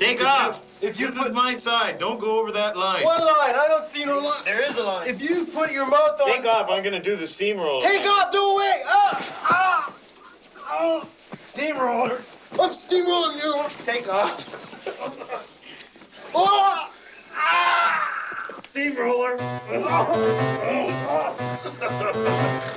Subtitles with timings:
[0.00, 0.62] Take off.
[0.80, 1.98] If you this put is my side.
[1.98, 3.04] Don't go over that line.
[3.04, 4.42] one line, I don't see no line.
[4.46, 5.06] There is a line.
[5.06, 6.70] If you put your mouth on, Take off.
[6.70, 7.82] I'm gonna do the steamroller.
[7.82, 8.80] Take off, no way!
[8.86, 9.26] Ah!
[9.42, 9.92] Ah!
[10.70, 11.06] Oh!
[11.42, 12.22] Steamroller!
[12.52, 13.62] I'm steamrolling you!
[13.84, 14.42] Take off!
[16.34, 16.90] oh!
[17.34, 18.52] Ah!
[18.64, 19.36] Steamroller.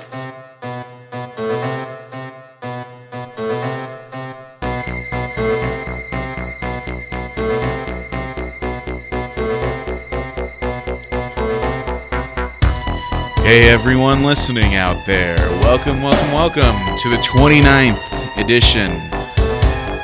[13.44, 15.36] Hey everyone listening out there.
[15.60, 18.92] Welcome, welcome, welcome to the 29th edition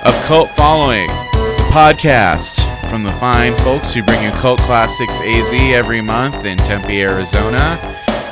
[0.05, 5.51] of Cult Following, the podcast from the fine folks who bring you cult classics AZ
[5.55, 7.79] every month in Tempe, Arizona.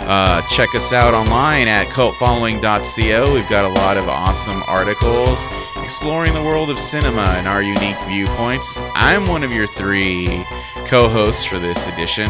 [0.04, 3.32] Uh, check us out online at cultfollowing.co.
[3.32, 5.46] We've got a lot of awesome articles
[5.82, 8.78] exploring the world of cinema and our unique viewpoints.
[8.94, 10.44] I'm one of your three
[10.86, 12.28] co hosts for this edition.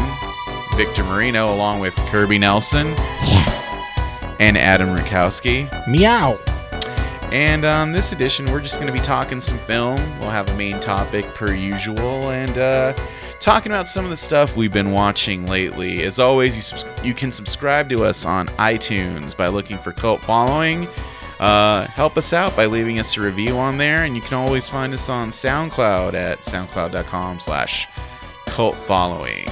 [0.79, 2.87] Victor Marino, along with Kirby Nelson.
[2.87, 3.67] Yes.
[4.39, 5.67] And Adam Rukowski.
[5.89, 6.39] Meow.
[7.33, 9.97] And on this edition, we're just going to be talking some film.
[10.21, 12.93] We'll have a main topic per usual, and uh,
[13.41, 16.01] talking about some of the stuff we've been watching lately.
[16.03, 20.21] As always, you subs- you can subscribe to us on iTunes by looking for Cult
[20.21, 20.87] Following.
[21.41, 24.69] Uh, help us out by leaving us a review on there, and you can always
[24.69, 27.89] find us on SoundCloud at soundcloud.com/slash
[28.45, 29.45] Cult Following.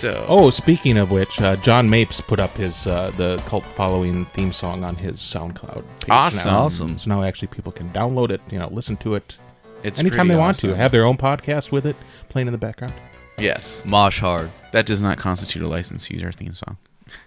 [0.00, 4.24] So, Oh, speaking of which, uh, John Mapes put up his uh, the cult following
[4.26, 5.82] theme song on his SoundCloud.
[6.00, 6.50] Page Awesome.
[6.50, 6.60] now.
[6.62, 6.98] Awesome.
[6.98, 9.36] So now actually people can download it, you know, listen to it
[9.82, 10.70] it's anytime they want awesome.
[10.70, 10.76] to.
[10.76, 11.96] Have their own podcast with it
[12.30, 12.94] playing in the background.
[13.38, 14.50] yes, Mosh hard.
[14.72, 16.78] that does not constitute a license to use our theme song.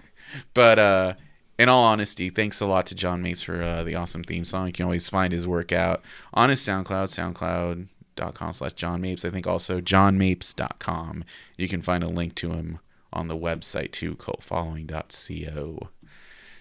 [0.55, 1.13] but uh,
[1.59, 4.66] in all honesty, thanks a lot to John Mapes for uh, the awesome theme song.
[4.67, 6.01] You can always find his work out
[6.33, 9.25] on his SoundCloud, SoundCloud, soundcloud.com slash John Mapes.
[9.25, 11.23] I think also johnmapes.com.
[11.58, 12.80] You can find a link to him
[13.11, 15.90] on the website too, cultfollowing.co.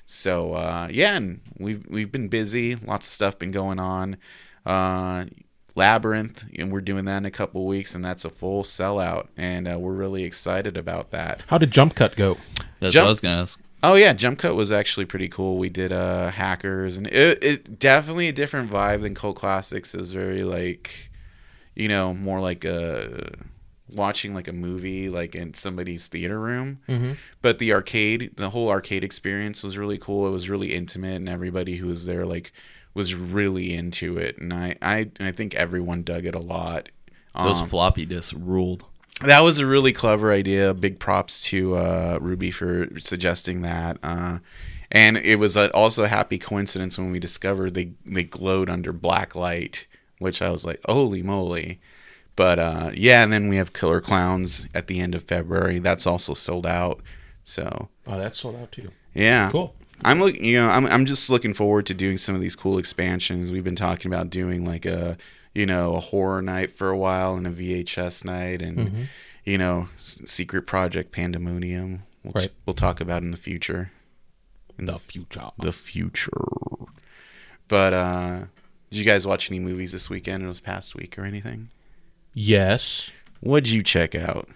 [0.04, 2.74] So uh, yeah, and we've we've been busy.
[2.74, 4.16] Lots of stuff been going on.
[4.66, 5.26] Uh,
[5.74, 9.66] Labyrinth, and we're doing that in a couple weeks, and that's a full sellout, and
[9.66, 11.42] uh, we're really excited about that.
[11.46, 12.36] How did Jump Cut go?
[12.80, 13.58] That's Jump- what I was gonna ask.
[13.84, 15.58] Oh yeah, Jump Cut was actually pretty cool.
[15.58, 19.94] We did uh hackers, and it, it definitely a different vibe than Cult Classics.
[19.94, 21.10] Is very like,
[21.74, 23.32] you know, more like a
[23.90, 26.80] watching like a movie like in somebody's theater room.
[26.88, 27.12] Mm-hmm.
[27.42, 30.26] But the arcade, the whole arcade experience was really cool.
[30.26, 32.52] It was really intimate, and everybody who was there like
[32.94, 34.38] was really into it.
[34.38, 36.88] And I I I think everyone dug it a lot.
[37.38, 38.84] Those Um, floppy disks ruled.
[39.22, 40.74] that was a really clever idea.
[40.74, 43.96] Big props to uh, Ruby for suggesting that.
[44.02, 44.38] Uh,
[44.90, 48.92] and it was a, also a happy coincidence when we discovered they, they glowed under
[48.92, 49.86] black light,
[50.22, 51.80] which I was like, holy moly.
[52.36, 55.78] But uh, yeah, and then we have Killer Clowns at the end of February.
[55.80, 57.02] That's also sold out.
[57.44, 58.90] So Oh, that's sold out too.
[59.14, 59.74] yeah, Cool.
[60.04, 62.78] I'm looking, you know, I'm I'm just looking forward to doing some of these cool
[62.78, 63.52] expansions.
[63.52, 65.16] We've been talking about doing like a,
[65.54, 69.02] you know, a horror night for a while and a VHS night, and Mm-hmm.
[69.44, 72.04] you know, Secret Project Pandemonium.
[72.24, 72.50] We'll, Right.
[72.66, 73.92] we'll talk about in the future.
[74.78, 75.50] In The future.
[75.58, 76.30] the future.
[77.68, 78.40] But uh
[78.92, 81.70] did you guys watch any movies this weekend or this past week or anything?
[82.34, 83.10] Yes.
[83.40, 84.50] What'd you check out?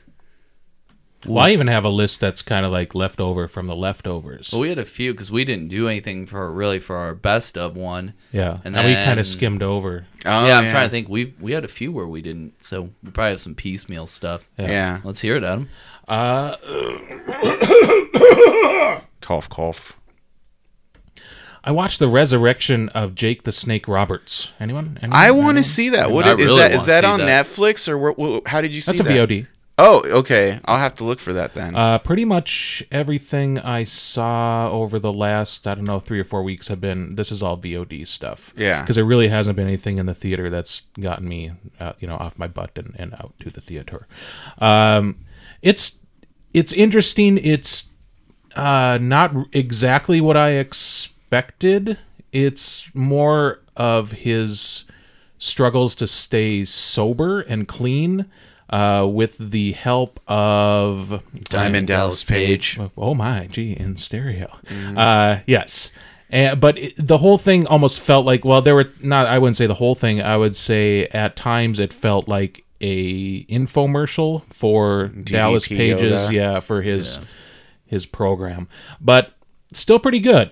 [1.25, 4.51] Well, I even have a list that's kind of like leftover from the leftovers.
[4.53, 7.57] Well, we had a few because we didn't do anything for really for our best
[7.57, 8.13] of one.
[8.31, 8.59] yeah.
[8.63, 10.05] and And, we kind of skimmed over.
[10.27, 11.09] Oh, yeah, I'm trying to think.
[11.09, 14.47] We we had a few where we didn't, so we probably have some piecemeal stuff.
[14.59, 14.69] Yeah.
[14.69, 15.01] Yeah.
[15.03, 15.71] Let's hear it, Adam.
[16.07, 16.57] Uh,
[19.23, 19.99] Cough, cough.
[21.67, 24.53] I watched the resurrection of Jake the Snake Roberts.
[24.61, 24.99] Anyone?
[25.03, 25.21] Anyone?
[25.21, 26.13] I want to see that.
[26.13, 26.71] What I is really that?
[26.71, 27.47] Is wanna that on that.
[27.47, 28.99] Netflix or where, wh- how did you see that?
[29.03, 29.29] That's a that?
[29.29, 29.47] VOD.
[29.79, 30.59] Oh, okay.
[30.65, 31.75] I'll have to look for that then.
[31.75, 36.43] Uh, pretty much everything I saw over the last, I don't know, three or four
[36.43, 37.17] weeks have been.
[37.17, 38.55] This is all VOD stuff.
[38.57, 38.81] Yeah.
[38.83, 42.17] because there really hasn't been anything in the theater that's gotten me, uh, you know,
[42.17, 44.07] off my butt and, and out to the theater.
[44.59, 45.17] Um,
[45.61, 45.93] it's
[46.55, 47.37] it's interesting.
[47.39, 47.85] It's
[48.55, 51.13] uh, not exactly what I expected.
[52.33, 54.85] It's more of his
[55.39, 58.27] struggles to stay sober and clean
[58.71, 62.79] uh, with the help of Diamond Dallas Page.
[62.97, 64.59] Oh my, gee, in stereo.
[64.97, 65.91] Uh, yes.
[66.29, 69.57] And, but it, the whole thing almost felt like well there were not I wouldn't
[69.57, 75.07] say the whole thing I would say at times it felt like a infomercial for
[75.09, 76.35] Dallas Pages Yoga.
[76.35, 77.21] yeah for his
[77.87, 78.69] his program
[79.01, 79.35] but
[79.73, 80.51] still pretty good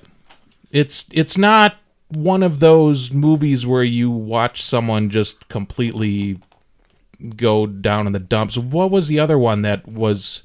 [0.74, 1.76] it's it's not
[2.08, 6.40] one of those movies where you watch someone just completely
[7.36, 8.58] go down in the dumps.
[8.58, 10.42] What was the other one that was?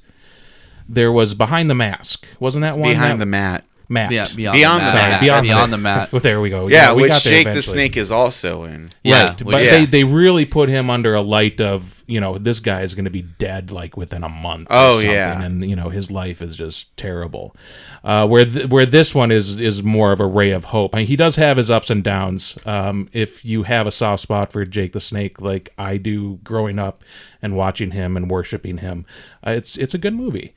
[0.88, 2.26] There was behind the mask.
[2.40, 2.90] Wasn't that one?
[2.90, 3.64] Behind that, the mat.
[3.90, 4.10] Mat.
[4.10, 5.10] Yeah, beyond, Beyond the the mat.
[5.10, 5.20] Mat.
[5.20, 6.12] Beyond the Beyond the mat.
[6.12, 6.68] Well, there we go.
[6.68, 7.62] Yeah, we which got there Jake the.
[7.62, 8.90] Snake is also in.
[9.04, 9.70] Yeah, right, which- but Yeah.
[9.72, 13.04] they, they really put him under a light of you know this guy is going
[13.04, 14.68] to be dead like within a month.
[14.70, 15.42] or Oh, something, yeah.
[15.42, 17.54] and you know his life is just terrible.
[18.02, 20.94] Uh, where th- where this one is is more of a ray of hope.
[20.94, 22.56] I mean, he does have his ups and downs.
[22.64, 26.78] Um, if you have a soft spot for Jake the Snake, like I do, growing
[26.78, 27.02] up
[27.42, 29.04] and watching him and worshiping him,
[29.46, 30.54] uh, it's it's a good movie,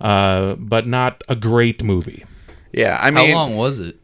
[0.00, 2.24] uh, but not a great movie.
[2.76, 3.96] Yeah, I mean, How long was it?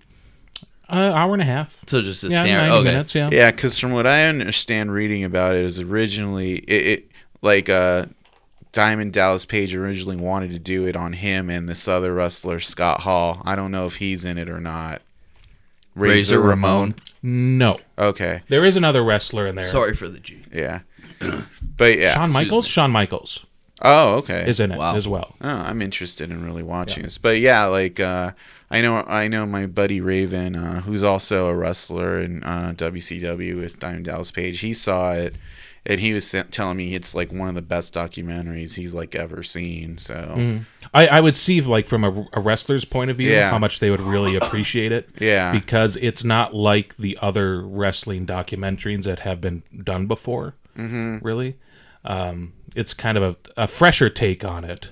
[0.89, 1.79] Uh, hour and a half.
[1.87, 2.57] So just a Yeah, standard.
[2.57, 2.85] ninety okay.
[2.91, 3.15] minutes.
[3.15, 3.29] Yeah.
[3.31, 7.11] Yeah, because from what I understand reading about it, is originally it, it
[7.43, 8.07] like uh,
[8.73, 13.01] Diamond Dallas Page originally wanted to do it on him and this other wrestler Scott
[13.03, 13.41] Hall.
[13.45, 15.03] I don't know if he's in it or not.
[15.95, 16.95] Razor Ramon.
[17.23, 19.67] No, Okay, there is another wrestler in there.
[19.67, 20.43] Sorry for the G.
[20.53, 20.81] yeah,
[21.77, 22.15] but yeah.
[22.15, 22.67] Shawn Michaels.
[22.67, 23.45] Shawn Michaels
[23.83, 24.49] oh, okay.
[24.49, 24.95] is in it Wow.
[24.97, 25.35] as well.
[25.41, 27.19] Oh, I'm interested in really watching this.
[27.19, 28.33] But yeah, like uh,
[28.71, 33.57] I know I know my buddy Raven, uh, who's also a wrestler in uh, WCW
[33.61, 34.61] with Diamond Dallas Page.
[34.61, 35.35] He saw it,
[35.85, 39.43] and he was telling me it's like one of the best documentaries he's like ever
[39.43, 39.99] seen.
[39.99, 40.61] So
[40.95, 43.51] I, I would see like from a, a wrestler's point of view Yeah.
[43.51, 45.09] how much they would really appreciate it.
[45.21, 45.51] Yeah.
[45.53, 50.55] because it's not like the other wrestling documentaries that have been done before.
[50.79, 51.19] Mm-hmm.
[51.27, 51.57] Really,
[52.05, 53.23] um, it's kind of
[53.57, 54.91] a, a fresher take on it.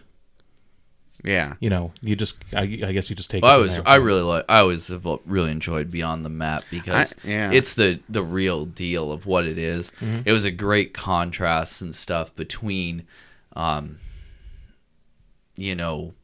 [1.24, 3.42] yeah, You know, you just I, I guess you just take.
[3.42, 3.88] Well, I it from was there.
[3.88, 7.50] I really like I always have really enjoyed Beyond the Mat because I- yeah.
[7.52, 9.90] it's the the real deal of what it is.
[10.00, 10.22] Mm-hmm.
[10.24, 13.06] It was a great contrast and stuff between,
[13.54, 13.98] um,
[15.56, 16.14] you know,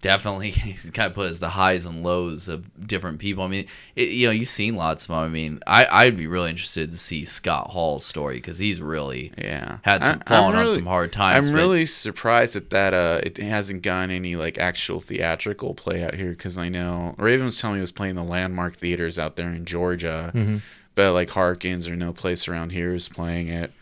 [0.00, 3.44] definitely he's kind of put as the highs and lows of different people.
[3.44, 3.66] I mean,
[3.96, 5.18] it, you know, you've seen lots of them.
[5.18, 9.32] I mean, I I'd be really interested to see Scott Hall's story because he's really
[9.38, 9.78] yeah.
[9.82, 10.20] had some I- I'm
[10.52, 11.46] fallen on some hard times.
[11.48, 16.02] I'm but- really surprised that that uh it hasn't gotten any like actual theatrical play
[16.04, 19.18] out here because I know Raven was telling me he was playing the landmark theaters
[19.18, 20.58] out there in Georgia, Mm-hmm.
[20.94, 23.72] but like Harkins or no place around here is playing it.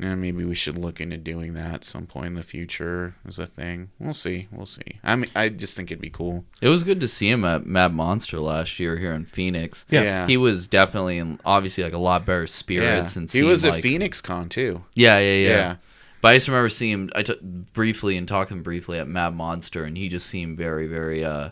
[0.00, 3.38] Yeah, maybe we should look into doing that at some point in the future as
[3.38, 3.90] a thing.
[3.98, 4.48] We'll see.
[4.50, 4.98] We'll see.
[5.04, 6.46] I mean, I just think it'd be cool.
[6.62, 9.84] It was good to see him at Mad Monster last year here in Phoenix.
[9.90, 10.02] Yeah.
[10.02, 10.26] Yeah.
[10.26, 13.74] He was definitely in obviously like a lot better spirits and he was seemed at
[13.76, 14.84] like, Phoenix Con too.
[14.94, 15.76] Yeah, yeah, yeah, Yeah.
[16.22, 19.84] But I just remember seeing him I took briefly and talking briefly at Mad Monster
[19.84, 21.50] and he just seemed very, very uh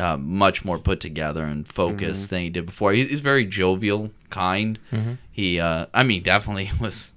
[0.00, 2.34] uh, much more put together and focused Mm-hmm.
[2.34, 2.92] than he did before.
[2.92, 4.76] He's, he's very jovial, kind.
[5.30, 7.12] He, uh, I mean, definitely was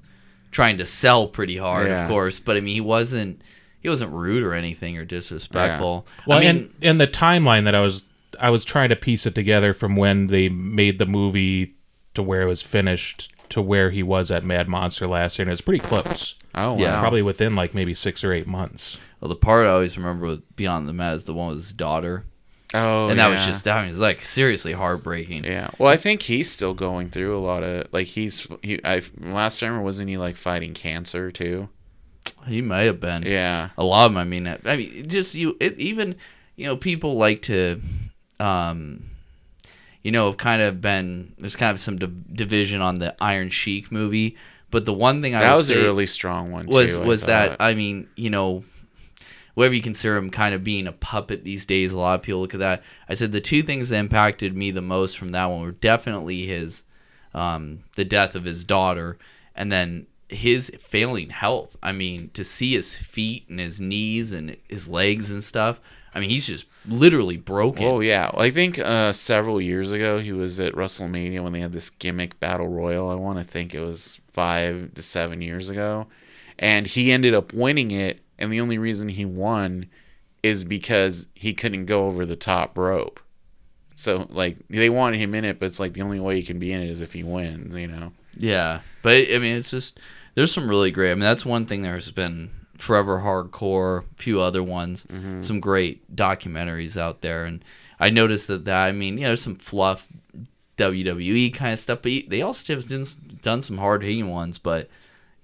[0.58, 2.06] trying to sell pretty hard, Yeah.
[2.06, 2.40] of course.
[2.40, 3.44] But I mean, he wasn't
[3.80, 6.08] he wasn't rude or anything or disrespectful.
[6.26, 8.06] Well, I mean, and and the timeline that I was
[8.40, 11.76] I was trying to piece it together from when they made the movie
[12.16, 15.50] to where it was finished to where he was at Mad Monster last year, and
[15.52, 16.34] it was pretty close.
[16.56, 16.80] Oh wow.
[16.80, 18.98] Yeah, Probably within like maybe six or eight months.
[19.22, 21.72] Well, the part I always remember with Beyond the Mat is the one with his
[21.74, 22.26] daughter,
[22.74, 23.46] Oh, and that was yeah.
[23.46, 25.46] just that was like seriously heartbreaking.
[25.46, 25.70] Yeah.
[25.78, 28.84] Well, I think he's still going through a lot of like he's he.
[28.84, 31.70] I last time wasn't he like fighting cancer too?
[32.46, 33.24] He may have been.
[33.24, 33.70] Yeah.
[33.78, 34.18] A lot of them.
[34.18, 35.56] I mean, I mean, just you.
[35.62, 36.16] It even
[36.58, 37.82] you know people like to,
[38.40, 39.12] um,
[40.04, 43.50] you know, have kind of been there's kind of some div- division on the Iron
[43.50, 44.36] Sheik movie,
[44.72, 46.66] but the one thing I That was a really strong one.
[46.68, 47.56] was too, was that.
[47.62, 48.66] I mean you know
[49.58, 51.92] whatever you consider him kind of being a puppet these days.
[51.92, 52.84] A lot of people look at that.
[53.10, 56.46] I said the two things that impacted me the most from that one were definitely
[56.46, 56.84] his
[57.34, 59.18] um, the death of his daughter,
[59.56, 61.76] and then his failing health.
[61.82, 65.80] I mean, to see his feet and his knees and his legs and stuff.
[66.14, 67.84] I mean, he's just literally broken.
[67.84, 71.74] Oh yeah, I think uh, several years ago he was at WrestleMania when they had
[71.74, 73.10] this gimmick battle royal.
[73.10, 76.06] I want to think it was five to seven years ago,
[76.60, 78.20] and he ended up winning it.
[78.40, 79.88] And the only reason he won
[80.44, 83.20] is because he couldn't go over the top rope.
[83.96, 86.60] So like they wanted him in it, but it's like the only way he can
[86.60, 87.76] be in it is if he wins.
[87.76, 88.14] You know.
[88.36, 90.00] Yeah, but I mean, it's just
[90.36, 91.12] there's some really great.
[91.12, 91.82] I mean, that's one thing.
[91.82, 95.42] There's been Forever Hardcore, a few other ones, mm-hmm.
[95.42, 97.66] some great documentaries out there, and
[98.00, 100.08] I noticed that that I mean, yeah, there's some fluff
[100.78, 103.06] WWE kind of stuff, but they also have done,
[103.42, 104.58] done some hard hitting ones.
[104.60, 104.90] But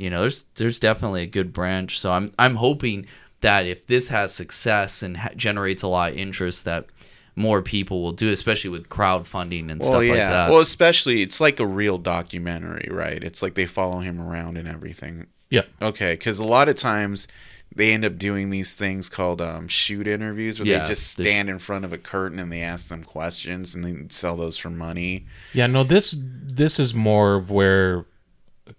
[0.04, 2.00] you know, there's there's definitely a good branch.
[2.00, 3.06] So I'm I'm hoping
[3.40, 6.88] that if this has success and ha- generates a lot of interest, that
[7.36, 10.50] more people will do, it, especially with crowdfunding and stuff like that.
[10.50, 13.24] Well, especially it's like a real documentary, right?
[13.24, 15.28] It's like they follow him around and everything.
[15.50, 15.64] Yeah.
[15.82, 17.28] Okay, because a lot of times
[17.76, 21.24] they end up doing these things called um, shoot interviews where Yeah, they just the-
[21.24, 24.58] stand in front of a curtain and they ask them questions and they sell those
[24.58, 25.26] for money.
[25.54, 28.06] Yeah, no this this is more of where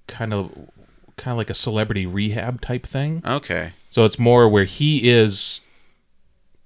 [0.06, 0.50] kind of
[1.16, 3.22] kind of like a celebrity rehab type thing.
[3.24, 3.72] Okay.
[3.90, 5.60] So it's more where he is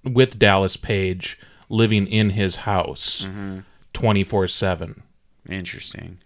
[0.05, 1.39] with Dallas Page
[1.69, 3.61] living in his house mm-hmm.
[3.93, 5.03] 24/7.
[5.49, 6.19] Interesting.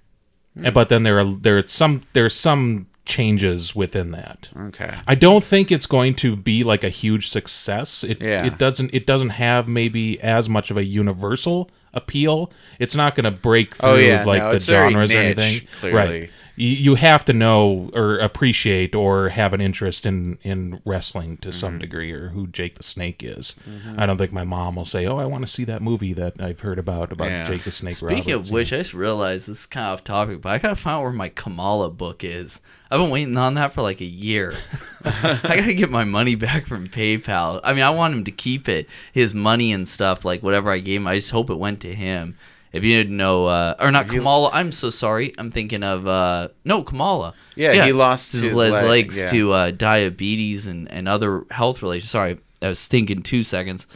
[0.56, 4.48] And But then there are there are some there's some changes within that.
[4.56, 4.94] Okay.
[5.06, 8.04] I don't think it's going to be like a huge success.
[8.04, 8.44] It Yeah.
[8.44, 12.52] it doesn't it doesn't have maybe as much of a universal appeal.
[12.78, 15.66] It's not going to break oh, through Oh, yeah, like no, the genres or anything.
[15.80, 16.20] clearly.
[16.20, 16.30] Right.
[16.54, 21.48] You, you have to know or appreciate or have an interest in in wrestling to
[21.48, 21.58] Mm-hmm.
[21.58, 23.54] some degree or who Jake the Snake is.
[23.96, 26.34] I don't think my mom will say, "Oh, I want to see that movie that
[26.40, 27.46] I've heard about about Yeah.
[27.48, 28.48] Jake the Snake." Speaking Roberts.
[28.48, 30.96] of which, I just realized this is kind of off topic, but I gotta find
[30.96, 32.60] out where my Kamala book is.
[32.90, 34.54] I've been waiting on that for like a year.
[35.04, 37.60] I gotta get my money back from PayPal.
[37.64, 40.78] I mean, I want him to keep it, his money and stuff, like whatever I
[40.78, 41.06] gave him.
[41.06, 42.36] I just hope it went to him.
[42.72, 45.34] If you didn't know, uh, or not Kamala, I'm so sorry.
[45.36, 47.34] I'm thinking of uh, no Kamala.
[47.54, 49.30] Yeah, he lost his, his leg, legs yeah.
[49.30, 52.08] to uh, diabetes and, and other health related.
[52.08, 53.86] Sorry, I was thinking two seconds.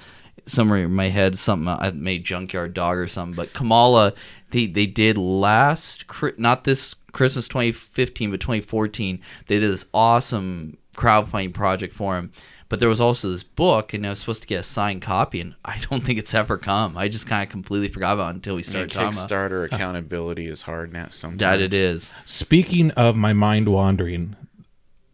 [0.47, 3.35] Somewhere in my head, something I made Junkyard Dog or something.
[3.35, 4.13] But Kamala,
[4.51, 6.05] they they did last,
[6.37, 9.21] not this Christmas 2015, but 2014.
[9.47, 12.31] They did this awesome crowdfunding project for him.
[12.69, 15.41] But there was also this book, and I was supposed to get a signed copy,
[15.41, 16.97] and I don't think it's ever come.
[16.97, 19.65] I just kind of completely forgot about it until we Yeah, started talking about Kickstarter
[19.67, 21.39] accountability is hard now sometimes.
[21.41, 21.61] that.
[21.61, 22.11] It is.
[22.25, 24.35] Speaking of my mind wandering,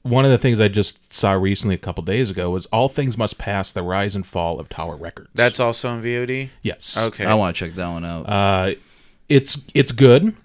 [0.02, 3.18] one of the things I just saw recently a couple days ago was All Things
[3.18, 5.28] Must Pass: The Rise and Fall of Tower Records.
[5.34, 6.48] That's also on VOD?
[6.62, 6.96] yes.
[6.96, 7.24] Okay.
[7.26, 8.22] I want to check that one out.
[8.28, 8.74] Uh,
[9.28, 10.36] it's it's good.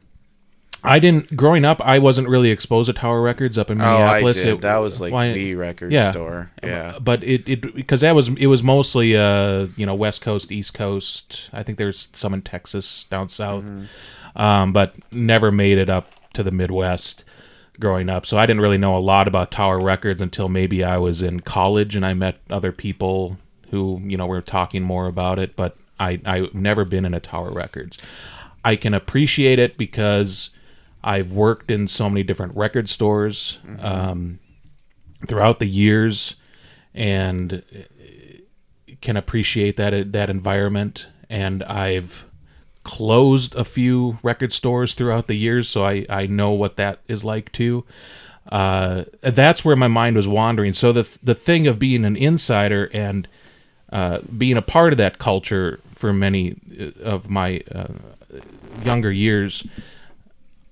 [0.87, 1.81] I didn't growing up.
[1.81, 4.37] I wasn't really exposed to Tower Records up in Minneapolis.
[4.37, 4.53] oh, I did.
[4.55, 6.11] It- that was like why- the record yeah.
[6.11, 6.51] store.
[6.63, 6.97] Yeah.
[6.99, 10.73] But it it because that was it was mostly uh you know West Coast East
[10.73, 11.49] Coast.
[11.53, 13.65] I think there's some in Texas down south,
[14.35, 17.23] um, but never made it up to the Midwest
[17.79, 18.25] growing up.
[18.25, 21.41] So I didn't really know a lot about Tower Records until maybe I was in
[21.41, 23.37] college and I met other people
[23.71, 25.55] who you know were talking more about it.
[25.55, 27.97] But I I've never been in a Tower Records.
[28.65, 30.49] I can appreciate it because
[31.07, 34.39] I've worked in so many different record stores um,
[35.25, 36.35] throughout the years,
[36.93, 37.63] and
[38.99, 41.07] can appreciate that that environment.
[41.29, 42.25] And I've
[42.83, 47.23] closed a few record stores throughout the years, so I I know what that is
[47.23, 47.85] like too.
[48.51, 50.73] Uh, that's where my mind was wandering.
[50.73, 53.27] So the the thing of being an insider and
[53.93, 57.93] uh, being a part of that culture for many uh, of my uh,
[58.83, 59.65] younger years,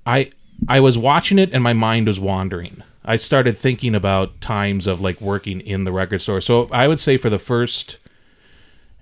[0.05, 0.31] I
[0.67, 2.83] I was watching it and my mind was wandering.
[3.03, 6.41] I started thinking about times of like working in the record store.
[6.41, 7.97] So I would say for the first,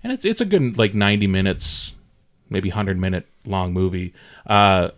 [0.03, 1.93] and it's it's a good like ninety minutes,
[2.49, 4.13] maybe hundred minute long movie.
[4.45, 4.89] Uh,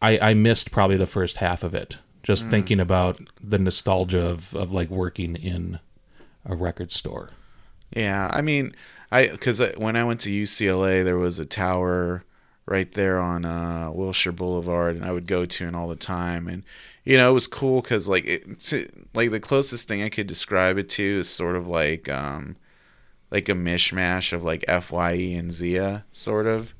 [0.00, 4.54] I I missed probably the first half of it, just thinking about the nostalgia of
[4.54, 5.80] of like working in
[6.44, 7.30] a record store.
[7.90, 8.74] Yeah, I mean,
[9.10, 12.22] I because when I went to UCLA, there was a tower
[12.66, 16.48] right there on uh, Wilshire Boulevard, and I would go to it all the time,
[16.48, 16.64] and
[17.04, 18.72] you know it was cool because like it's
[19.14, 22.56] like the closest thing I could describe it to is sort of like um
[23.30, 26.74] like a mishmash of like Fye and Zia, sort of.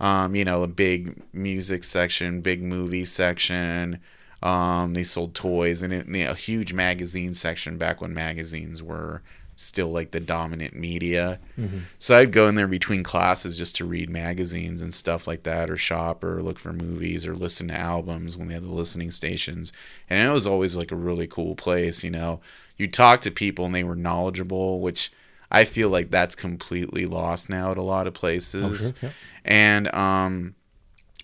[0.00, 4.00] Um, you know, a big music section, big movie section.
[4.42, 8.82] Um, they sold toys and it, you know, a huge magazine section back when magazines
[8.82, 9.22] were
[9.56, 11.38] still like the dominant media.
[11.98, 15.70] So I'd go in there between classes just to read magazines and stuff like that,
[15.70, 19.10] or shop, or look for movies, or listen to albums when they had the listening
[19.10, 19.72] stations.
[20.10, 22.02] And it was always like a really cool place.
[22.02, 22.40] You know,
[22.76, 25.12] you talk to people and they were knowledgeable, which
[25.50, 28.92] I feel like that's completely lost now at a lot of places.
[29.00, 29.10] yeah.
[29.44, 30.56] And um,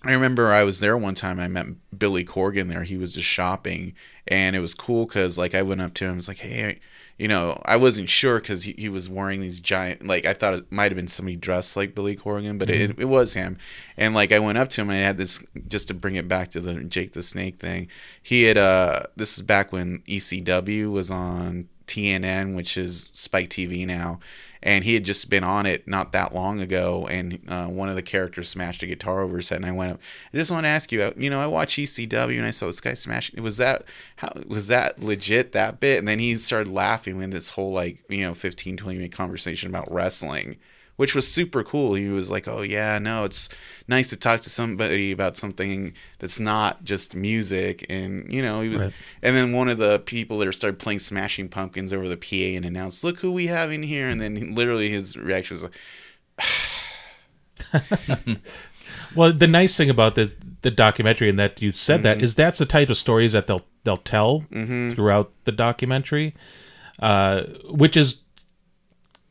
[0.03, 1.39] I remember I was there one time.
[1.39, 2.83] I met Billy Corgan there.
[2.83, 3.93] He was just shopping,
[4.27, 6.17] and it was cool because like I went up to him.
[6.17, 6.79] It's like, hey,
[7.21, 10.07] you know, I wasn't sure because he, he was wearing these giant.
[10.07, 13.05] Like I thought it might have been somebody dressed like Billy Corgan, but it, it
[13.05, 13.59] was him.
[13.95, 16.27] And like I went up to him and I had this just to bring it
[16.27, 17.89] back to the Jake the Snake thing.
[18.23, 23.85] He had uh this is back when ECW was on TNN, which is Spike TV
[23.85, 24.19] now.
[24.63, 27.95] And he had just been on it not that long ago, and uh, one of
[27.95, 29.57] the characters smashed a guitar over his head.
[29.57, 29.99] And I went up.
[30.31, 32.67] I just want to ask you, uh, you know, I watch ECW and I saw
[32.67, 33.33] this guy smash.
[33.33, 33.85] Was that
[34.17, 35.97] how was that legit that bit?
[35.99, 39.69] And then he started laughing with this whole like you know 15, 20 minute conversation
[39.69, 40.57] about wrestling,
[41.01, 41.95] which was super cool.
[41.95, 43.49] He was like, "Oh yeah, no, it's
[43.87, 48.69] nice to talk to somebody about something that's not just music." And you know, he
[48.69, 48.93] was, Right.
[49.23, 52.65] and then one of the people that started playing Smashing Pumpkins over the PA and
[52.65, 55.73] announced, "Look who we have in here!" And then literally his reaction was like,
[59.15, 62.59] Well, the nice thing about the the documentary and that you said that is that's
[62.59, 66.33] the type of stories that they'll they'll tell throughout the documentary,
[66.99, 68.15] uh, which is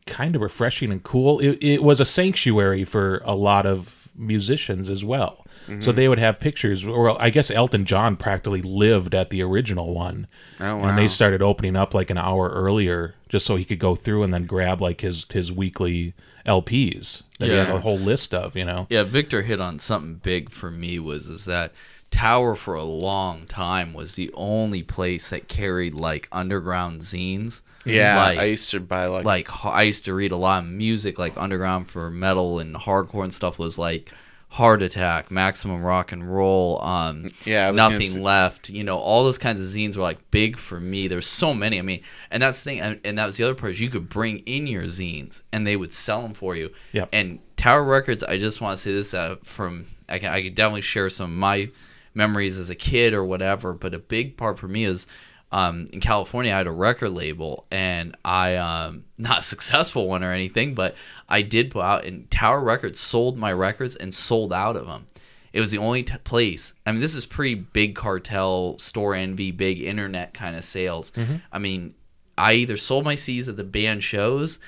[0.07, 1.38] kind of refreshing and cool.
[1.40, 5.47] It, it was a sanctuary for a lot of musicians as well.
[5.66, 5.90] So mm-hmm.
[5.92, 6.85] they would have pictures.
[6.85, 10.26] Or I guess Elton John practically lived at the original one,
[10.59, 10.88] "Oh wow.
[10.88, 14.25] and they started opening up like an hour earlier just so he could go through
[14.25, 16.14] and then grab like his his weekly
[16.45, 17.75] LPs that he had Yeah.
[17.75, 18.57] a whole list of.
[18.57, 18.87] You know.
[18.90, 21.73] Yeah, Victor hit on something big for me was is that
[22.11, 27.61] Tower for a long time was the only place that carried like underground zines.
[27.84, 30.68] Yeah, like, I used to buy like, like I used to read a lot of
[30.68, 34.10] music like underground for metal and hardcore and stuff was like
[34.50, 39.25] Heart Attack, Maximum Rock and Roll, um Yeah, was gonna Nothing Left, you know, all
[39.25, 41.08] those kinds of zines were like big for me.
[41.08, 41.78] There's so many.
[41.78, 44.08] I mean, and that's the thing and, that was the other part is you could
[44.08, 46.70] bring in your zines and they would sell them for you.
[46.92, 47.08] Yep.
[47.12, 50.54] And Tower Records, I just want to say this uh, from I can I can
[50.54, 51.70] definitely share some of my
[52.12, 55.06] memories as a kid or whatever, but a big part for me is
[55.52, 60.23] um, in California, I had a record label, and I um, not a successful one
[60.23, 60.95] or anything, but
[61.28, 62.04] I did put out.
[62.04, 65.07] And Tower Records sold my records and sold out of them.
[65.52, 66.73] It was the only t- place.
[66.87, 71.11] I mean, this is pre big cartel, store envy, big internet kind of sales.
[71.52, 71.95] I mean,
[72.38, 74.61] I either sold my CDs at the band shows,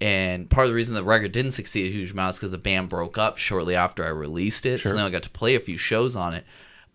[0.00, 2.58] and part of the reason the record didn't succeed a huge amount is because the
[2.58, 4.78] band broke up shortly after I released it.
[4.78, 4.92] Sure.
[4.92, 6.44] So then I got to play a few shows on it.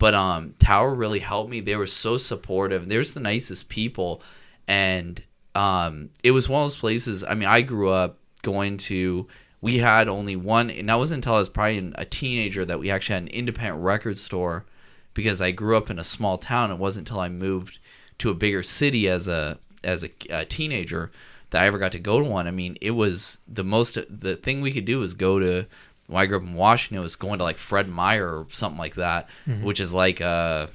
[0.03, 1.61] But um, Tower really helped me.
[1.61, 2.89] They were so supportive.
[2.89, 4.21] There's the nicest people,
[4.67, 5.23] and
[5.55, 7.23] um, it was one of those places.
[7.23, 9.29] I mean, I grew up going to.
[9.61, 12.91] We had only one, and that wasn't until I was probably a teenager that we
[12.91, 14.65] actually had an independent record store,
[15.13, 16.69] because I grew up in a small town.
[16.69, 17.79] It wasn't until I moved
[18.17, 21.13] to a bigger city as a as a, a teenager
[21.51, 22.45] that I ever got to go to one.
[22.45, 23.97] I mean, it was the most.
[24.09, 25.65] The thing we could do was go to.
[26.07, 28.77] When I grew up in Washington, it was going to like Fred Meyer or something
[28.79, 29.29] like that,
[29.61, 30.69] which is like a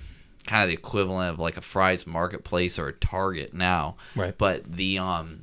[0.47, 3.97] kind of the equivalent of like a Fry's Marketplace or a Target now.
[4.17, 4.37] Right.
[4.37, 5.43] But the um,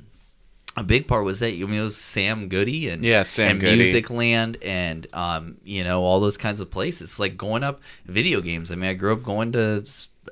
[0.76, 3.60] a big part was that I mean it was Sam Goody and Yeah, Sam and
[3.60, 3.76] Goody.
[3.76, 7.02] Music Land and um, you know all those kinds of places.
[7.02, 8.70] It's like going up video games.
[8.70, 9.84] I mean, I grew up going to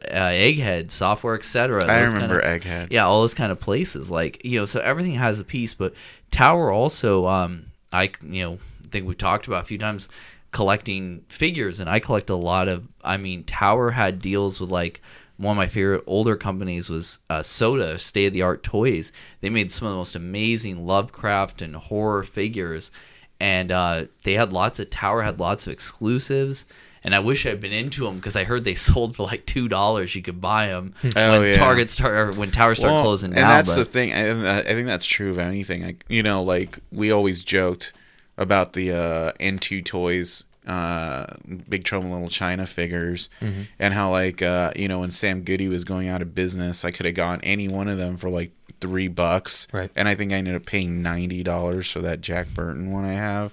[0.02, 1.86] uh, Egghead, Software, etc.
[1.86, 2.92] I remember kind of, Eggheads.
[2.92, 4.10] Yeah, all those kind of places.
[4.10, 5.72] Like you know, so everything has a piece.
[5.72, 5.94] But
[6.30, 8.58] Tower also, um, I you know
[8.94, 10.08] think we've talked about a few times
[10.52, 12.86] collecting figures, and I collect a lot of.
[13.02, 15.00] I mean, Tower had deals with like.
[15.36, 19.10] One of my favorite older companies was uh, SOTA, State of the Art Toys.
[19.40, 22.92] They made some of the most amazing Lovecraft and horror figures,
[23.40, 26.64] and uh, they had lots of Tower had lots of exclusives.
[27.02, 29.66] And I wish I'd been into them because I heard they sold for like two
[29.68, 30.14] dollars.
[30.14, 31.56] You could buy them Oh, when yeah.
[31.56, 33.48] Target start when Tower started Well, closing and down.
[33.48, 34.12] that's but- the thing.
[34.14, 35.82] I, I think that's true of anything.
[35.84, 37.92] Like you know, like we always joked
[38.36, 41.26] about the uh, N2 toys, uh,
[41.68, 43.62] Big Trouble in Little China figures, Mm-hmm.
[43.78, 46.90] and how like uh, you know when Sam Goody was going out of business, I
[46.90, 49.90] could have gotten any one of them for like three bucks, Right.
[49.96, 53.12] And I think I ended up paying ninety dollars for that Jack Burton one I
[53.14, 53.52] have.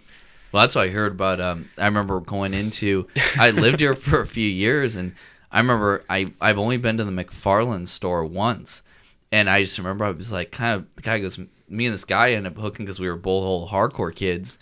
[0.51, 1.39] Well, that's what I heard about.
[1.39, 3.07] Um, I remember going into.
[3.37, 5.13] I lived here for a few years, and
[5.51, 8.81] I remember I I've only been to the McFarland store once,
[9.31, 11.39] and I just remember I was like, kind of the guy goes,
[11.71, 14.57] me and this guy ended up hooking because we were both old hardcore kids.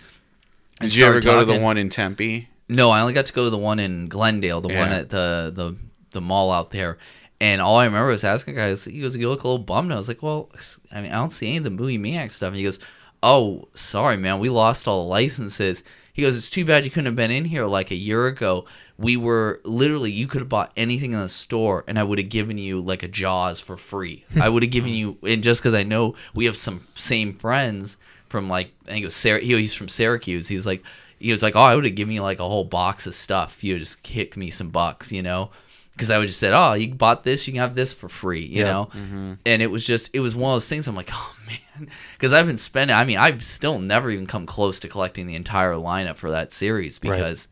[0.80, 2.48] Did you ever go to the one in Tempe?
[2.70, 5.52] No, I only got to go to the one in Glendale, the one at the
[5.54, 5.76] the
[6.12, 6.98] the mall out there.
[7.42, 9.98] And all I remember was asking guys, he goes, "You look a little bummed." I
[9.98, 10.50] was like, "Well,
[10.92, 12.80] I mean, I don't see any of the movie Maniac stuff." And he goes,
[13.24, 17.06] "Oh, sorry, man, we lost all the licenses." He goes, "It's too bad you couldn't
[17.06, 18.66] have been in here like a year ago.
[19.02, 22.28] We were literally, you could have bought anything in the store, and I would have
[22.28, 24.26] given you like a Jaws for free.
[24.40, 27.96] I would have given you, and just because I know we have some same friends
[28.28, 30.50] from like, I think it was Syr- he, he's from Syracuse.
[30.50, 30.84] He's like,
[31.18, 33.64] he was like, oh, I would have given you like a whole box of stuff.
[33.64, 35.50] You just kick me some bucks, you know."
[35.94, 38.46] Because I would just said, "Oh, you bought this, you can have this for free,"
[38.46, 38.72] you Yeah.
[38.72, 38.90] know.
[38.96, 39.34] Mm-hmm.
[39.46, 40.88] And it was just, it was one of those things.
[40.88, 42.96] I'm like, "Oh man," because I've been spending.
[42.96, 46.54] I mean, I've still never even come close to collecting the entire lineup for that
[46.54, 47.50] series because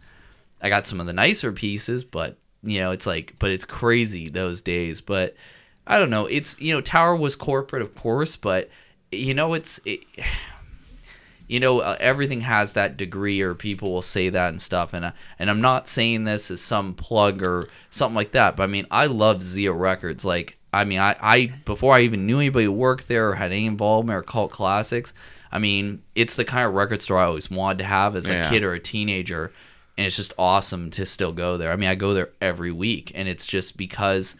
[0.61, 4.27] I got some of the nicer pieces, but you know, it's like, but it's crazy
[4.29, 5.01] those days.
[5.01, 5.35] But
[5.85, 6.25] I don't know.
[6.25, 8.69] It's you know, Tower was corporate, of course, but
[9.11, 10.01] you know, it's it,
[11.47, 14.93] you know, uh, everything has that degree, or people will say that and stuff.
[14.93, 18.63] And uh, and I'm not saying this as some plug or something like that, but
[18.63, 20.25] I mean, I love Zia Records.
[20.25, 23.51] Like, I mean, I, I before I even knew anybody who worked there or had
[23.51, 25.13] any involvement or cult classics,
[25.51, 28.47] I mean, it's the kind of record store I always wanted to have as Yeah.
[28.47, 29.53] a kid or a teenager,
[29.97, 31.71] and it's just awesome to still go there.
[31.71, 34.35] I mean, I go there every week, and it's just because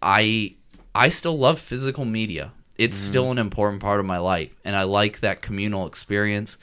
[0.00, 0.54] I
[0.94, 2.52] I still love physical media.
[2.76, 3.08] It's mm-hmm.
[3.08, 6.56] still an important part of my life, and I like that communal experience.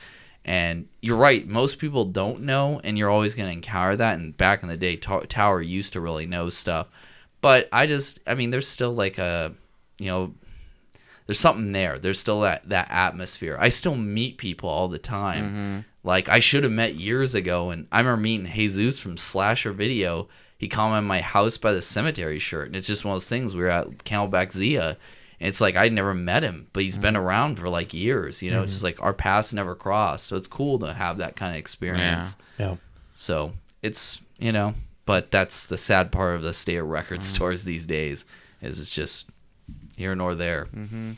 [0.45, 4.19] And you're right, most people don't know, and you're always going to encounter that.
[4.19, 6.87] And back in the day, to- Tower used to really know stuff,
[7.39, 9.53] but I just, I mean, there's still like a,
[9.99, 10.33] you know,
[11.25, 11.97] there's something there.
[11.97, 13.57] There's still that that atmosphere.
[13.59, 15.45] I still meet people all the time.
[15.45, 15.79] Mm-hmm.
[16.03, 20.27] Like I should have met years ago, and I remember meeting Jesus from Slasher Video.
[20.57, 23.55] He commented my house by the cemetery shirt, and it's just one of those things.
[23.55, 24.97] We were at Camelback Zia,
[25.39, 27.19] and it's like I'd never met him, but he's been mm.
[27.21, 28.41] around for like years.
[28.41, 28.97] You know, it's just mm-hmm.
[28.97, 30.27] like our paths never crossed.
[30.27, 32.35] So it's cool to have that kind of experience.
[32.57, 32.75] Yeah.
[33.15, 34.73] So it's you know,
[35.05, 37.65] but that's the sad part of the state of record stores mm.
[37.65, 38.25] these days.
[38.61, 39.27] Is it's just
[39.95, 40.67] here nor there.
[40.75, 41.13] Mm-hmm.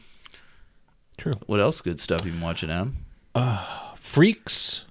[1.18, 1.36] True.
[1.46, 2.98] What else good stuff you been watching, Adam?
[3.34, 4.86] Uh, Freaks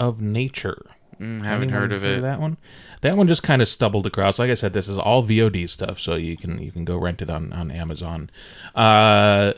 [0.00, 0.86] of Nature.
[1.20, 2.22] Mm, haven't Anyone heard of it.
[2.22, 2.56] that one.
[3.02, 4.38] That one just kind of stumbled across.
[4.38, 7.20] Like I said, this is all VOD stuff, so you can you can go rent
[7.22, 8.30] it on on Amazon.
[8.74, 9.52] Uh,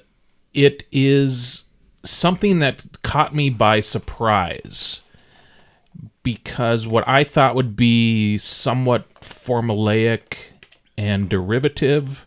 [0.52, 1.62] it is
[2.02, 5.00] something that caught me by surprise
[6.22, 10.36] because what I thought would be somewhat formulaic
[10.98, 12.26] and derivative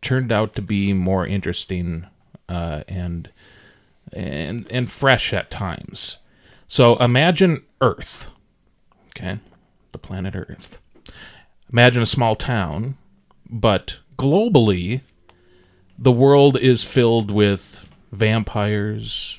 [0.00, 2.06] turned out to be more interesting
[2.48, 3.28] uh, and
[4.12, 6.18] and and fresh at times.
[6.68, 8.28] So imagine Earth,
[9.10, 9.38] okay,
[9.92, 10.78] the planet Earth.
[11.72, 12.96] Imagine a small town,
[13.48, 15.00] but globally,
[15.98, 19.38] the world is filled with vampires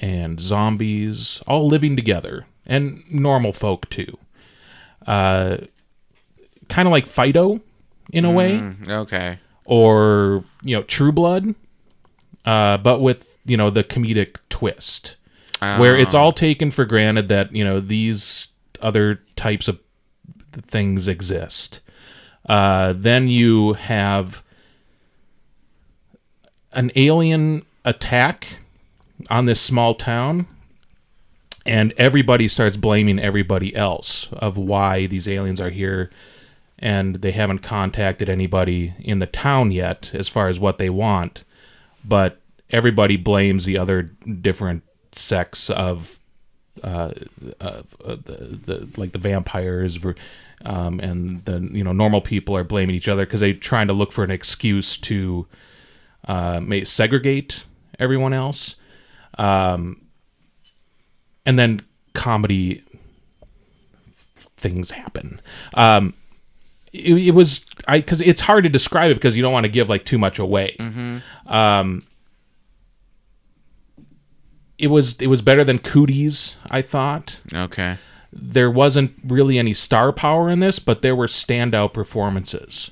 [0.00, 4.18] and zombies all living together, and normal folk too.
[5.06, 5.58] Uh,
[6.68, 7.60] kind of like Fido,
[8.12, 9.38] in a way Mm, okay.
[9.64, 11.54] or you know True Blood,
[12.44, 15.16] uh, but with you know the comedic twist,
[15.78, 18.48] where it's all taken for granted that you know these
[18.80, 19.78] other types of
[20.52, 21.80] things exist.
[22.48, 24.42] Uh, then you have
[26.72, 28.48] an alien attack
[29.30, 30.46] on this small town
[31.64, 36.10] and everybody starts blaming everybody else of why these aliens are here
[36.78, 41.44] and they haven't contacted anybody in the town yet as far as what they want
[42.04, 46.18] but everybody blames the other different sects of
[46.82, 47.12] uh,
[47.60, 49.98] uh, the, the like the vampires
[50.64, 53.92] um, and the you know normal people are blaming each other because they're trying to
[53.92, 55.46] look for an excuse to
[56.26, 57.64] uh, segregate
[57.98, 58.74] everyone else.
[59.38, 60.02] Um,
[61.44, 61.80] and then
[62.14, 62.84] comedy
[64.56, 65.40] things happen.
[65.74, 66.14] Um,
[66.92, 69.72] it, it was I because it's hard to describe it because you don't want to
[69.72, 70.76] give like too much away.
[71.46, 72.04] Um,
[74.78, 77.38] it was it was better than Cooties, I thought.
[77.52, 77.98] Okay.
[78.32, 82.90] There wasn't really any star power in this, but there were standout performances.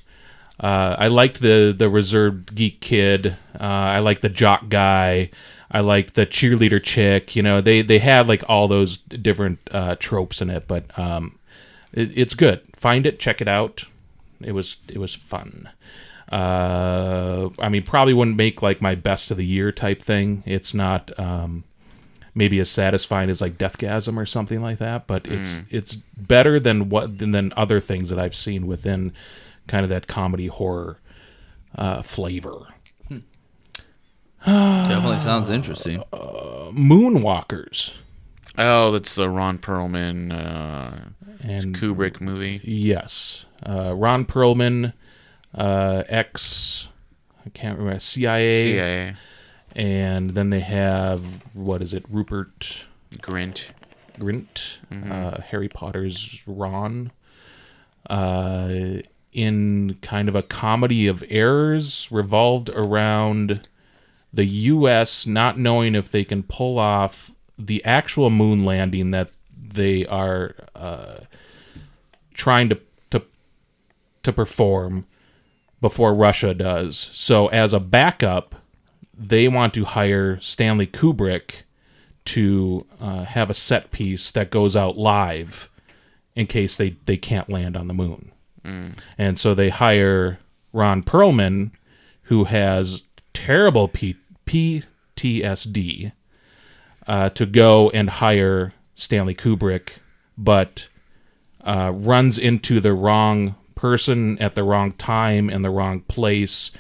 [0.61, 3.37] Uh, I liked the the reserved geek kid.
[3.59, 5.31] Uh, I liked the jock guy.
[5.71, 7.35] I liked the cheerleader chick.
[7.35, 11.39] You know, they they had like all those different uh, tropes in it, but um,
[11.93, 12.61] it, it's good.
[12.77, 13.85] Find it, check it out.
[14.41, 15.71] It was it was fun.
[16.31, 20.43] Uh, I mean, probably wouldn't make like my best of the year type thing.
[20.47, 21.65] It's not um,
[22.35, 26.89] maybe as satisfying as like Deathgasm or something like that, but it's it's better than
[26.89, 29.13] what than, than other things that I've seen within
[29.67, 30.99] kind of that comedy horror
[31.75, 32.69] uh, flavor.
[34.47, 36.03] Definitely sounds interesting.
[36.13, 37.93] Moonwalkers
[38.59, 42.61] Oh, that's the Ron Perlman uh, and Kubrick movie.
[42.63, 44.93] Yes, uh, Ron Perlman,
[45.55, 46.89] uh, ex,
[47.45, 49.17] I can't remember CIA, CIA.
[49.75, 52.87] and then they have what is it, Rupert
[53.17, 53.67] Grint.
[54.19, 54.77] Grint,
[55.11, 57.11] uh, Harry Potter's Ron,
[58.09, 58.99] uh,
[59.33, 63.69] in kind of a comedy of errors revolved around
[64.33, 65.27] the U.S.
[65.27, 71.19] not knowing if they can pull off the actual moon landing that they are uh,
[72.35, 73.23] trying to, to
[74.23, 75.07] to perform
[75.81, 77.11] before Russia does.
[77.13, 78.55] So as a backup,
[79.17, 81.63] they want to hire Stanley Kubrick
[82.27, 85.69] to uh, have a set piece that goes out live
[86.35, 88.33] in case they, they can't land on the moon.
[89.19, 90.39] And so they hire
[90.73, 91.71] Ron Perlman,
[92.25, 94.17] who has terrible P-
[94.47, 96.13] PTSD,
[97.07, 99.93] uh, to go and hire Stanley Kubrick,
[100.37, 100.89] but
[101.65, 106.71] uh, runs into the wrong person at the wrong time and the wrong place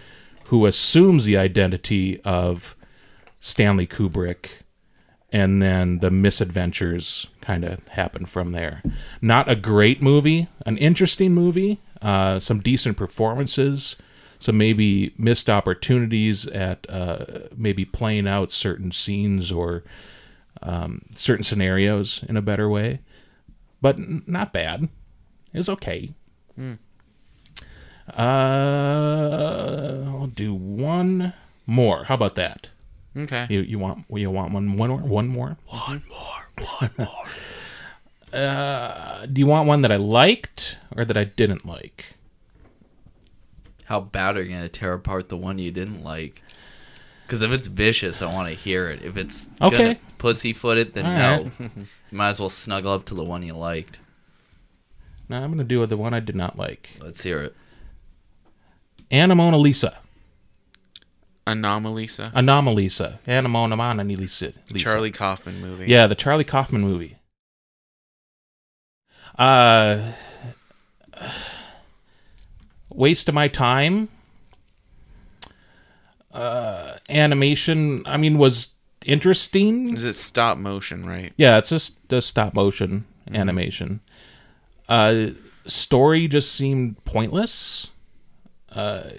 [0.44, 2.76] who assumes the identity of
[3.40, 4.50] Stanley Kubrick
[5.32, 8.82] and then the misadventures kind of happen from there.
[9.22, 13.96] Not a great movie, an interesting movie, uh, some decent performances,
[14.38, 17.24] some maybe missed opportunities at uh,
[17.56, 19.84] maybe playing out certain scenes or
[20.62, 23.00] um, certain scenarios in a better way,
[23.80, 23.96] but
[24.28, 24.90] not bad.
[25.54, 26.12] It was okay.
[28.16, 31.32] Uh, I'll do one
[31.66, 32.04] more.
[32.04, 32.68] How about that?
[33.16, 33.46] Okay.
[33.50, 37.24] You you want you want one one more one more One more, one more.
[38.40, 42.14] uh, do you want one that I liked or that I didn't like?
[43.86, 46.40] How bad are you gonna tear apart the one you didn't like?
[47.26, 49.02] Because if it's vicious, I want to hear it.
[49.02, 49.98] If it's Okay.
[50.18, 51.42] pussyfoot it, then All no.
[51.44, 51.52] right.
[52.10, 53.98] you might as well snuggle up to the one you liked.
[55.28, 56.90] No, I'm gonna do the one I did not like.
[57.00, 57.56] Let's hear it.
[59.10, 59.98] Anna Lisa,
[61.46, 62.32] Anomalisa.
[62.32, 64.52] Anomalisa, Anna Mona Mona Lisa.
[64.76, 65.86] Charlie Kaufman movie.
[65.86, 67.16] Yeah, the Charlie Kaufman movie.
[69.38, 70.12] Uh,
[72.90, 74.08] waste of my time.
[76.32, 78.04] Uh, animation.
[78.06, 78.68] I mean, was
[79.04, 79.96] interesting.
[79.96, 81.32] Is it stop motion, right?
[81.36, 84.00] Yeah, it's just a stop motion animation.
[84.88, 85.28] Uh,
[85.66, 87.88] story just seemed pointless,
[88.74, 89.10] uh,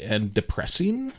[0.00, 1.12] and depressing.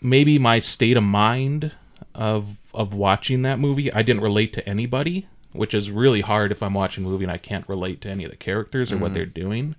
[0.00, 1.72] Maybe my state of mind
[2.14, 6.62] of of watching that movie, I didn't relate to anybody, which is really hard if
[6.62, 9.14] I'm watching a movie and I can't relate to any of the characters or what
[9.14, 9.76] they're doing.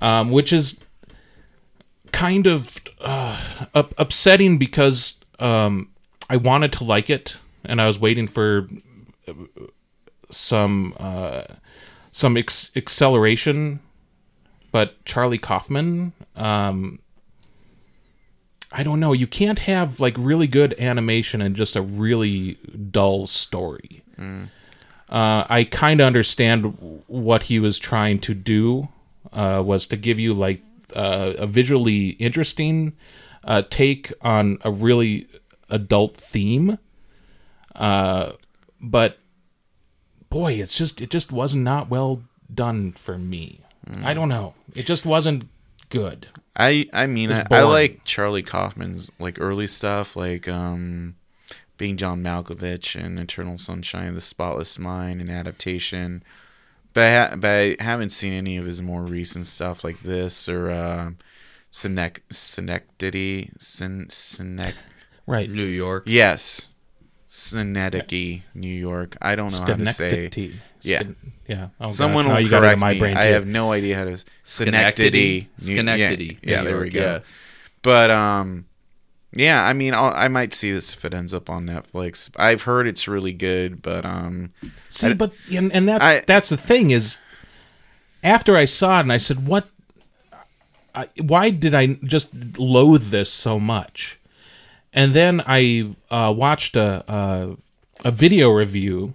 [0.00, 0.78] Um, which is
[2.12, 5.90] kind of uh, up- upsetting because um,
[6.30, 8.66] I wanted to like it and I was waiting for
[9.26, 9.32] uh,
[10.30, 11.42] some uh,
[12.12, 13.80] some ex- acceleration,
[14.70, 16.12] but Charlie Kaufman.
[16.36, 17.00] Um,
[18.70, 19.12] I don't know.
[19.12, 22.58] You can't have like really good animation and just a really
[22.90, 24.02] dull story.
[25.08, 28.88] Uh, I kind of understand what he was trying to do
[29.32, 30.62] uh, was to give you like
[30.94, 32.94] uh, a visually interesting
[33.44, 35.26] uh, take on a really
[35.70, 36.78] adult theme.
[37.74, 38.32] Uh,
[38.80, 39.18] but
[40.28, 43.62] boy, it's just it just was not well done for me.
[44.04, 44.54] I don't know.
[44.74, 45.48] It just wasn't
[45.88, 46.28] good.
[46.56, 51.14] I I mean I, I like Charlie Kaufman's like early stuff like um
[51.76, 56.22] being John Malkovich and Eternal Sunshine of the Spotless Mind and adaptation.
[56.92, 60.48] But I, ha- but I haven't seen any of his more recent stuff like this
[60.48, 61.10] or uh,
[61.72, 63.50] Synec- Synecdoche.
[63.60, 64.74] Syn- Synec-
[65.26, 65.48] Right.
[65.48, 66.04] New York.
[66.06, 66.70] yes.
[67.28, 69.16] Synecdoche, New York.
[69.22, 70.28] I don't know how to say.
[70.96, 71.32] Schenectady.
[71.46, 71.56] Yeah.
[71.56, 71.68] Yeah.
[71.80, 72.98] Oh, Someone gosh, will you got it in correct my me.
[72.98, 75.48] brain I have no idea how to Schenectady.
[75.60, 76.38] New- Schenectady.
[76.42, 77.00] Yeah, yeah New there we go.
[77.00, 77.18] yeah.
[77.82, 78.66] But um,
[79.34, 82.30] yeah, I mean, I'll, I might see this if it ends up on Netflix.
[82.36, 84.52] I've heard it's really good, but um,
[84.90, 87.18] See, I- but and, and that's I- that's the thing is,
[88.22, 89.68] after I saw it and I said, "What?
[90.94, 94.18] I, why did I just loathe this so much?"
[94.92, 97.56] And then I uh, watched a, a
[98.04, 99.14] a video review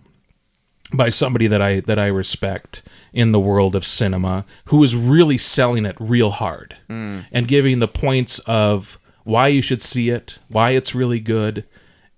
[0.93, 5.37] by somebody that I that I respect in the world of cinema who is really
[5.37, 7.25] selling it real hard mm.
[7.31, 11.65] and giving the points of why you should see it, why it's really good,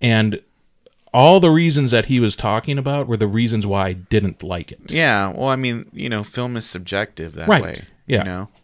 [0.01, 0.41] and
[1.13, 4.71] all the reasons that he was talking about were the reasons why I didn't like
[4.71, 4.91] it.
[4.91, 5.29] yeah.
[5.29, 7.63] Well, I mean, you know, film is subjective that right.
[7.63, 7.85] way.
[8.05, 8.19] Yeah.
[8.19, 8.54] You know, Yeah.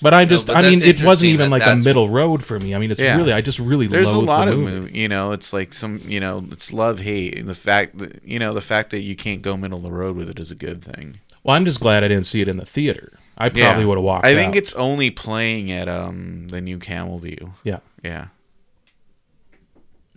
[0.00, 2.58] But I just, but I mean, it wasn't even that like a middle road for
[2.60, 2.74] me.
[2.74, 3.16] I mean, it's Yeah.
[3.16, 4.80] really, I just really there's a lot the of movie.
[4.80, 4.98] movie.
[4.98, 6.00] You know, it's like some.
[6.06, 9.16] You know, it's love hate, and the fact that you know the fact that you
[9.16, 11.18] can't go middle of the road with it is a good thing.
[11.42, 13.18] Well, I'm just glad I didn't see it in the theater.
[13.36, 13.66] I Yeah.
[13.70, 14.24] probably would have walked.
[14.26, 14.56] I think out.
[14.56, 17.54] it's only playing at um the new Camel View.
[17.64, 17.78] yeah.
[18.04, 18.26] Yeah,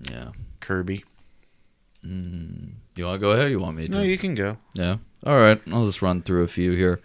[0.10, 0.30] Yeah.
[0.60, 1.04] Kirby.
[2.04, 3.46] You want to go ahead?
[3.46, 3.92] Or you want me to?
[3.92, 4.58] No, you can go.
[4.74, 4.98] Yeah.
[5.26, 5.62] All right.
[5.72, 7.00] I'll just run through a few here.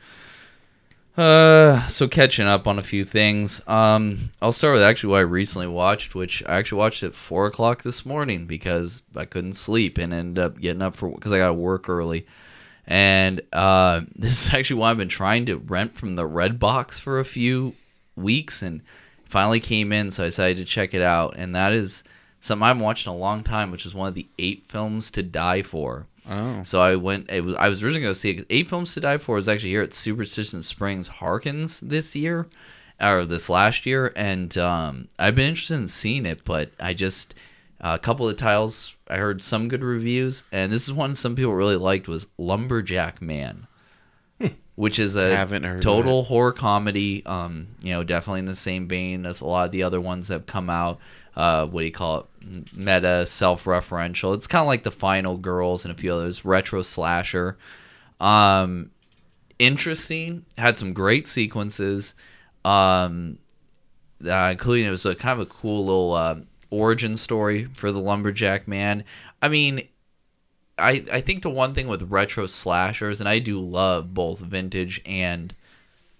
[1.16, 3.62] Uh, so catching up on a few things.
[3.66, 7.46] Um, I'll start with actually what I recently watched, which I actually watched at four
[7.46, 11.38] o'clock this morning because I couldn't sleep and ended up getting up for because I
[11.38, 12.26] got to work early.
[12.86, 16.98] And uh, this is actually what I've been trying to rent from the Red Box
[16.98, 17.74] for a few
[18.14, 18.82] weeks, and
[19.24, 21.34] finally came in, so I decided to check it out.
[21.38, 22.02] And that is
[22.42, 25.22] something I've been watching a long time, which is one of the eight films to
[25.22, 26.06] die for.
[26.28, 27.30] Oh, So I went.
[27.30, 27.54] It was.
[27.56, 28.46] I was originally going to see it.
[28.50, 32.48] Eight Films to Die For is actually here at Superstition Springs Harkins this year,
[33.00, 37.34] or this last year, and um, I've been interested in seeing it, but I just
[37.80, 41.54] a couple of titles I heard some good reviews, and this is one some people
[41.54, 43.66] really liked was Lumberjack Man.
[44.74, 45.30] which is a
[45.80, 47.24] total horror comedy.
[47.24, 50.28] Um, you know, definitely in the same vein as a lot of the other ones
[50.28, 50.98] that have come out.
[51.36, 52.74] Uh, what do you call it?
[52.74, 54.34] Meta, self-referential.
[54.34, 56.44] It's kind of like the Final Girls and a few others.
[56.44, 57.58] Retro slasher.
[58.20, 58.90] Um,
[59.58, 60.46] interesting.
[60.56, 62.14] Had some great sequences.
[62.64, 63.38] Um,
[64.24, 66.36] uh, including it was a kind of a cool little uh,
[66.70, 69.04] origin story for the lumberjack man.
[69.42, 69.86] I mean,
[70.78, 75.00] I I think the one thing with retro slashers, and I do love both vintage
[75.04, 75.54] and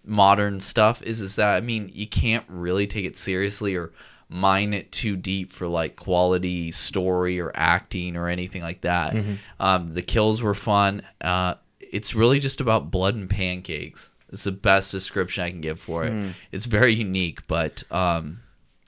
[0.05, 3.92] modern stuff, is is that I mean you can't really take it seriously or
[4.29, 9.15] mine it too deep for like quality story or acting or anything like that.
[9.61, 11.03] Um, the kills were fun.
[11.21, 14.11] Uh, it's really just about blood and pancakes.
[14.33, 16.12] It's the best description I can give for it.
[16.51, 18.41] It's very unique, but um,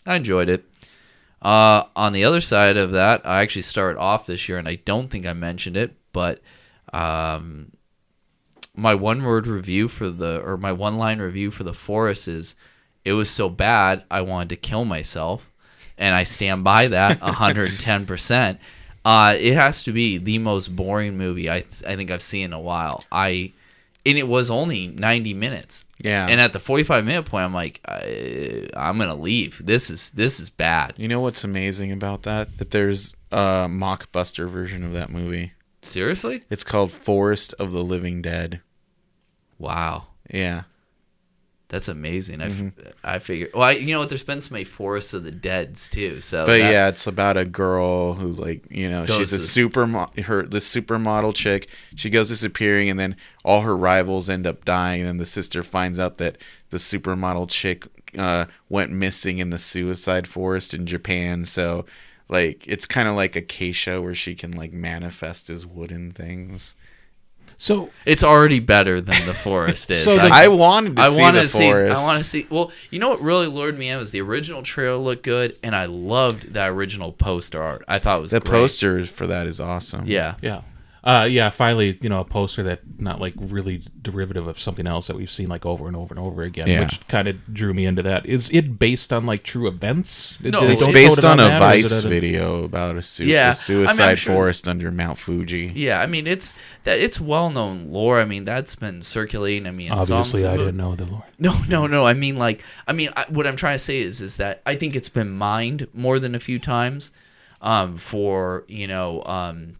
[0.04, 0.64] I enjoyed it.
[1.40, 4.74] Uh, on the other side of that, I actually started off this year, and I
[4.74, 6.42] don't think I mentioned it, but
[6.92, 7.70] um,
[8.74, 12.56] my one word review for the, or my one line review for the forest is,
[13.04, 15.50] it was so bad I wanted to kill myself,
[15.96, 18.58] and I stand by that 110%.
[19.04, 22.52] Uh, it has to be the most boring movie I I think I've seen in
[22.52, 23.04] a while.
[23.10, 23.52] I
[24.04, 25.84] and it was only 90 minutes.
[25.98, 26.26] Yeah.
[26.28, 29.60] And at the 45 minute point, I'm like, I, I'm gonna leave.
[29.64, 30.94] This is this is bad.
[30.96, 32.58] You know what's amazing about that?
[32.58, 35.52] That there's a mockbuster version of that movie.
[35.82, 36.44] Seriously?
[36.50, 38.60] It's called Forest of the Living Dead.
[39.58, 40.08] Wow.
[40.30, 40.64] Yeah.
[41.68, 42.40] That's amazing.
[42.40, 42.68] I, Mm-hmm.
[43.04, 43.50] I figure.
[43.52, 44.08] Well, I, you know what?
[44.08, 46.20] There's been some Forest of the Dead's too.
[46.22, 49.86] So, But that- yeah, it's about a girl who like, you know, she's a super
[49.86, 51.68] her this supermodel chick.
[51.94, 55.62] She goes disappearing and then all her rivals end up dying and then the sister
[55.62, 56.38] finds out that
[56.70, 61.44] the supermodel chick uh went missing in the suicide forest in Japan.
[61.44, 61.84] So
[62.30, 66.74] like it's kind of like Acacia where she can like manifest as wooden things.
[67.60, 70.04] So it's already better than the Forest is.
[70.04, 71.58] So the- I wanted to I see want the to see.
[71.70, 71.96] forest.
[71.96, 72.46] I want to see.
[72.48, 75.74] Well, you know what really lured me in was the original trailer looked good, and
[75.74, 77.84] I loved that original poster art.
[77.88, 78.50] I thought it was the great.
[78.52, 80.06] poster for that is awesome.
[80.06, 80.62] Yeah, yeah,
[81.04, 81.50] uh, yeah.
[81.50, 85.30] Finally, you know, a poster that not like really derivative of something else that we've
[85.30, 86.80] seen like over and over and over again, Yeah.
[86.80, 88.26] which kind of drew me into that.
[88.26, 90.36] Is it based on like true events?
[90.42, 93.02] Did No, they It's don't based code on a that, Vice a- video about a,
[93.02, 95.72] su- Yeah, I a mean, I'm suicide sure- forest under Mount Fuji.
[95.74, 96.00] yeah.
[96.00, 96.52] I mean, it's
[96.84, 98.20] that it's well known lore.
[98.20, 99.66] I mean, that's been circulating.
[99.66, 101.24] I mean, in Obviously, songs I and didn't know the lore.
[101.38, 102.04] No, no, no.
[102.06, 104.74] I mean, like, I mean, I, what I'm trying to say is, is that I
[104.74, 107.12] think it's been mined more than a few times,
[107.60, 109.76] um, for you know, um,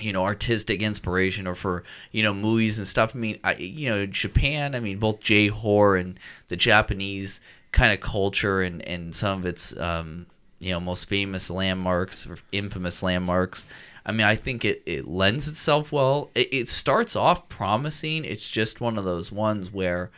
[0.00, 3.12] you know, artistic inspiration or for you know movies and stuff.
[3.14, 4.74] I mean, I, you know, Japan.
[4.74, 7.40] I mean, both J horror and the Japanese
[7.72, 10.26] kind of culture and and some of its um,
[10.58, 13.64] you know most famous landmarks or infamous landmarks.
[14.04, 16.30] I mean, I think it, it lends itself well.
[16.34, 18.24] It, it starts off promising.
[18.24, 20.10] It's just one of those ones where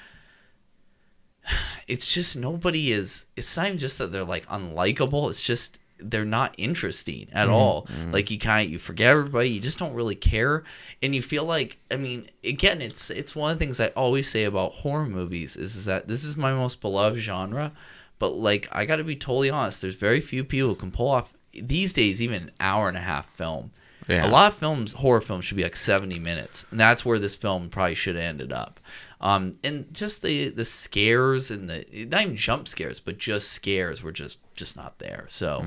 [1.87, 5.79] it's just nobody is it's not even just that they're like unlikable it's just
[6.11, 7.55] they're not interesting at mm-hmm.
[7.55, 7.87] all.
[7.87, 8.12] Mm-hmm.
[8.12, 10.64] Like you kind of you forget everybody you just don't really care.
[11.03, 14.29] And you feel like i mean again it's it's one of the things i always
[14.29, 17.73] say about horror movies is, is that this is my most beloved genre.
[18.19, 21.33] But like i gotta be totally honest there's very few people who can pull off
[21.53, 23.71] these days even an hour and a half film.
[24.07, 24.27] Yeah.
[24.27, 26.67] a lot of films horror films should be like 70 minutes.
[26.71, 28.79] And that's where this film probably should have ended up
[29.25, 34.03] um, and just the the scares and the not even jump scares but just scares
[34.03, 35.27] were just just not there.
[35.29, 35.65] So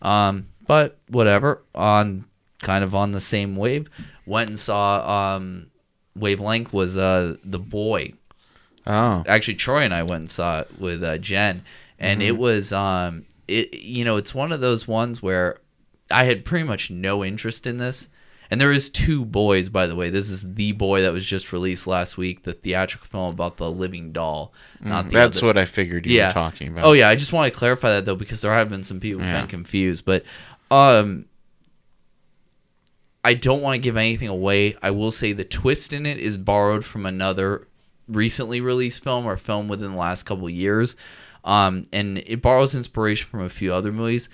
[0.00, 2.24] um, but whatever on
[2.60, 3.88] kind of on the same wave
[4.24, 5.66] went and saw um,
[6.16, 8.14] wavelength was uh the boy.
[8.86, 11.62] Oh, actually Troy and I went and saw it with uh, Jen,
[11.98, 15.58] and it was um it you know it's one of those ones where
[16.10, 18.08] I had pretty much no interest in this,
[18.54, 20.10] and there is two boys by the way.
[20.10, 23.68] This is the boy that was just released last week, the theatrical film about the
[23.70, 24.52] living doll.
[24.80, 26.28] Not the Mm, that's other- what I figured you yeah.
[26.28, 26.84] were talking about.
[26.84, 29.22] Oh yeah, I just want to clarify that though because there have been some people
[29.22, 29.40] Yeah.
[29.40, 30.22] been confused, but
[30.70, 31.24] um
[33.24, 34.76] I don't want to give anything away.
[34.82, 37.66] I will say the twist in it is borrowed from another
[38.06, 40.94] recently released film or film within the last couple of years.
[41.42, 44.28] Um, and it borrows inspiration from a few other movies.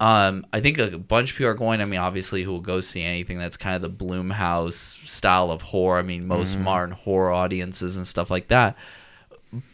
[0.00, 1.80] Um, I think a bunch of people are going.
[1.80, 5.62] I mean, obviously, who will go see anything that's kind of the Blumhouse style of
[5.62, 5.98] horror.
[5.98, 8.76] I mean, most modern horror audiences and stuff like that.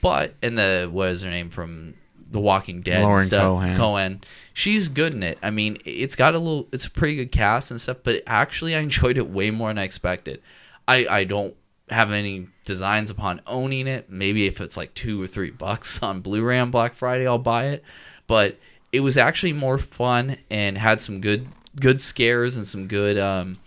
[0.03, 1.95] But and the what is her name from
[2.31, 2.97] The Walking Dead?
[2.97, 3.77] and Lauren stuff, Cohan.
[3.77, 4.21] Cohen.
[4.53, 5.39] She's good in it.
[5.43, 6.69] I mean, it's got a little.
[6.71, 7.99] It's a pretty good cast and stuff.
[8.03, 10.43] But actually, I enjoyed it way more than I expected.
[10.87, 11.55] I I don't
[11.89, 14.11] have any designs upon owning it.
[14.11, 17.69] Maybe if it's like two or three bucks on Blu-ray on Black Friday, I'll buy
[17.69, 17.85] it.
[18.27, 18.59] But
[18.93, 23.59] it was actually more fun and had some good good scares and some good um,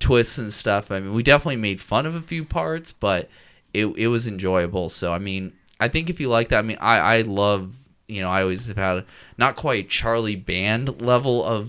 [0.00, 0.90] twists and stuff.
[0.90, 3.28] I mean, we definitely made fun of a few parts, but
[3.72, 4.88] it it was enjoyable.
[4.88, 7.72] So I mean, I think if you like that, I mean, I I love
[8.08, 9.04] you know I always have had
[9.38, 11.68] not quite Charlie Band level of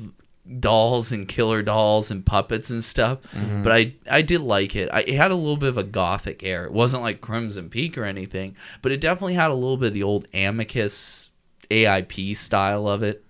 [0.60, 3.20] dolls and killer dolls and puppets and stuff,
[3.64, 4.90] but I I did like it.
[4.94, 6.66] I, it had a little bit of a gothic air.
[6.66, 9.94] It wasn't like Crimson Peak or anything, but it definitely had a little bit of
[9.94, 11.27] the old Amicus
[11.70, 13.24] AIP style of it.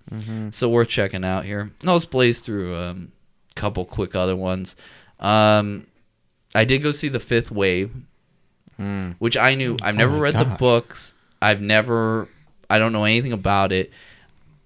[0.52, 1.72] So worth checking out here.
[1.86, 3.12] I'll just blaze through um,
[3.52, 4.76] a couple quick other ones.
[5.20, 5.86] Um,
[6.56, 7.92] I did go see the Fifth Wave,
[9.20, 9.76] which I knew.
[9.82, 11.14] I've never my read the books.
[11.42, 12.30] I've never.
[12.70, 13.92] I don't know anything about it.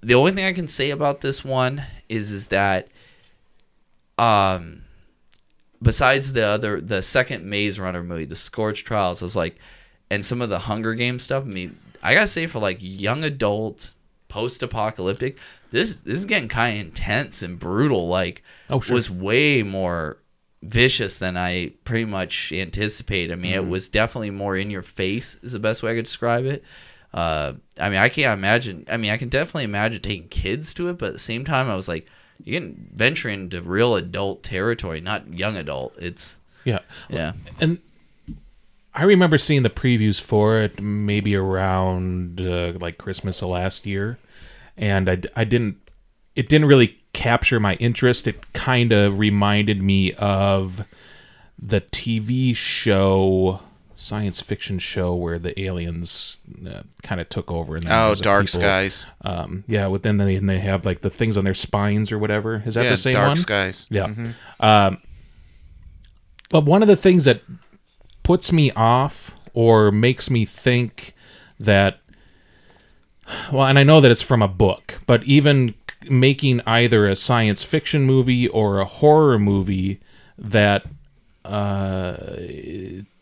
[0.02, 2.88] The only thing I can say about this one is is that,
[4.18, 4.82] um,
[5.82, 9.58] besides the other, the second Maze Runner movie, the Scorch Trials, was like,
[10.10, 11.44] and some of the Hunger Games stuff.
[11.44, 13.94] I mean, I gotta say for like young adult,
[14.28, 15.38] post-apocalyptic,
[15.72, 18.08] this this is getting kind of intense and brutal.
[18.08, 18.96] Like, Oh, sure.
[18.96, 20.18] was way more
[20.64, 23.32] vicious than I pretty much anticipated.
[23.32, 23.68] I mean, Mm-hmm.
[23.68, 26.64] it was definitely more in your face is the best way I could describe it.
[27.14, 28.86] Uh, I mean, I can't imagine.
[28.90, 31.70] I mean, I can definitely imagine taking kids to it, but at the same time,
[31.70, 32.08] I was like,
[32.44, 35.96] you can venture into real adult territory, not young adult.
[36.00, 36.80] It's Yeah.
[37.10, 37.80] yeah, and
[38.94, 44.20] I remember seeing the previews for it maybe around uh, like Christmas of last year,
[44.78, 45.78] and I, I didn't.
[46.36, 48.28] It didn't really capture my interest.
[48.28, 50.86] It kind of reminded me of
[51.62, 53.62] the TV show,
[53.96, 56.38] science fiction show where the aliens
[56.68, 57.76] uh, kind of took over.
[57.76, 59.06] And Oh, Dark people- Skies.
[59.24, 62.18] Um, yeah, but then they, and they have like the things on their spines or
[62.18, 62.64] whatever.
[62.66, 63.38] Is that Yeah, the same Dark one?
[63.38, 63.86] Skies.
[63.90, 64.14] Yeah.
[64.60, 64.98] Um,
[66.50, 67.42] but one of the things that
[68.24, 71.14] puts me off or makes me think
[71.60, 72.00] that,
[73.52, 75.76] well, and I know that it's from a book, but even
[76.10, 80.00] making either a science fiction movie or a horror movie
[80.38, 80.86] that
[81.46, 82.18] uh,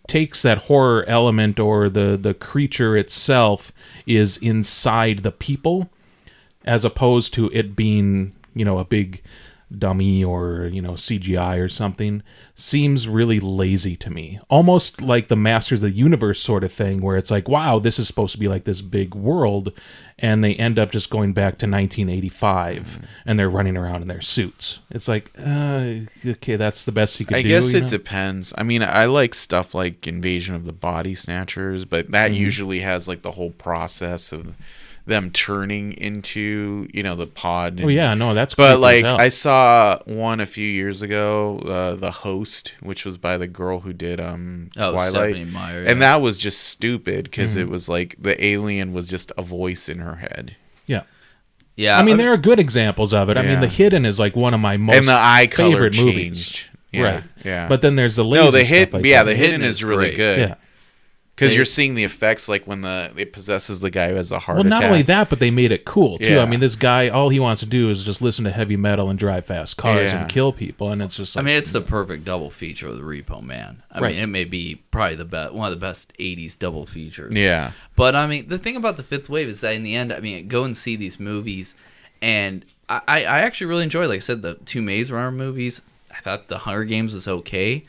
[0.07, 3.71] takes that horror element or the the creature itself
[4.05, 5.89] is inside the people
[6.65, 9.21] as opposed to it being you know a big
[9.77, 12.23] dummy or you know CGI or something
[12.55, 17.01] seems really lazy to me almost like the masters of the universe sort of thing
[17.01, 19.71] where it's like wow this is supposed to be like this big world
[20.17, 24.21] and they end up just going back to 1985 and they're running around in their
[24.21, 25.93] suits it's like uh,
[26.25, 27.87] okay that's the best you could I do guess it know?
[27.87, 28.53] depends.
[28.57, 32.41] I mean, I like stuff like Invasion of the Body Snatchers, but that Mm-hmm.
[32.41, 34.55] usually has like the whole process of
[35.09, 37.81] them turning into, you know, the pod.
[37.83, 39.19] oh yeah no that's But like hell.
[39.19, 43.81] I saw one a few years ago, uh, The Host, which was by the girl
[43.81, 45.31] who did um Oh, Twilight.
[45.35, 47.59] Stephenie Meyer, And that was just stupid because Mm-hmm.
[47.61, 50.55] it was like the alien was just a voice in her head.
[50.85, 51.03] yeah
[51.75, 51.97] yeah.
[51.97, 53.37] I mean, there are good examples of it.
[53.37, 55.97] I mean, The Hidden is like one of my most and the eye color favorite
[55.97, 56.67] movies.
[56.91, 57.23] Yeah, right.
[57.45, 57.67] Yeah.
[57.69, 58.93] But then there's the lazy no, the stuff hit.
[58.93, 59.29] like yeah, that.
[59.31, 60.17] the hidden, Hidden is, is really great.
[60.17, 60.39] good.
[60.39, 60.55] yeah.
[61.39, 64.39] Because you're seeing the effects, like when the it possesses the guy who has a
[64.39, 64.81] heart Well, attack.
[64.81, 66.33] not only that, but they made it cool too.
[66.33, 66.41] Yeah.
[66.41, 69.09] I mean, this guy, all he wants to do is just listen to heavy metal
[69.09, 70.21] and drive fast cars Yeah.
[70.21, 71.35] and kill people, and it's just.
[71.35, 73.83] Like, I mean, it's the perfect double feature of the Repo Man.
[73.91, 74.15] I Right.
[74.15, 77.33] mean, it may be probably the best, one of the best '80s double features.
[77.35, 80.11] Yeah, But I mean, the thing about the Fifth Wave is that in the end,
[80.13, 81.75] I mean, go and see these movies,
[82.21, 84.07] and I, I I actually really enjoy.
[84.07, 85.81] Like I said, the two Maze Runner movies.
[86.11, 87.83] I thought the Hunger Games was okay,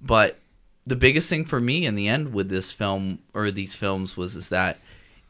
[0.00, 0.38] but
[0.86, 4.34] the biggest thing for me in the end with this film or these films was
[4.36, 4.78] is that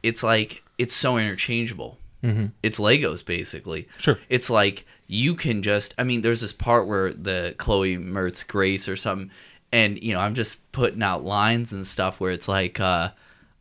[0.03, 1.99] it's like it's so interchangeable.
[2.25, 2.47] Mm-hmm.
[2.63, 3.89] It's Legos basically.
[3.99, 4.19] Sure.
[4.29, 5.93] It's like you can just.
[5.99, 9.31] I mean, there's this part where the Chloe Mertz Grace or something,
[9.73, 13.11] and you know, I'm just putting out lines and stuff where it's like, uh,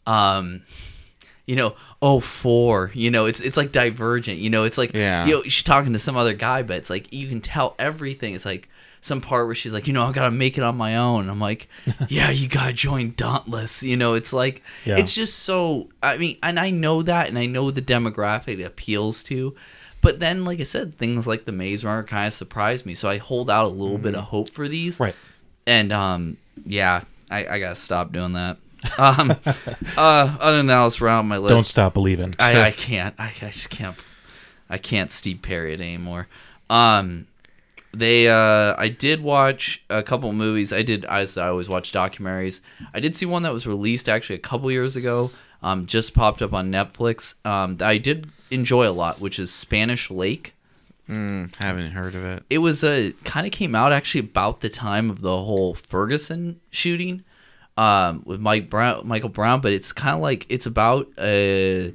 [0.07, 0.61] um,
[1.45, 5.25] you know, oh four, you know, it's it's like divergent, you know, it's like Yeah.
[5.25, 8.33] you know, she's talking to some other guy, but it's like you can tell everything.
[8.35, 8.69] It's like
[9.01, 11.29] some part where she's like, you know, I gotta make it on my own.
[11.29, 11.67] I'm like,
[12.09, 13.81] yeah, you gotta join Dauntless.
[13.83, 14.97] You know, it's like Yeah.
[14.97, 15.89] it's just so.
[16.03, 19.55] I mean, and I know that, and I know the demographic it appeals to.
[20.01, 23.07] But then, like I said, things like the Maze Runner kind of surprised me, so
[23.07, 24.99] I hold out a little bit of hope for these.
[24.99, 25.15] right.
[25.67, 28.57] And um, yeah, I, I gotta stop doing that.
[28.97, 29.29] Um,
[29.97, 31.49] uh, other than that, let's round my list.
[31.53, 32.33] Don't stop believing.
[32.39, 33.13] I, I can't.
[33.19, 33.95] I, I just can't.
[34.69, 36.27] I can't Steve Perry it anymore.
[36.69, 37.27] Um,
[37.93, 38.27] they.
[38.27, 40.71] Uh, I did watch a couple movies.
[40.71, 41.05] I did.
[41.05, 42.59] As I always watch documentaries.
[42.93, 45.31] I did see one that was released actually a couple years ago.
[45.63, 47.35] Um, just popped up on Netflix.
[47.45, 50.53] Um, that I did enjoy a lot, which is Spanish Lake
[51.11, 52.43] mm, haven't heard of it.
[52.49, 56.59] it was a kind of came out actually about the time of the whole Ferguson
[56.69, 57.23] shooting
[57.77, 61.93] um, with Mike Brown, Michael Brown, but it's kind of like it's about a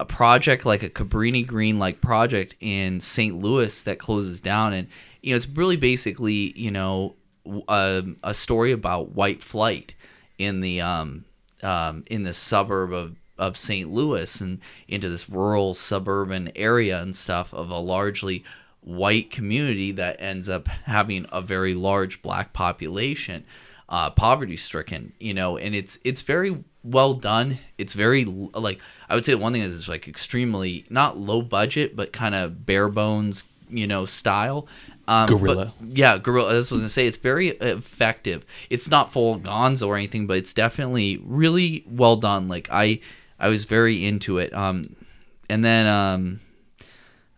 [0.00, 3.40] a project like a Cabrini Green like project in St.
[3.40, 4.88] Louis that closes down, and
[5.22, 7.14] you know it's really basically you know
[7.68, 9.94] a, a story about white flight
[10.38, 11.24] in the um,
[11.62, 13.90] um, in the suburb of of St.
[13.90, 18.44] Louis and into this rural suburban area and stuff of a largely
[18.80, 23.44] white community that ends up having a very large black population,
[23.88, 27.58] uh, poverty stricken, you know, and it's it's very well done.
[27.76, 31.94] It's very like I would say one thing is it's like extremely not low budget
[31.94, 34.66] but kind of bare bones, you know, style.
[35.08, 36.52] Um, but- yeah, gorilla.
[36.52, 37.06] I was gonna say.
[37.06, 38.44] It's very effective.
[38.70, 42.48] It's not full gonzo or anything, but it's definitely really well done.
[42.48, 43.00] Like I,
[43.40, 44.52] I was very into it.
[44.52, 44.96] Um,
[45.48, 46.40] and then um,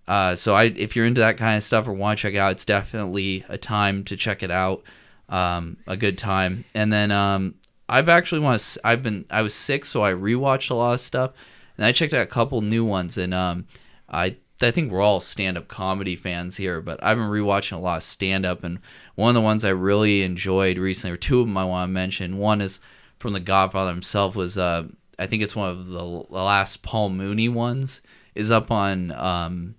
[0.09, 2.39] uh, so I, if you're into that kind of stuff or want to check it
[2.39, 4.83] out, it's definitely a time to check it out.
[5.29, 6.65] Um, a good time.
[6.75, 7.55] And then um,
[7.89, 8.81] I've actually want to.
[8.85, 9.25] I've been.
[9.31, 11.31] I was sick, so I rewatched a lot of stuff,
[11.77, 13.17] and I checked out a couple new ones.
[13.17, 13.67] And um,
[14.09, 17.81] I I think we're all stand up comedy fans here, but I've been rewatching a
[17.81, 18.79] lot of stand up, and
[19.15, 21.93] one of the ones I really enjoyed recently, or two of them I want to
[21.93, 22.39] mention.
[22.39, 22.81] One is
[23.19, 24.37] from The Godfather himself.
[24.37, 24.85] Was uh,
[25.19, 28.01] I think it's one of the last Paul Mooney ones.
[28.35, 29.75] Is up on um,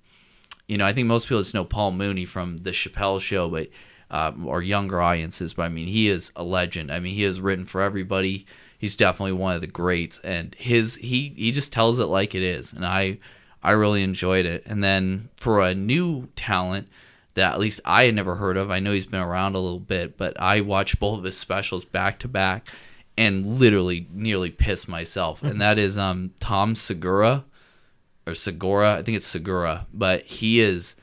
[0.72, 3.68] you know, I think most people just know Paul Mooney from the Chappelle Show, but
[4.10, 5.54] uh, or younger audiences.
[5.54, 6.92] But I mean, he is a legend.
[6.92, 8.46] I mean, he has written for everybody.
[8.78, 12.42] He's definitely one of the greats, and his he he just tells it like it
[12.42, 13.20] is, and I
[13.64, 14.64] I really enjoyed it.
[14.66, 16.88] And then for a new talent
[17.34, 19.80] that at least I had never heard of, I know he's been around a little
[19.80, 22.68] bit, but I watched both of his specials back to back
[23.18, 25.44] and literally nearly pissed myself.
[25.44, 27.46] and that is um Tom Segura
[28.26, 28.98] or Segura.
[28.98, 30.96] I think it's Segura, but he is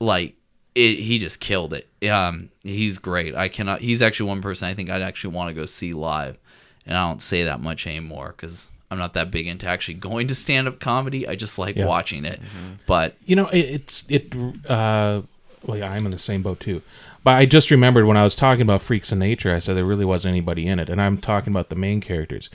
[0.00, 0.34] like
[0.74, 2.08] it, he just killed it.
[2.08, 3.34] Um, he's great.
[3.34, 3.80] I cannot.
[3.80, 6.38] He's actually one person I think I'd actually want to go see live,
[6.86, 10.28] and I don't say that much anymore because I'm not that big into actually going
[10.28, 11.28] to stand up comedy.
[11.28, 11.86] I just like Yeah.
[11.86, 12.40] watching it.
[12.86, 14.34] But you know it, it's it
[14.68, 15.22] uh
[15.64, 16.80] well yeah i'm in the same boat too
[17.24, 19.84] but i just remembered when i was talking about freaks of nature i said there
[19.84, 22.48] really wasn't anybody in it and i'm talking about the main characters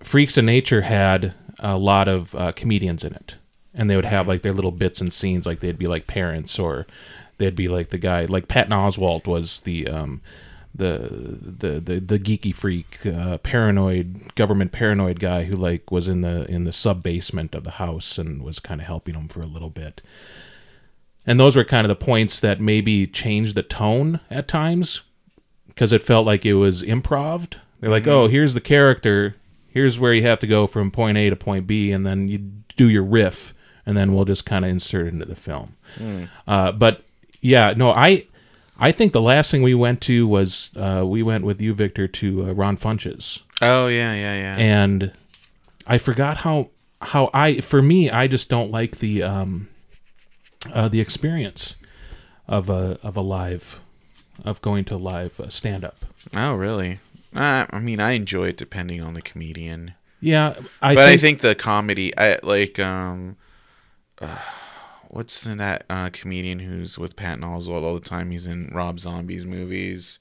[0.00, 3.34] freaks of nature had a lot of uh, comedians in it
[3.74, 6.56] and they would have like their little bits and scenes like they'd be like parents
[6.56, 6.86] or
[7.38, 10.20] they'd be like the guy like patton oswalt was the um
[10.74, 16.20] the the the, the geeky freak uh, paranoid government paranoid guy who like was in
[16.20, 19.42] the in the sub basement of the house and was kind of helping him for
[19.42, 20.00] a little bit.
[21.26, 25.02] And those were kind of the points that maybe changed the tone at times
[25.68, 27.48] because it felt like it was improv
[27.80, 29.36] they're like oh here's the character.
[29.68, 32.38] Here's where you have to go from point a to point b and then you
[32.76, 33.54] do your riff
[33.86, 35.76] and then we'll just kind of insert it into the film.
[36.46, 37.04] Uh, but
[37.42, 38.26] yeah no i
[38.80, 42.08] i think the last thing we went to was uh, we went with you victor
[42.08, 44.56] to uh, ron funches Oh yeah, yeah, yeah.
[44.56, 45.12] and
[45.86, 46.70] I forgot how
[47.02, 49.68] how I for me I just don't like the um
[50.72, 51.74] uh, the experience
[52.48, 53.78] of a of a live
[54.46, 56.06] of going to live uh, stand up.
[56.34, 57.00] oh really?
[57.36, 59.92] Uh, I mean, I enjoy it depending on the comedian.
[60.20, 63.36] Yeah, I but think, I think the comedy, I like um,
[64.20, 64.38] uh,
[65.10, 68.30] what's that uh, comedian who's with Patton Oswalt all the time?
[68.30, 70.20] He's in Rob Zombie's movies.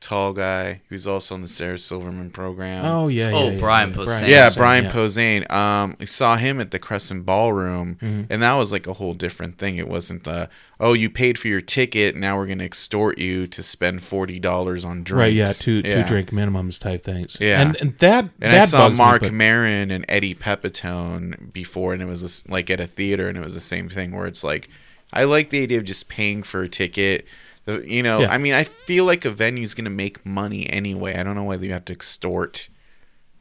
[0.00, 2.84] Tall guy who's also on the Sarah Silverman program.
[2.84, 3.96] Oh yeah, yeah, Oh, yeah, Brian yeah.
[3.96, 4.28] Posehn.
[4.28, 4.90] yeah, Brian yeah.
[4.92, 5.50] Posehn.
[5.50, 8.22] Um, we saw him at the Crescent Ballroom, Mm-hmm.
[8.30, 9.78] and that was like a whole different thing.
[9.78, 13.62] It wasn't the oh, you paid for your ticket, now we're gonna extort you to
[13.62, 15.18] spend forty dollars on drinks.
[15.20, 16.02] Right, yeah, two Yeah.
[16.02, 17.38] two drink minimums type things.
[17.40, 17.62] Yeah.
[17.62, 21.52] and, and that And that I saw bugs me, Mark but- Maron and Eddie Pepitone
[21.52, 24.14] before, and it was this, like at a theater, and it was the same thing
[24.14, 24.68] where it's like,
[25.12, 27.24] I like the idea of just paying for a ticket.
[27.66, 28.32] You know, Yeah.
[28.32, 31.16] I mean, I feel like a venue's going to make money anyway.
[31.16, 32.68] I don't know whether you have to extort.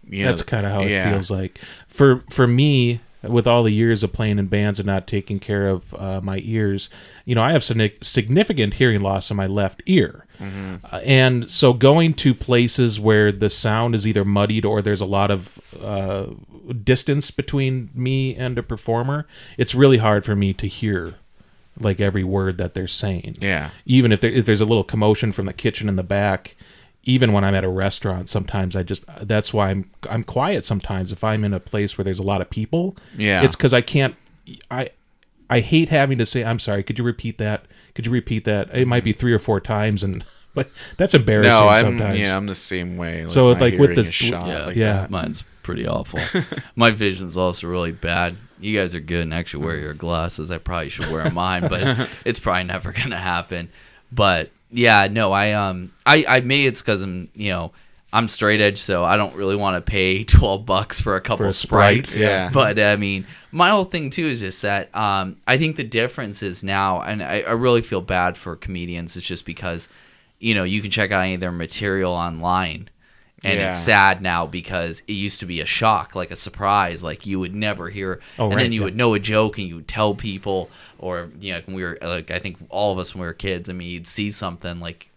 [0.08, 1.10] You know, That's kind of how yeah.
[1.10, 1.60] it feels like.
[1.88, 5.68] For for me, with all the years of playing in bands and not taking care
[5.68, 6.90] of uh, my ears,
[7.26, 10.76] you know, I have signi- significant hearing loss in my left ear, Mm-hmm.
[10.94, 15.06] uh, and so going to places where the sound is either muddied or there's a
[15.06, 16.26] lot of uh,
[16.84, 19.26] distance between me and a performer,
[19.58, 21.16] it's really hard for me to hear
[21.80, 23.72] like every word that they're saying Yeah.
[23.86, 26.56] even if, there, if there's a little commotion from the kitchen in the back
[27.04, 31.12] even when i'm at a restaurant sometimes i just that's why i'm i'm quiet sometimes
[31.12, 33.44] if i'm in a place where there's a lot of people Yeah.
[33.44, 34.16] it's because i can't
[34.72, 34.90] i
[35.50, 38.74] i hate having to say i'm sorry could you repeat that could you repeat that
[38.76, 40.24] it might be three or four times and
[40.56, 43.26] but that's embarrassing No, I'm sometimes yeah, I'm the same way.
[43.26, 45.06] Like, So, my like, with this- is shot yeah, like yeah.
[45.10, 46.20] mine's pretty awful.
[46.78, 48.38] My vision's also really bad.
[48.60, 50.50] You guys are good and actually wear your glasses.
[50.52, 53.70] I probably should wear mine, but it's probably never gonna happen.
[54.12, 57.72] But yeah, no, I um, I I maybe it's because I'm you know
[58.14, 61.52] I'm straight edge, so I don't really want to pay twelve bucks for a couple
[61.52, 62.20] Sprite, sprites.
[62.20, 62.50] yeah.
[62.52, 66.42] But I mean, my whole thing too is just that um, I think the difference
[66.42, 69.18] is now, and I, I really feel bad for comedians.
[69.18, 69.88] It's just because
[70.40, 72.90] you know you can check out any of their material online
[73.46, 73.70] And Yeah.
[73.72, 77.40] it's sad now because it used to be a shock, like a surprise, like you
[77.40, 78.86] would never hear, Oh, and right, then you yeah.
[78.86, 81.98] would know a joke and you would tell people, or you know, when we were
[82.02, 83.70] like, I think all of us when we were kids.
[83.70, 85.10] I mean, you'd see something like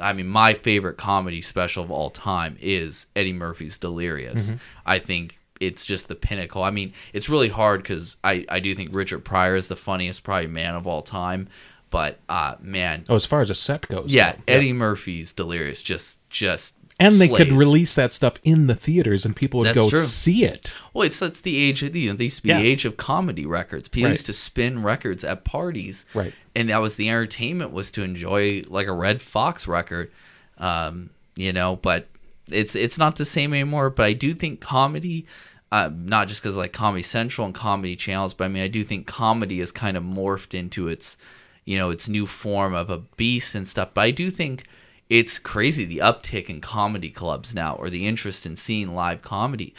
[0.00, 4.44] I mean, my favorite comedy special of all time is Eddie Murphy's Delirious.
[4.46, 4.56] Mm-hmm.
[4.86, 6.62] I think it's just the pinnacle.
[6.62, 10.24] I mean, it's really hard because I, I do think Richard Pryor is the funniest,
[10.24, 11.48] probably man of all time.
[11.90, 14.10] But uh, man, Oh, as far as a set goes.
[14.10, 14.42] yeah, though.
[14.48, 16.72] Eddie Murphy's Delirious just just
[17.04, 20.02] And they could release that stuff in the theaters, and people would That's go true.
[20.02, 20.72] see it.
[20.94, 21.82] Well, it's that's the age.
[21.82, 22.60] Of, you know, they used to be Yeah.
[22.60, 23.88] the age of comedy records.
[23.88, 24.12] People Right.
[24.14, 26.32] used to spin records at parties, Right.
[26.54, 30.10] And that was the entertainment was to enjoy like a Redd Foxx record,
[30.58, 31.76] um, you know.
[31.76, 32.08] But
[32.50, 33.90] it's it's not the same anymore.
[33.90, 35.26] But I do think comedy,
[35.70, 38.84] uh, not just because like Comedy Central and comedy channels, but I mean I do
[38.84, 41.16] think comedy has kind of morphed into its,
[41.64, 43.90] you know, its new form of a beast and stuff.
[43.94, 44.64] But I do think
[45.12, 49.74] it's crazy the uptick in comedy clubs now or the interest in seeing live comedy.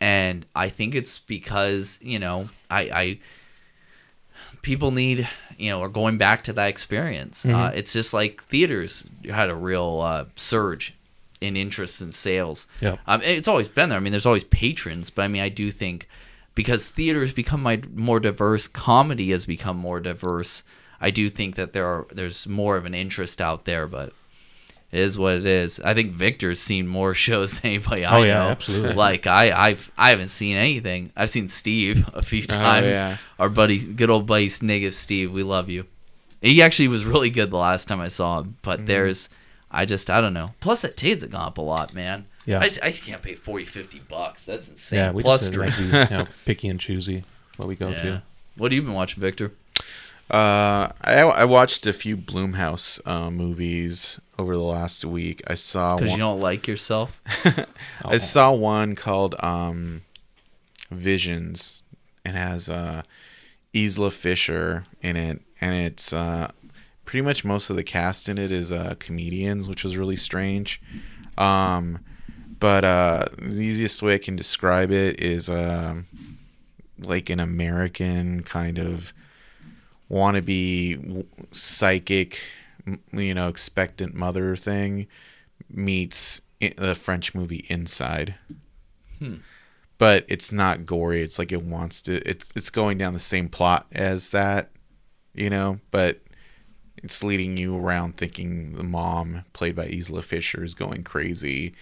[0.00, 3.18] And i think it's because you know i i
[4.62, 5.28] people need
[5.58, 7.44] you know are going back to that experience.
[7.44, 10.94] Uh, it's just like theaters had a real uh, surge
[11.40, 12.66] in interest in sales.
[12.80, 13.98] Yeah um, it's always been there.
[13.98, 16.08] I mean there's always patrons but i mean i do think
[16.54, 20.62] because theaters become my, more diverse comedy has become more diverse
[21.00, 24.12] i do think that there are there's more of an interest out there but
[24.90, 25.80] it is what it is.
[25.80, 28.48] I think Victor's seen more shows than anybody oh, I Oh, yeah, know.
[28.48, 28.94] absolutely.
[28.94, 31.12] Like I, I've I haven't seen anything.
[31.16, 32.86] I've seen Steve a few oh, times.
[32.86, 33.16] Oh, yeah.
[33.38, 35.32] Our buddy, good old buddy, Nigga Steve.
[35.32, 35.86] We love you.
[36.40, 38.56] He actually was really good the last time I saw him.
[38.62, 38.86] But mm-hmm.
[38.86, 39.28] there's,
[39.70, 40.54] I just I don't know.
[40.60, 42.26] Plus that have gone up a lot, man.
[42.46, 42.60] Yeah.
[42.60, 44.44] I, just, I just can't pay 40, 50 bucks.
[44.44, 44.98] That's insane.
[44.98, 45.78] Yeah, we Plus just drink.
[45.78, 47.24] like you know, picky and choosy
[47.58, 48.02] what we go Yeah.
[48.02, 48.22] to.
[48.56, 49.52] What have you been watching, Victor?
[50.30, 55.42] Uh, I, I watched a few Blumhouse uh, movies over the last week.
[55.46, 57.10] I saw Because you don't like yourself.
[58.04, 60.02] I saw one called um,
[60.90, 61.82] Visions.
[62.26, 63.02] It has uh,
[63.74, 66.50] Isla Fisher in it, and it's uh,
[67.06, 70.82] pretty much most of the cast in it is uh, comedians, which was really strange.
[71.38, 72.00] Um,
[72.60, 76.06] but uh, the easiest way I can describe it is um
[76.98, 79.12] like an American kind of
[80.10, 82.40] wannabe psychic,
[83.12, 85.06] you know, expectant mother thing
[85.70, 86.40] meets
[86.76, 88.34] the French movie Inside.
[89.18, 89.36] Hmm.
[89.98, 91.22] But it's not gory.
[91.22, 92.16] It's like it wants to.
[92.28, 94.70] It's it's going down the same plot as that,
[95.34, 95.80] you know.
[95.90, 96.20] But
[96.96, 101.74] it's leading you around thinking the mom, played by Isla Fisher, is going crazy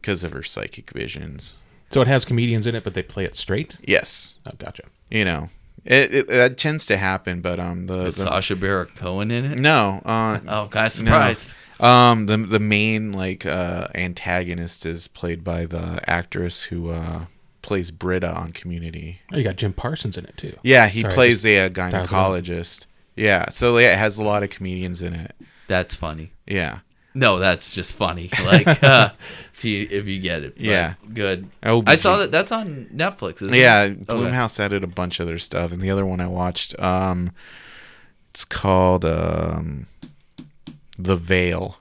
[0.00, 1.58] because of her psychic visions.
[1.90, 3.76] So it has comedians in it, but they play it straight.
[3.86, 4.84] Yes, Oh, gotcha.
[5.10, 5.50] you know,
[5.86, 7.40] it, it that tends to happen.
[7.40, 9.58] But um, the, Is the Sacha Baron Cohen in it?
[9.58, 11.10] no, uh, Oh, guys, of No.
[11.12, 11.48] surprised.
[11.78, 17.26] Um, the the main like uh antagonist is played by the actress who uh
[17.62, 19.20] plays Britta on Community.
[19.32, 20.56] Oh, you got Jim Parsons in it too.
[20.62, 22.06] Yeah, he Sorry, plays just a, uh, dialed it up.
[22.08, 22.86] gynecologist.
[23.14, 25.34] Yeah, so yeah, it has a lot of comedians in it.
[25.68, 26.32] That's funny.
[26.46, 26.78] Yeah,
[27.16, 28.28] No, that's just funny.
[28.44, 29.10] Like uh,
[29.54, 30.56] if you if you get it.
[30.56, 30.94] But Yeah.
[31.14, 31.48] good.
[31.62, 32.30] I saw that.
[32.30, 33.40] That's on Netflix.
[33.40, 33.84] Isn't yeah.
[33.84, 33.90] it?
[33.92, 34.04] Okay.
[34.04, 37.30] Blumhouse added a bunch of their stuff, and the other one I watched, um,
[38.30, 39.86] it's called um,
[40.98, 41.78] The Veil,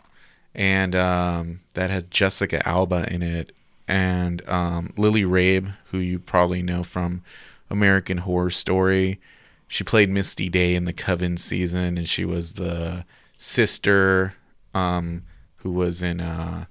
[0.55, 3.51] and um, that has Jessica Alba in it,
[3.89, 7.23] and um, Lily Rabe, who you probably know from
[7.69, 9.19] American Horror Story.
[9.67, 13.03] She played Misty Day in the Coven season, and she was the
[13.37, 14.35] sister
[14.75, 15.23] um,
[15.57, 16.65] who was in uh,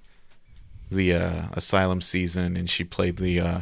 [0.90, 3.61] the uh, Asylum season, and she played the uh,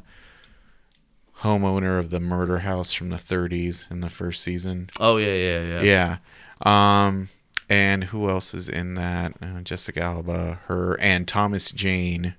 [1.39, 4.91] homeowner of the murder house from the 30s in the first season.
[5.01, 6.19] Oh yeah, yeah, yeah.
[6.61, 7.07] Yeah.
[7.07, 7.29] Um,
[7.69, 9.35] and who else is in that?
[9.41, 12.35] Uh, Jessica Alba, her, and Thomas Jane.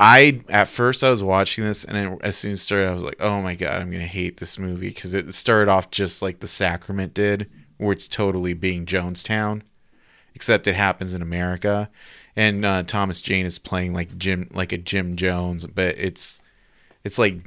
[0.00, 2.94] I at first I was watching this, and then as soon as it started, I
[2.94, 6.22] was like, "Oh my god, I'm gonna hate this movie" because it started off just
[6.22, 9.62] like The Sacrament did, where it's totally being Jonestown,
[10.34, 11.90] except it happens in America,
[12.36, 16.40] and uh, Thomas Jane is playing like Jim, like a Jim Jones, but it's
[17.04, 17.38] it's like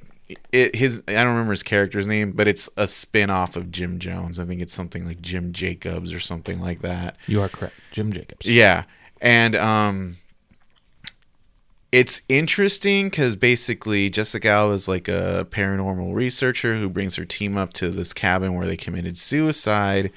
[0.51, 3.99] it his I don't remember his character's name, but it's a spin off of Jim
[3.99, 4.39] Jones.
[4.39, 7.17] I think it's something like Jim Jacobs or something like that.
[7.27, 8.45] You are correct, Jim Jacobs.
[8.45, 8.83] Yeah.
[9.21, 10.17] And um
[11.91, 17.55] it's interesting because basically Jessica Alba is like a paranormal researcher who brings her team
[17.55, 20.11] up to this cabin where they committed suicide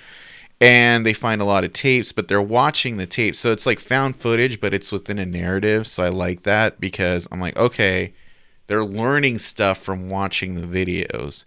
[0.60, 3.38] and they find a lot of tapes, but they're watching the tapes.
[3.38, 5.86] So it's like found footage, but it's within a narrative.
[5.86, 8.12] So I like that because I'm like, okay,
[8.66, 11.44] they're learning stuff from watching the videos.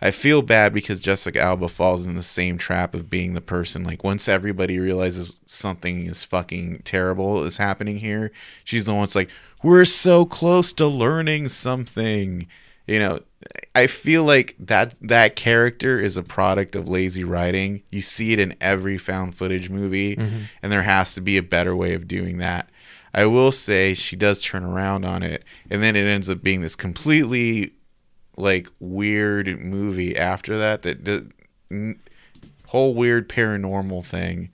[0.00, 3.84] I feel bad because Jessica Alba falls in the same trap of being the person
[3.84, 8.30] like once everybody realizes something is fucking terrible is happening here,
[8.64, 9.30] she's the one that's like,
[9.62, 12.46] "We're so close to learning something."
[12.86, 13.20] You know,
[13.74, 17.82] I feel like that that character is a product of lazy writing.
[17.90, 20.14] You see it in every found footage movie,
[20.62, 22.68] and there has to be a better way of doing that.
[23.12, 26.60] I will say she does turn around on it, and then it ends up being
[26.62, 27.72] this completely
[28.36, 30.82] like weird movie after that.
[30.82, 31.30] That the
[31.70, 32.00] n-
[32.68, 34.50] whole weird paranormal thing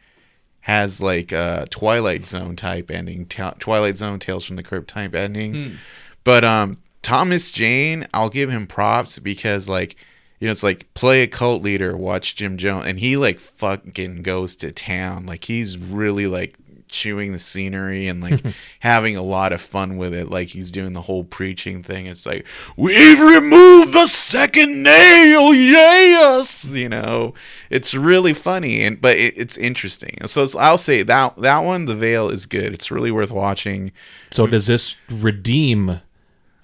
[0.60, 5.14] has like a Twilight Zone type ending, Ta- Twilight Zone Tales from the Crypt type
[5.14, 5.78] ending.
[6.22, 9.96] But um, Thomas Jane, I'll give him props because like
[10.38, 14.22] you know it's like play a cult leader, watch Jim Jones, and he like fucking
[14.22, 15.26] goes to town.
[15.26, 16.56] Like he's really like
[16.90, 18.42] chewing the scenery and like
[18.80, 20.28] having a lot of fun with it.
[20.28, 22.06] Like he's doing the whole preaching thing.
[22.06, 22.46] It's like
[22.76, 26.70] we've removed the second nail, yes.
[26.70, 27.34] You know,
[27.70, 30.18] it's really funny and but it, it's interesting.
[30.26, 32.74] So it's, I'll say that that one, The Veil, is good.
[32.74, 33.92] It's really worth watching.
[34.30, 36.00] So does this redeem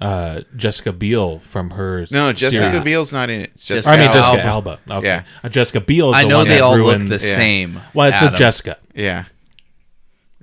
[0.01, 2.07] uh, Jessica Biel from her?
[2.11, 2.85] No, Jessica series?
[2.85, 3.51] Biel's not in it.
[3.55, 4.21] It's Jessica Jessica I mean Alba.
[4.21, 4.79] Jessica Alba.
[4.99, 5.07] Okay.
[5.07, 5.25] Yeah.
[5.43, 6.15] Uh, Jessica Biel.
[6.15, 7.35] I know one they that all ruined, look the yeah.
[7.35, 7.81] same.
[7.95, 8.79] Well, it's a Jessica.
[8.95, 9.25] Yeah.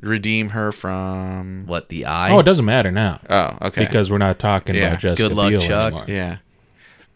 [0.01, 1.63] Redeem her from.
[1.65, 2.29] What the eye?
[2.31, 3.85] Oh, it doesn't matter now Oh, okay.
[3.85, 4.87] because we're not talking Yeah.
[4.87, 5.85] about Jessica Good luck, Biel Chuck.
[5.93, 6.05] anymore.
[6.07, 6.37] yeah.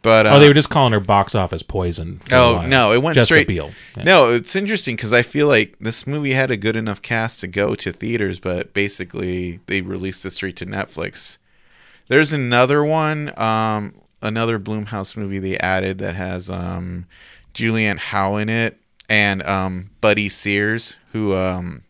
[0.03, 2.19] But uh, Oh, they were just calling her box office poison.
[2.23, 3.47] for Oh no, it went Jessica straight.
[3.47, 3.71] Biel.
[3.97, 4.03] Yeah.
[4.03, 7.47] No, it's interesting because I feel like this movie had a good enough cast to
[7.47, 11.39] go to theaters, but basically they released it straight to Netflix.
[12.07, 17.05] There's another one, um, another Blumhouse movie they added that has um,
[17.53, 18.79] Julianne Hough in it
[19.09, 21.83] and um, Buddy Sears, who, um,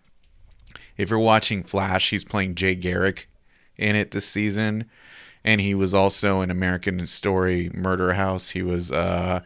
[0.98, 3.30] if you're watching Flash, he's playing Jay Garrick
[3.78, 4.86] in it this season,
[5.44, 8.50] and he was also in American Story Murder House.
[8.50, 9.42] He was uh,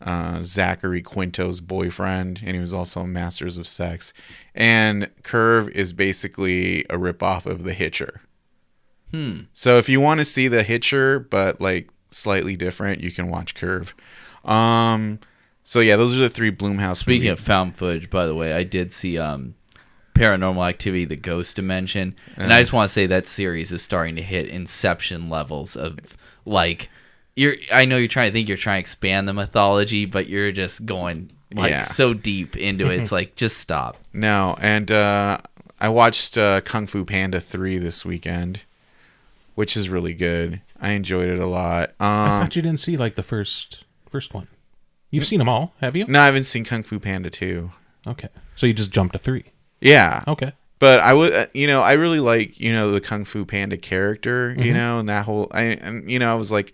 [0.00, 4.12] uh, Zachary Quinto's boyfriend, and he was also Masters of Sex.
[4.54, 8.20] And Curve is basically a ripoff of The Hitcher.
[9.16, 9.40] Hmm.
[9.54, 13.54] So if you want to see The Hitcher, but like slightly different, you can watch
[13.54, 13.94] Curve.
[14.44, 15.18] Um,
[15.62, 16.96] so yeah, those are the three Blumhouse.
[16.98, 17.40] Speaking movies.
[17.40, 19.54] of found footage, by the way, I did see um,
[20.14, 22.54] Paranormal Activity: The Ghost Dimension, and Uh.
[22.56, 25.98] I just want to say that series is starting to hit Inception levels of
[26.44, 26.88] like
[27.34, 27.56] you're.
[27.72, 30.86] I know you're trying to think you're trying to expand the mythology, but you're just
[30.86, 31.84] going like Yeah.
[31.84, 33.00] so deep into it.
[33.00, 33.96] It's like just stop.
[34.12, 35.38] No, and uh,
[35.80, 38.60] I watched uh, Kung Fu Panda three this weekend,
[39.56, 40.60] which is really good.
[40.80, 41.92] I enjoyed it a lot.
[41.98, 44.46] I Um, thought you didn't see like the first first one.
[45.10, 46.04] You've seen them all, have you?
[46.06, 47.72] no, I haven't seen Kung Fu Panda two.
[48.06, 49.46] Okay, so you just jumped to three.
[49.80, 53.24] Yeah, Okay, but I would, uh, you know, I really like you know the Kung
[53.24, 56.72] Fu Panda character, you know, and that whole, I, and you know, I was like,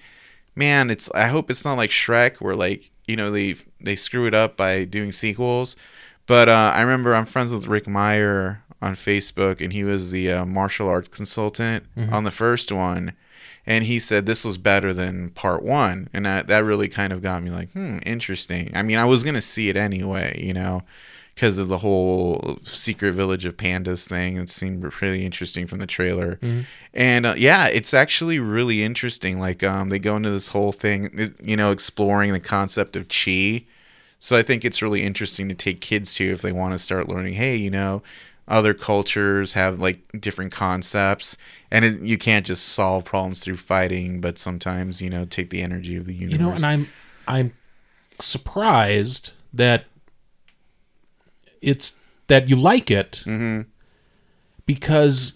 [0.55, 1.11] man, it's.
[1.15, 4.57] I hope it's not like Shrek, where like you know they they screw it up
[4.57, 5.77] by doing sequels.
[6.27, 10.31] But uh, I remember I'm friends with Rick Meyer on Facebook, and he was the
[10.31, 13.13] uh, martial arts consultant on the first one,
[13.65, 17.23] and he said this was better than part one, and that that really kind of
[17.23, 18.71] got me like, hmm, interesting.
[18.75, 20.83] I mean, I was gonna see it anyway, you know
[21.35, 24.37] because of the whole secret village of pandas thing.
[24.37, 26.39] It seemed pretty interesting from the trailer,
[26.93, 29.39] and uh, yeah, it's actually really interesting.
[29.41, 33.65] Like um, they go into this whole thing, you know, exploring the concept of chi.
[34.19, 37.09] So I think it's really interesting to take kids to if they want to start
[37.09, 37.35] learning.
[37.35, 38.03] Hey, you know,
[38.49, 41.37] other cultures have like different concepts,
[41.71, 45.63] and it, you can't just solve problems through fighting, but sometimes you know take the
[45.63, 46.33] energy of the universe.
[46.33, 46.89] you know, and I'm
[47.29, 47.53] I'm
[48.21, 49.85] surprised that
[51.61, 51.95] it's
[52.29, 53.63] that you like it Mm-hmm.
[54.67, 55.35] because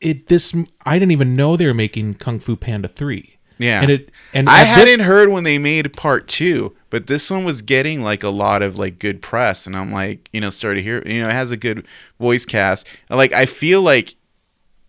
[0.00, 0.54] it this
[0.84, 3.36] I didn't even know they were making Kung Fu Panda three.
[3.58, 3.82] Yeah.
[3.82, 7.28] and it and I at this- hadn't heard when they made part two, but this
[7.28, 10.48] one was getting like a lot of like good press, and I'm like, you know,
[10.50, 11.84] started to hear, you know, it has a good
[12.20, 12.86] voice cast.
[13.10, 14.14] Like I feel like,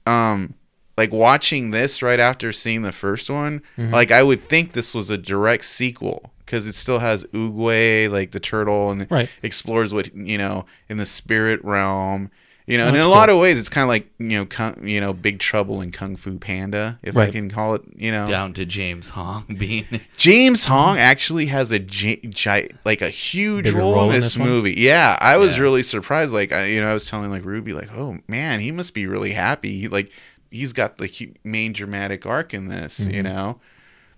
[0.06, 0.54] um,
[0.98, 3.92] like watching this right after seeing the first one, Mm-hmm.
[3.92, 8.30] like I would think this was a direct sequel because it still has Oogway, like
[8.32, 9.30] the turtle, and Right.
[9.42, 12.30] explores what you know in the spirit realm.
[12.68, 14.46] You know, and in That's a lot of ways, it's kind of like you know,
[14.48, 17.84] kung, you know, Big Trouble in Kung Fu Panda, if I can call it.
[17.96, 23.04] You know, Down to James Hong being James Hong actually has a gi- gi- like
[23.04, 24.50] a huge role, role in in this, this one?
[24.50, 24.74] movie.
[24.78, 25.62] Yeah, I was Yeah.
[25.62, 26.34] really surprised.
[26.34, 29.06] Like, I, you know, I was telling like Ruby, like, oh man, he must be
[29.06, 29.82] really happy.
[29.82, 30.10] He, like,
[30.50, 33.14] he's got the hu- main dramatic arc in this, Mm-hmm.
[33.14, 33.60] you know.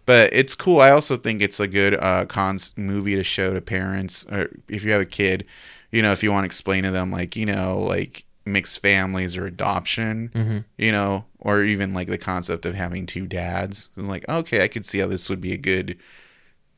[0.06, 0.80] But it's cool.
[0.80, 4.86] I also think it's a good uh, cons movie to show to parents, or if
[4.86, 5.45] you have a kid,
[5.91, 9.38] you know, if you want to explain to them, like, you know, like mixed families
[9.38, 10.58] or adoption, Mm-hmm.
[10.78, 13.89] you know, or even like the concept of having two dads.
[13.98, 15.98] I'm like, okay, I could see how this would be a good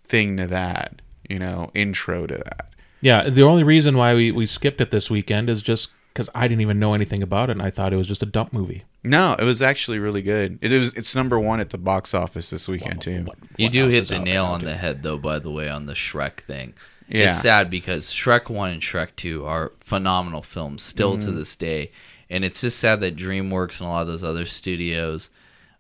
[0.06, 2.74] thing to that, you know, intro to that.
[3.02, 6.48] Yeah, the only reason why we, we skipped it this weekend is just because I
[6.50, 8.84] didn't even know anything about it, and I thought it was just a dump movie.
[9.06, 10.60] No, it was actually really good.
[10.62, 13.26] It was it's number one at the box office this weekend too.
[13.58, 14.68] You What do hit the nail on dude?
[14.70, 15.18] the head, though.
[15.18, 16.74] By the way, on the Shrek thing,
[17.10, 17.30] Yeah.
[17.32, 21.26] it's sad because Shrek One and Shrek Two are phenomenal films still Mm-hmm.
[21.26, 21.91] to this day,
[22.30, 25.30] and it's just sad that DreamWorks and a lot of those other studios,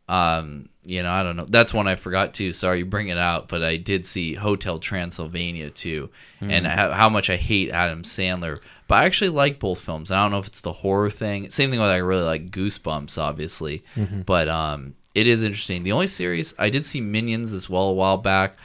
[0.07, 1.45] um, you know, I don't know.
[1.47, 2.51] That's one I forgot too.
[2.53, 6.09] Sorry, you bring it out, but I did see Hotel Transylvania too,
[6.41, 6.77] and Mm-hmm.
[6.77, 8.59] how, how much I hate Adam Sandler.
[8.87, 10.09] But I actually like both films.
[10.09, 11.51] I don't know if it's the horror thing.
[11.51, 14.21] Same thing with I really like Goosebumps, obviously, Mm-hmm.
[14.21, 15.83] but um, it is interesting.
[15.83, 18.57] The only series I did see Minions as well a while back.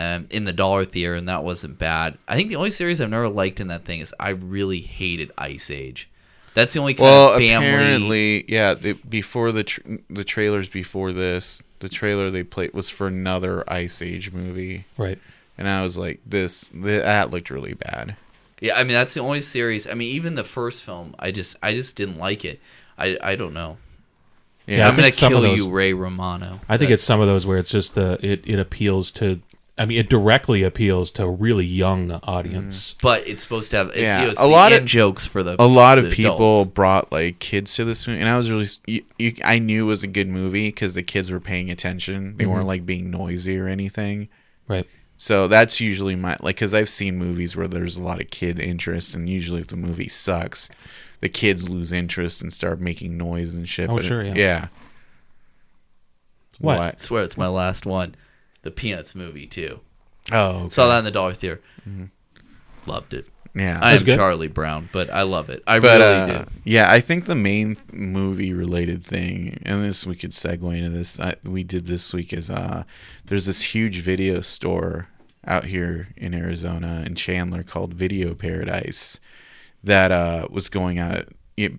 [0.00, 2.18] Um, in the dollar theater, and that wasn't bad.
[2.28, 5.32] I think the only series I've never liked in that thing is I really hated
[5.36, 6.08] Ice Age.
[6.54, 7.68] That's the only kind Well, of family.
[7.68, 8.74] apparently, yeah.
[8.74, 13.64] The, before the tr- the trailers before this, the trailer they played was for another
[13.68, 15.18] Ice Age movie, Right.
[15.58, 18.14] and I was like, this th- that looked really bad.
[18.60, 19.86] Yeah, I mean that's the only series.
[19.88, 22.60] I mean, even the first film, I just I just didn't like it.
[22.96, 23.78] I I don't know.
[24.66, 26.60] Yeah, I I'm gonna think some of kill those- you, Ray Romano.
[26.68, 29.40] I think That- it's some of those where it's just the it, it appeals to.
[29.78, 32.94] I mean, it directly appeals to a really young audience.
[32.94, 33.02] Mm.
[33.02, 34.86] but it's supposed to have it's, Yeah, you know, it's a the lot of- in
[34.86, 36.72] jokes for the A lot of the people adults.
[36.74, 39.88] brought like kids to this movie, and I was really you, you, I knew it
[39.88, 42.36] was a good movie because the kids were paying attention.
[42.36, 42.52] They mm-hmm.
[42.52, 44.28] weren't like being noisy or anything.
[44.66, 44.86] Right.
[45.16, 48.58] So that's usually my like because I've seen movies where there's a lot of kid
[48.60, 50.70] interest, and usually if the movie sucks,
[51.20, 53.90] the kids lose interest and start making noise and shit.
[53.90, 54.34] Oh, But sure, yeah.
[54.36, 54.68] yeah.
[56.60, 56.78] What?
[56.78, 58.14] I swear it's my last one.
[58.62, 59.80] The Peanuts movie too.
[60.32, 60.74] Oh, okay.
[60.74, 61.60] Saw that in the dollar theater.
[62.86, 63.26] Loved it.
[63.54, 63.78] yeah.
[63.82, 64.16] I am good.
[64.18, 65.62] Charlie Brown, but I love it.
[65.66, 66.04] I but really
[66.36, 66.50] uh, do.
[66.64, 71.18] yeah, I think the main movie related thing, and this we could segue into this.
[71.20, 72.84] I, we did this week is uh,
[73.26, 75.08] there's this huge video store
[75.46, 79.18] out here in Arizona in Chandler called Video Paradise
[79.82, 81.28] that uh was going out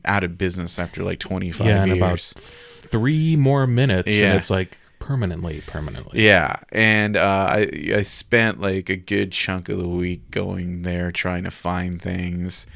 [0.06, 1.98] out of business after like 25 Yeah, in years.
[1.98, 4.30] about three more minutes, Yeah.
[4.32, 6.24] and it's like permanently, permanently.
[6.24, 11.12] Yeah, and uh, I I spent like a good chunk of the week going there
[11.12, 12.68] trying to find things,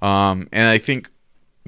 [0.00, 1.10] um, and I think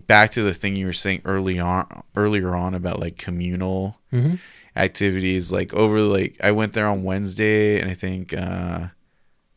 [0.07, 4.39] back to the thing you were saying early on earlier on about like communal Mhm.
[4.77, 5.53] activities.
[5.53, 8.89] Like over like I went there on Wednesday, and I think uh,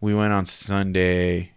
[0.02, 1.52] we went on Sunday.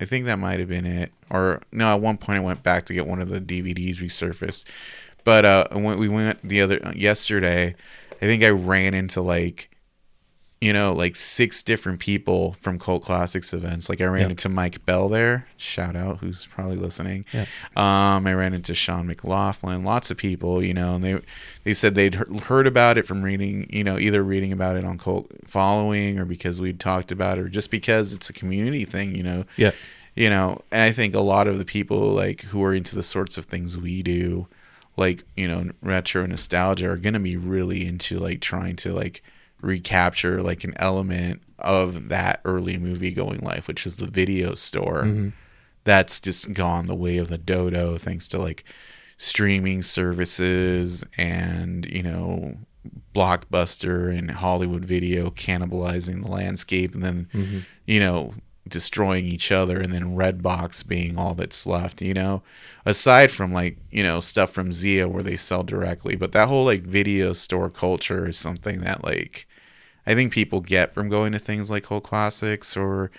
[0.00, 1.12] I think that might have been it.
[1.30, 4.64] Or no, at one point I went back to get one of the DVDs resurfaced.
[5.24, 7.74] But uh, when we went the other yesterday,
[8.20, 9.68] I think I ran into like,
[10.60, 13.88] you know, like six different people from Cult Classics events.
[13.88, 17.24] Like I ran into Mike Bell there, shout out, who's probably listening.
[17.32, 17.46] Yeah.
[17.76, 21.18] Um, I ran into Sean McLaughlin, lots of people, you know, and they
[21.64, 24.98] they said they'd heard about it from reading, you know, either reading about it on
[24.98, 29.14] Cult Following or because we'd talked about it, or just because it's a community thing,
[29.14, 29.70] you know Yeah.
[30.14, 33.02] you know and i think a lot of the people like who are into the
[33.02, 34.46] sorts of things we do
[34.96, 39.22] like you know retro nostalgia are going to be really into like trying to like
[39.60, 45.04] recapture like an element of that early movie going life which is the video store.
[45.04, 45.28] Mm-hmm.
[45.84, 48.64] That's just gone the way of the dodo thanks to like
[49.16, 52.56] streaming services and you know
[53.14, 57.58] blockbuster and hollywood video cannibalizing the landscape and then mm-hmm.
[57.86, 58.32] you know
[58.70, 62.42] destroying each other and then redbox being all that's left you know
[62.86, 66.64] aside from like you know stuff from zia where they sell directly but that whole
[66.64, 69.46] like video store culture is something that like
[70.06, 73.10] I think people get from going to things like Cult Classics or,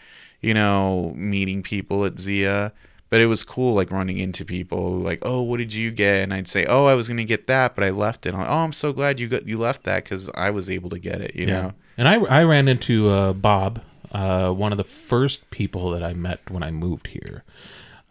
[0.42, 2.74] you know, meeting people at Zia.
[3.10, 6.34] But it was cool, like running into people like, "Oh, what did you get?" And
[6.34, 8.60] I'd say, "Oh, I was gonna get that, but I left it." I'm like, "Oh,
[8.60, 11.36] I'm so glad you got you left that because I was able to get it."
[11.36, 11.74] You know?
[11.98, 13.82] And I, I ran into uh, Bob,
[14.12, 17.44] uh, one of the first people that I met when I moved here.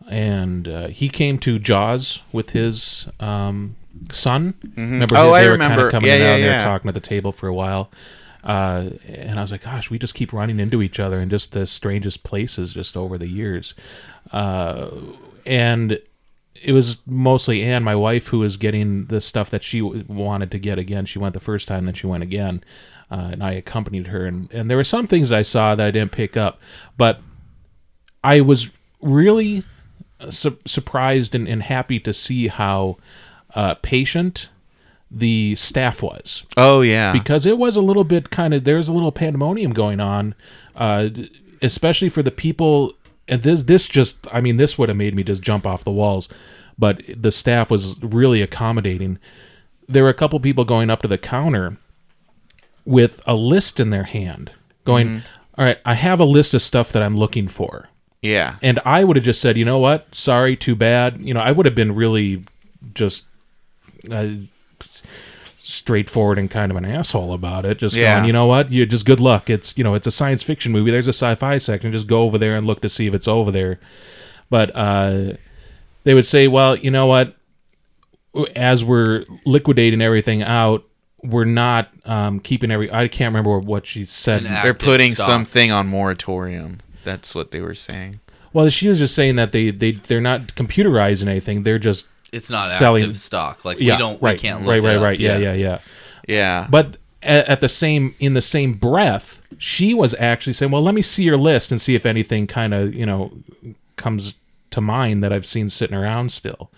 [0.08, 3.76] And uh, he came to Jaws with his um,
[4.10, 4.54] son.
[4.76, 5.58] Remember, Oh, I were.
[5.58, 6.62] Kind of coming Yeah, in yeah, they were yeah.
[6.64, 7.90] talking at the table for a while.
[8.42, 11.52] Uh, and I was like, gosh, we just keep running into each other in just
[11.52, 13.74] the strangest places just over the years.
[14.32, 14.88] Uh,
[15.44, 16.00] and
[16.62, 20.58] it was mostly Anne, my wife, who was getting the stuff that she wanted to
[20.58, 21.04] get again.
[21.04, 22.64] She went the first time, then she went again,
[23.10, 24.24] uh, and I accompanied her.
[24.26, 26.60] And, and there were some things that I saw that I didn't pick up,
[26.96, 27.20] but
[28.22, 28.68] I was
[29.00, 29.64] really
[30.30, 32.96] su- surprised and, and happy to see how
[33.54, 34.48] uh, patient
[35.10, 37.12] the staff was Oh yeah.
[37.12, 40.36] because it was a little bit kind of there's a little pandemonium going on,
[40.76, 41.08] uh,
[41.62, 42.92] especially for the people.
[43.26, 45.90] And this this just I mean this would have made me just jump off the
[45.90, 46.28] walls,
[46.78, 49.18] but the staff was really accommodating.
[49.88, 51.76] There were a couple people going up to the counter
[52.90, 54.50] with a list in their hand,
[54.84, 55.22] going,
[55.56, 57.88] "All right, I have a list of stuff that I'm looking for."
[58.22, 58.56] Yeah.
[58.62, 60.14] And I would have just said, you know what?
[60.14, 61.22] Sorry, too bad.
[61.22, 62.44] You know, I would have been really
[62.92, 63.22] just
[64.10, 64.28] uh,
[65.62, 67.78] straightforward and kind of an asshole about it.
[67.78, 68.16] Just Yeah.
[68.16, 68.70] going, you know what?
[68.70, 69.48] You just good luck.
[69.48, 70.90] It's you know, it's a science fiction movie.
[70.90, 71.92] There's a sci-fi section.
[71.92, 73.80] Just go over there and look to see if it's over there.
[74.50, 75.34] But uh,
[76.04, 77.36] they would say, well, you know what?
[78.54, 80.84] As we're liquidating everything out.
[81.22, 82.90] We're not um, keeping every.
[82.90, 84.38] I can't remember what she said.
[84.38, 85.26] An They're active putting stock.
[85.26, 86.80] something on moratorium.
[87.04, 88.20] That's what they were saying.
[88.52, 91.62] Well, she was just saying that they they they're not computerizing anything.
[91.62, 93.64] They're just It's not Selling- active stock.
[93.64, 94.22] Like yeah, we don't.
[94.22, 94.66] right, We can't.
[94.66, 95.02] right, look right, it up.
[95.02, 95.20] right.
[95.20, 95.78] Yeah, yeah, yeah.
[96.26, 96.66] Yeah.
[96.70, 100.94] But at, at the same in the same breath, she was actually saying, "Well, let
[100.94, 103.32] me see your list and see if anything kind of you know
[103.96, 104.34] comes
[104.70, 106.70] to mind that I've seen sitting around still."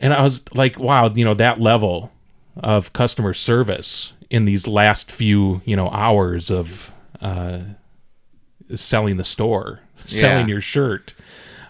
[0.00, 2.10] And I was like, "Wow, you know that level
[2.56, 6.90] of customer service in these last few you know hours of
[7.20, 7.60] uh,
[8.74, 10.52] selling the store, selling Yeah.
[10.54, 11.14] your shirt."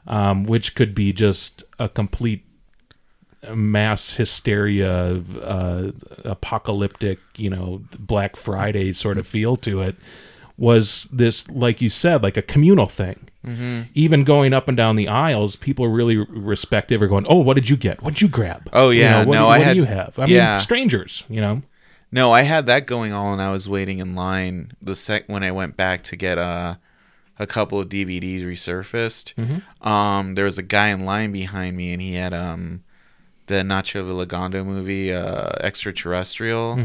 [0.07, 2.43] um, which could be just a complete
[3.55, 5.93] mass hysteria, uh,
[6.24, 9.95] apocalyptic, you know, Black Friday sort of feel to it,
[10.57, 13.28] was this, like you said, like a communal thing.
[13.47, 13.82] Mm-hmm.
[13.95, 17.01] Even going up and down the aisles, people are really respective.
[17.01, 18.03] Are going, "Oh, what did you get?
[18.03, 18.68] What did you grab?
[18.72, 19.22] Oh, You yeah.
[19.22, 20.18] know, what, No, do, I what had- do you have?
[20.18, 20.51] I yeah.
[20.53, 21.62] mean, strangers, you know."
[22.12, 25.53] No, I had that going on I was waiting in line the sec when I
[25.53, 26.74] went back to get uh,
[27.38, 29.32] a couple of DVDs resurfaced.
[29.86, 32.82] Um, there was a guy in line behind me, and he had um,
[33.47, 36.78] the Nacho Vigalondo movie, uh, Extraterrestrial,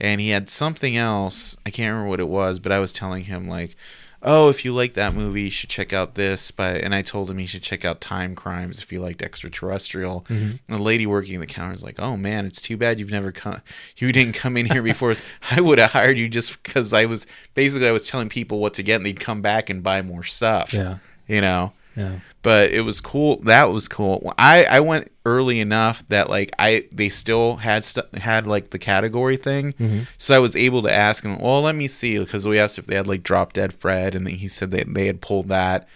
[0.00, 1.56] and he had something else.
[1.66, 3.76] I can't remember what it was, but I was telling him like,
[4.22, 7.30] "Oh, if you like that movie, you should check out this." But and I told
[7.30, 10.26] him he should check out Time Crimes if you liked Extraterrestrial.
[10.28, 10.44] Mm-hmm.
[10.44, 13.32] And the lady working the counter is like, "Oh man, it's too bad you've never
[13.32, 13.60] come.
[13.96, 15.14] You didn't come in here before.
[15.50, 18.74] I would have hired you just because I was basically I was telling people what
[18.74, 20.72] to get, and they'd come back and buy more stuff.
[20.72, 22.20] Yeah, you know." Yeah.
[22.42, 23.36] but it was cool.
[23.42, 24.32] That was cool.
[24.38, 28.78] I I went early enough that like I they still had st- had like the
[28.78, 31.38] category thing, so I was able to ask him.
[31.38, 34.26] Well, let me see because we asked if they had like Drop Dead Fred, and
[34.26, 35.86] then he said that they had pulled that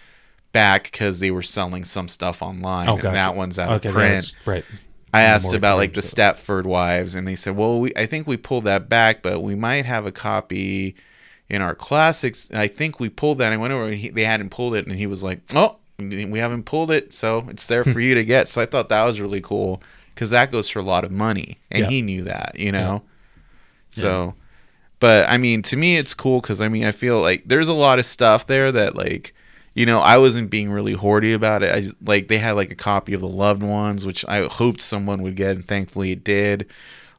[0.51, 3.95] back because they were selling some stuff online, Oh, and that one's out Okay, of
[3.95, 4.33] print.
[4.45, 4.63] right.
[5.13, 8.27] I asked about like the so- Stepford Wives, and they said, "Well, we I think
[8.27, 10.95] we pulled that back, but we might have a copy
[11.49, 13.53] in our classics." I think we pulled that.
[13.53, 16.39] I went over, and he, they hadn't pulled it, and he was like, "Oh, we
[16.39, 19.21] haven't pulled it, so it's there for you to get." So I thought that was
[19.21, 19.81] really cool
[20.13, 21.89] because that goes for a lot of money, and Yeah.
[21.89, 23.03] he knew that, you know.
[23.91, 24.35] So,
[24.99, 27.73] but I mean, to me, it's cool because I mean, I feel like there's a
[27.73, 29.33] lot of stuff there that like.
[29.77, 31.69] You know, I wasn't being really hoardy about it.
[31.75, 34.79] I just, like they had like a copy of the Loved Ones, which I hoped
[34.79, 36.65] someone would get, and thankfully it did.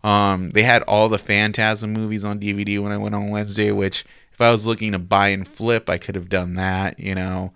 [0.03, 4.07] Um, they had all the Phantasm movies on DVD when I went on Wednesday, which
[4.33, 6.99] if I was looking to buy and flip, I could have done that.
[6.99, 7.53] You know,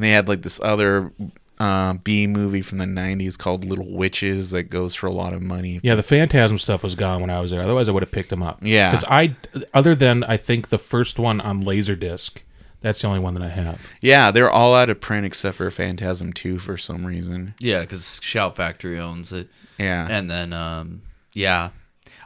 [0.00, 1.12] and they had like this other
[1.58, 5.42] uh, B movie from the '90s called Little Witches that goes for a lot of
[5.42, 5.78] money.
[5.82, 7.60] Yeah, the Phantasm stuff was gone when I was there.
[7.60, 8.60] Otherwise, I would have picked them up.
[8.62, 8.90] Yeah.
[8.90, 9.36] because I,
[9.74, 12.38] other than I think the first one on Laserdisc,
[12.80, 13.86] that's the only one that I have.
[14.00, 17.54] Yeah, they're all out of print except for Phantasm 2 for some reason.
[17.58, 19.50] Yeah, because Shout Factory owns it.
[19.78, 20.06] Yeah.
[20.10, 21.02] And then, um,
[21.34, 21.70] yeah,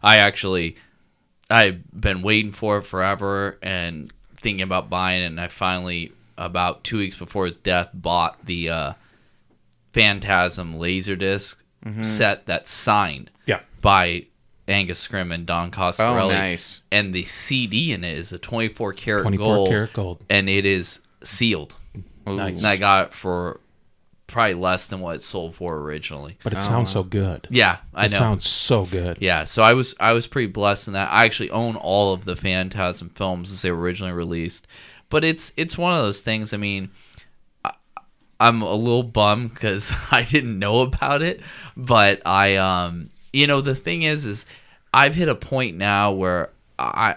[0.01, 0.77] I actually,
[1.51, 5.27] I've been waiting for it forever and thinking about buying it.
[5.27, 8.93] And I finally, about two weeks before his death, bought the uh,
[9.93, 11.57] Phantasm Laserdisc
[12.03, 14.27] set that's signed Yeah, by
[14.67, 16.23] Angus Scrimm and Don Coscarelli.
[16.25, 16.81] oh, nice.
[16.91, 19.69] And the CD in it is a 24 karat 24 gold.
[19.69, 20.25] karat gold.
[20.31, 21.75] And it is sealed.
[22.27, 22.57] Nice.
[22.57, 23.61] And I got it for
[24.27, 26.39] probably less than what it sold for originally.
[26.43, 27.47] But it sounds so good.
[27.51, 28.17] Yeah, I it know.
[28.17, 29.19] It sounds so good.
[29.21, 31.13] Yeah, so I was I was pretty blessed in that.
[31.13, 34.67] I actually own all of the Phantasm films as they were originally released,
[35.15, 36.53] but it's it's one of those things.
[36.53, 36.91] I mean,
[37.65, 37.73] I,
[38.41, 41.41] I'm a little bummed because I didn't know about it,
[41.77, 44.45] but I um you know the thing is is
[44.93, 47.15] I've hit a point now where I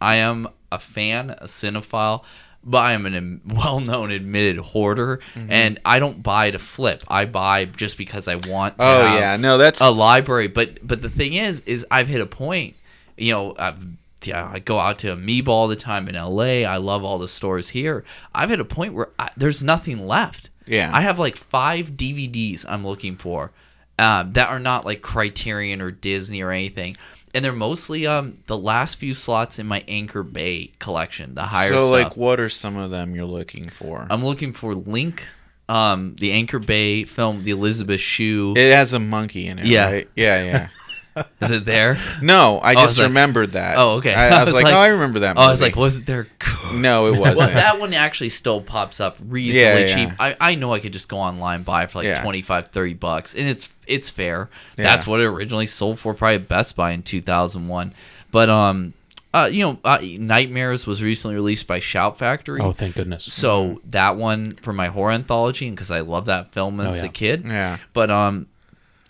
[0.00, 2.24] I am a fan, a cinephile.
[2.62, 5.50] But I am an well-known admitted hoarder, Mm-hmm.
[5.50, 7.02] and I don't buy to flip.
[7.08, 8.74] I buy just because I want.
[8.78, 9.38] Oh, yeah.
[9.38, 9.80] No, that's.
[9.80, 10.48] a library.
[10.48, 12.76] But but the thing is, is I've hit a point.
[13.16, 13.78] You know, I've,
[14.22, 16.64] yeah, I go out to Amoeba all the time in L.A.
[16.64, 18.04] I love all the stores here.
[18.34, 20.50] I've hit a point where I, there's nothing left.
[20.66, 20.90] Yeah.
[20.92, 23.50] I have like five DVDs I'm looking for
[23.98, 26.96] um, that are not like Criterion or Disney or anything.
[27.32, 31.70] And they're mostly um the last few slots in my Anchor Bay collection, the higher
[31.70, 31.90] so, stuff.
[31.90, 34.06] like, what are some of them you're looking for?
[34.10, 35.26] I'm looking for Link,
[35.68, 38.54] um, the Anchor Bay film, the Elizabeth Shue.
[38.56, 39.84] it has a monkey in it, Yeah.
[39.86, 40.08] right?
[40.16, 40.68] Yeah, yeah.
[41.40, 41.96] Is it there?
[42.22, 43.78] No, I I just was like- remembered that.
[43.78, 44.14] Oh, okay.
[44.14, 45.36] I, I I was, was like, like- oh, I remember that.
[45.36, 45.70] Oh, I was movie.
[45.72, 46.26] like, was it there?
[46.72, 47.54] no, it wasn't.
[47.54, 49.94] that one actually still pops up reasonably Yeah, yeah.
[50.10, 50.14] cheap.
[50.20, 52.22] I, I know I could just go online buy it for like Yeah.
[52.22, 54.48] 25, 30 bucks, and it's it's fair.
[54.76, 54.84] Yeah.
[54.84, 57.92] That's what it originally sold for, probably at Best Buy in two thousand one.
[58.30, 58.94] But um,
[59.34, 62.60] uh, you know, uh, Nightmares was recently released by Shout Factory.
[62.60, 63.24] Oh, thank goodness.
[63.32, 67.04] So that one for my horror anthology, and because I love that film as Oh,
[67.06, 67.44] a kid.
[67.46, 67.78] Yeah.
[67.92, 68.46] But um,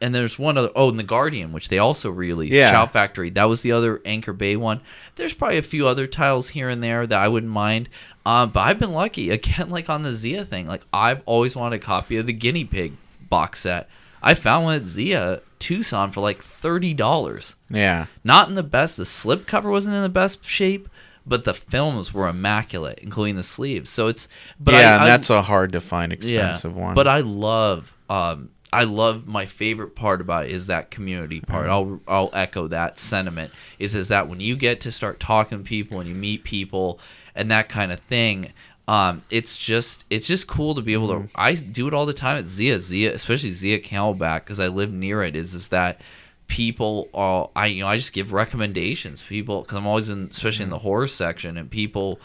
[0.00, 0.70] and there's one other.
[0.74, 2.52] Oh, and the Guardian, which they also released.
[2.54, 2.70] Yeah.
[2.72, 3.30] Shout Factory.
[3.30, 4.80] That was the other Anchor Bay one.
[5.16, 7.88] There's probably a few other titles here and there that I wouldn't mind.
[8.26, 10.66] Um, but I've been lucky again, like on the Zia thing.
[10.66, 12.94] Like I've always wanted a copy of the Guinea Pig
[13.28, 13.88] box set.
[14.22, 17.54] I found one at Zia Tucson for like thirty dollars.
[17.70, 18.06] yeah.
[18.24, 18.96] Not in the best.
[18.96, 20.88] The slip cover wasn't in the best shape,
[21.26, 23.88] but the films were immaculate, including the sleeves.
[23.88, 24.28] So it's.
[24.58, 26.94] But yeah, I, that's a hard to find expensive one.
[26.94, 31.66] but I love um I love my favorite part about it is that community part.
[31.66, 32.08] Mm-hmm.
[32.08, 33.52] I'll I'll echo that sentiment.
[33.78, 37.00] Is is that when you get to start talking to people and you meet people
[37.34, 38.52] and that kind of thing,
[38.86, 41.14] um, it's just it's just cool to be able to.
[41.14, 41.26] Mm-hmm.
[41.34, 44.92] I do it all the time at Zia, Zia, especially Zia Camelback because I live
[44.92, 45.34] near it.
[45.34, 46.00] Is is that
[46.46, 49.22] people are I you know I just give recommendations.
[49.22, 50.74] People because I'm always in especially in mm-hmm.
[50.74, 52.20] the horror section and people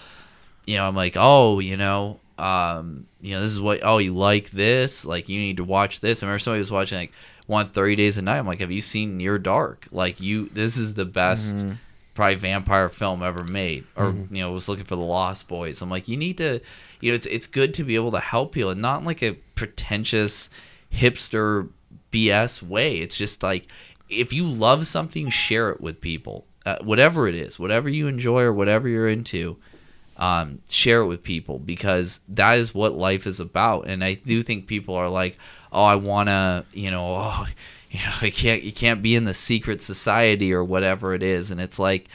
[0.65, 4.13] you know, I'm like, oh, you know, um, you know, this is what, oh, you
[4.15, 6.21] like this, like you need to watch this.
[6.21, 7.11] I remember somebody was watching like
[7.47, 8.37] one Thirty Days a Night.
[8.39, 9.87] I'm like, have you seen Near Dark?
[9.91, 11.51] Like you, this is the best
[12.13, 13.85] probably vampire film ever made.
[13.95, 15.81] Or you know, was looking for the Lost Boys.
[15.81, 16.59] I'm like, you need to,
[17.01, 19.21] you know, it's it's good to be able to help people and not in like
[19.21, 20.49] a pretentious
[20.91, 21.69] hipster
[22.11, 22.97] BS way.
[22.97, 23.67] It's just like
[24.09, 26.45] if you love something, share it with people.
[26.65, 29.55] Uh, whatever it is, whatever you enjoy or whatever you're into,
[30.17, 33.87] um, share it with people because that is what life is about.
[33.87, 35.37] And I do think people are like,
[35.71, 37.45] oh, I want to, you know, oh,
[37.91, 41.51] you know, I can't, you can't be in the secret society or whatever it is.
[41.51, 42.07] And it's like,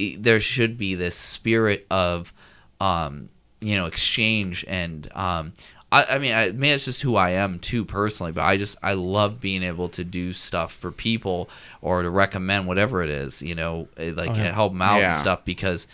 [0.00, 2.32] i- there should be this spirit of,
[2.80, 3.28] um,
[3.60, 5.52] you know, exchange and, um,
[5.92, 8.76] I, I mean, I, maybe it's just who I am too personally, but I just
[8.82, 11.48] I love being able to do stuff for people
[11.80, 14.52] or to recommend whatever it is, you know, like yeah.
[14.52, 15.86] help them out and stuff because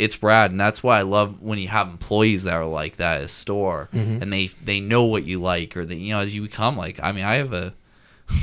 [0.00, 3.18] it's rad, and that's why I love when you have employees that are like that
[3.18, 3.88] at a store,
[4.22, 6.98] and they they know what you like, or that you know as you become like.
[7.02, 7.74] I mean, I have a
[8.26, 8.36] what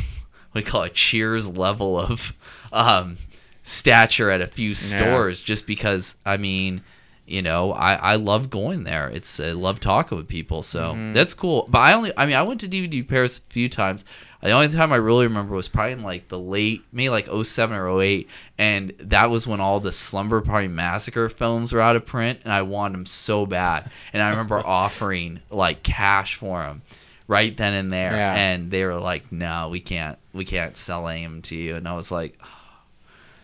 [0.54, 2.34] do you call it, Cheers level of
[2.72, 3.18] um,
[3.64, 6.82] stature at a few stores, just because I mean.
[7.30, 9.10] You know, I, I love going there.
[9.10, 11.68] It's I love talking with people, so that's cool.
[11.70, 14.06] But I only, I mean, I went to DVD Paris a few times.
[14.42, 17.76] The only time I really remember was probably in like the late, maybe like 07
[17.76, 18.28] or 08,
[18.58, 22.54] and that was when all the Slumber Party Massacre films were out of print, and
[22.54, 23.90] I wanted them so bad.
[24.14, 26.84] And I remember offering like cash for them
[27.28, 28.36] right then and there, Yeah.
[28.36, 31.76] and they were like, "No, we can't, we can't sell any of them to you."
[31.76, 32.48] And I was like, oh.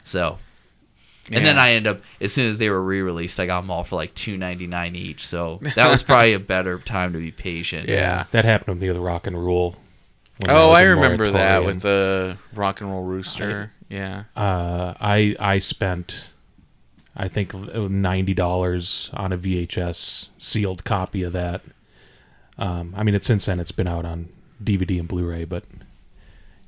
[0.03, 0.37] so.
[1.31, 3.85] And then I end up as soon as they were re-released, I got them all
[3.85, 5.25] for like two ninety nine each.
[5.25, 7.87] So that was probably a better time to be patient.
[7.87, 8.25] Yeah.
[8.31, 9.77] that happened with me with Rock and Roll.
[10.38, 13.71] When there Oh, I I a remember that with the rock and roll rooster.
[13.89, 14.23] yeah.
[14.36, 16.25] uh, I I spent
[17.15, 21.61] I think ninety dollars on a VHS sealed copy of that.
[22.57, 24.29] Um, I mean, it's since then it's been out on
[24.63, 25.63] DVD and Blu-ray, but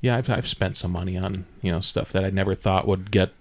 [0.00, 3.10] yeah, I've I've spent some money on you know stuff that I never thought would
[3.10, 3.32] get.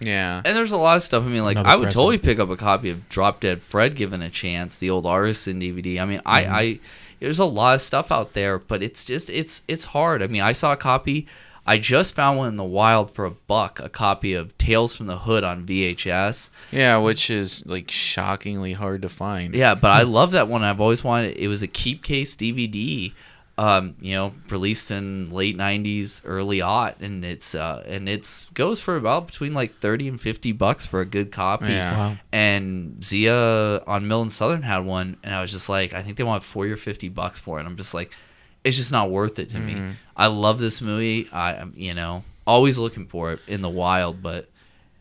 [0.00, 0.42] Yeah.
[0.44, 1.24] And there's a lot of stuff.
[1.24, 1.94] I mean, like Another I would present.
[1.94, 5.60] totally pick up a copy of Drop Dead Fred given a chance, the old Artisan
[5.60, 6.00] DVD.
[6.00, 6.54] I mean, I, Mm-hmm.
[6.54, 6.78] I
[7.20, 10.22] there's a lot of stuff out there, but it's just it's it's hard.
[10.22, 11.26] I mean, I saw a copy.
[11.66, 15.06] I just found one in the wild for a buck, a copy of Tales from
[15.06, 16.48] the Hood on VHS.
[16.70, 19.54] Yeah, which is like shockingly hard to find.
[19.54, 20.62] Yeah, but I love that one.
[20.62, 21.36] I've always wanted.
[21.36, 23.12] It was a keep case DVD,
[23.58, 28.78] um, you know, released in late '90s, early aught, and it's uh, and it's goes
[28.80, 31.66] for about between like thirty and fifty bucks for a good copy.
[31.66, 31.96] Yeah.
[32.10, 32.16] Wow.
[32.32, 36.16] And Zia on Mill and Southern had one, and I was just like, I think
[36.16, 37.62] they want forty or fifty bucks for it.
[37.62, 38.12] And I'm just like,
[38.62, 39.96] it's just not worth it to me.
[40.16, 41.28] I love this movie.
[41.32, 44.48] I, am you know, always looking for it in the wild, but.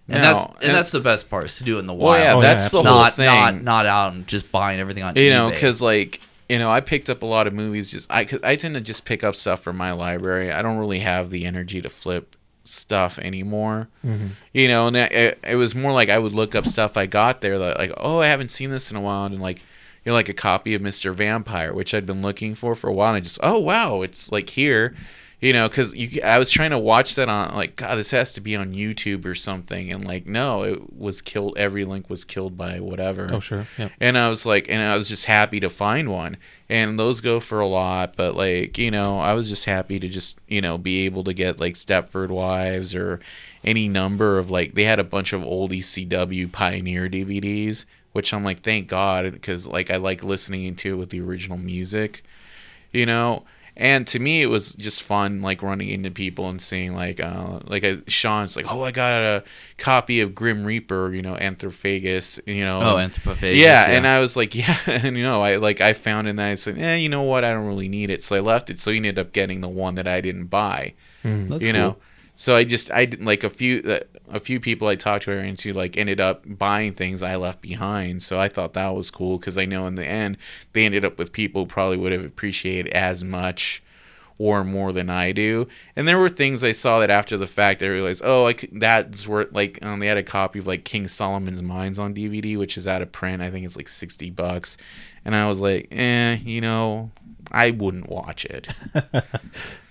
[0.10, 1.94] And No, that's and, and- that's the best part is to do it in the
[1.94, 2.92] Well, wild yeah, Oh, yeah, that's the absolutely.
[2.92, 3.26] whole not thing.
[3.26, 6.82] not not out and just buying everything on you know, because like you know, I
[6.82, 7.92] picked up a lot of movies.
[7.92, 10.52] Just I, I tend to just pick up stuff from my library.
[10.52, 13.90] I don't really have the energy to flip stuff anymore.
[14.06, 14.28] Mm-hmm.
[14.54, 17.42] You know, and it, it was more like I would look up stuff I got
[17.42, 19.60] there, that, like oh, I haven't seen this in a while, and like
[20.04, 22.94] you know, like a copy of Mister Vampire, which I'd been looking for for a
[22.94, 24.96] while, and I just oh wow, it's like here.
[25.40, 28.34] You know, because you I was trying to watch that on like God, this has
[28.34, 31.56] to be on YouTube or something, and like no, it was killed.
[31.58, 33.28] Every link was killed by whatever.
[33.32, 33.68] Oh sure.
[33.78, 33.90] Yeah.
[34.00, 36.38] And I was like, and I was just happy to find one.
[36.70, 40.10] And those go for a lot, but like, you know, I was just happy to
[40.10, 43.22] just, you know, be able to get like Stepford Wives or
[43.64, 48.44] any number of like, they had a bunch of old ECW Pioneer DVDs, which I'm
[48.44, 52.24] like, thank God, because like I like listening to it with the original music,
[52.92, 53.46] you know?
[53.80, 57.60] And to me, it was just fun, like running into people and seeing, like, uh,
[57.66, 59.44] like uh, Sean's like, oh, I got a
[59.78, 63.56] copy of Grim Reaper, you know, Anthrophagus, you know, Oh, Anthropophagus.
[63.56, 66.42] yeah, and I was like, yeah, and you know, I like I found it and
[66.42, 68.80] I said, eh, you know what, I don't really need it, so I left it.
[68.80, 70.94] So he ended up getting the one that I didn't buy,
[71.24, 71.98] That's you know.
[72.40, 74.00] So I just I like a few uh,
[74.30, 77.62] a few people I talked to are into like ended up buying things I left
[77.62, 78.22] behind.
[78.22, 80.38] So I thought that was cool because I know in the end
[80.74, 83.82] they ended up with people who probably would have appreciated as much
[84.38, 85.68] or more than I do.
[85.96, 88.80] And there were things I saw that after the fact I realized, oh, I could,
[88.80, 92.56] that's worth like um, they had a copy of like King Solomon's Mines on DVD,
[92.56, 93.42] which is out of print.
[93.42, 94.78] I think it's like sixty bucks,
[95.26, 97.10] and I was like, eh, you know,
[97.52, 98.68] I wouldn't watch it.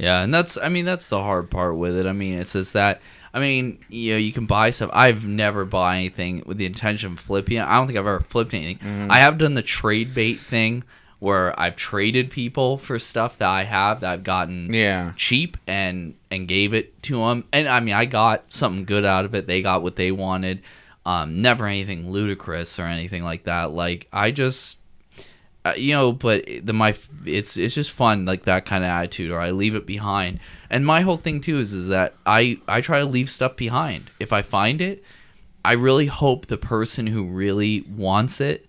[0.00, 2.06] Yeah, and that's I mean that's the hard part with it.
[2.06, 3.00] I mean it's just that
[3.32, 4.90] I mean you know you can buy stuff.
[4.92, 7.58] I've never bought anything with the intention of flipping.
[7.58, 7.62] it.
[7.64, 8.78] I don't think I've ever flipped anything.
[8.78, 9.10] Mm-hmm.
[9.10, 10.84] I have done the trade bait thing
[11.18, 15.12] where I've traded people for stuff that I have that I've gotten Yeah.
[15.16, 17.44] cheap and and gave it to them.
[17.52, 19.46] And I mean I got something good out of it.
[19.46, 20.62] They got what they wanted.
[21.06, 23.70] Um, never anything ludicrous or anything like that.
[23.72, 24.76] Like I just
[25.64, 26.94] uh, you know, but the my
[27.26, 30.40] it's it's just fun like that kind of attitude, or I leave it behind.
[30.70, 34.10] And my whole thing too is is that I I try to leave stuff behind.
[34.18, 35.04] If I find it,
[35.64, 38.66] I really hope the person who really wants it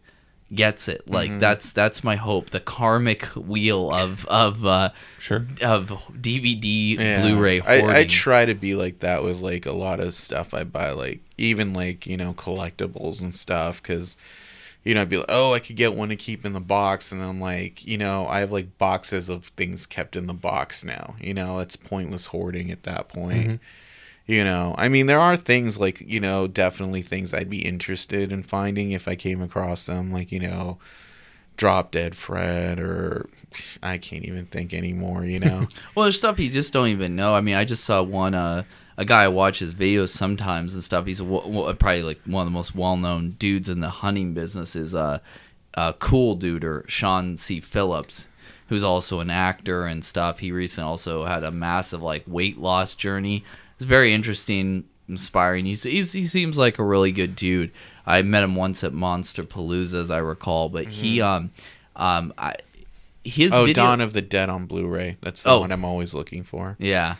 [0.53, 1.09] gets it.
[1.09, 2.49] Like that's that's my hope.
[2.49, 5.45] The karmic wheel of of uh, Sure.
[5.61, 7.21] of DVD Yeah.
[7.21, 7.99] Blu-ray I.
[7.99, 11.21] I try to be like that with like a lot of stuff I buy, like
[11.37, 14.17] even like you know collectibles and stuff, because
[14.83, 17.11] you know I'd be like, oh, I could get one to keep in the box,
[17.11, 20.83] and I'm like, you know, I have like boxes of things kept in the box
[20.83, 21.15] now.
[21.19, 23.59] You know, it's pointless hoarding at that point.
[24.27, 28.31] You know, I mean, there are things like you know, definitely things I'd be interested
[28.31, 30.77] in finding if I came across them, like you know.
[31.57, 33.29] Drop Dead Fred, or
[33.83, 35.25] I can't even think anymore.
[35.25, 37.35] You know, Well, there's stuff you just don't even know.
[37.35, 38.63] I mean, I just saw one uh,
[39.01, 41.05] a guy watches videos sometimes and stuff.
[41.05, 44.33] He's a, w- w- probably like one of the most well-known dudes in the hunting
[44.33, 44.75] business.
[44.75, 45.19] Is uh,
[45.73, 47.59] uh, cool dude or Sean C.
[47.59, 48.27] Phillips,
[48.67, 50.39] who's also an actor and stuff.
[50.39, 53.43] He recently also had a massive like weight loss journey.
[53.77, 55.65] It's very interesting, inspiring.
[55.65, 57.71] He's, he's he seems like a really good dude.
[58.05, 61.51] I met him once at Monster Palooza, as I recall, but he um
[61.95, 62.55] um I
[63.23, 65.17] his Oh, video- Dawn of the Dead on Blu-ray.
[65.21, 65.59] That's the Oh.
[65.61, 66.75] one I'm always looking for.
[66.79, 67.15] Yeah.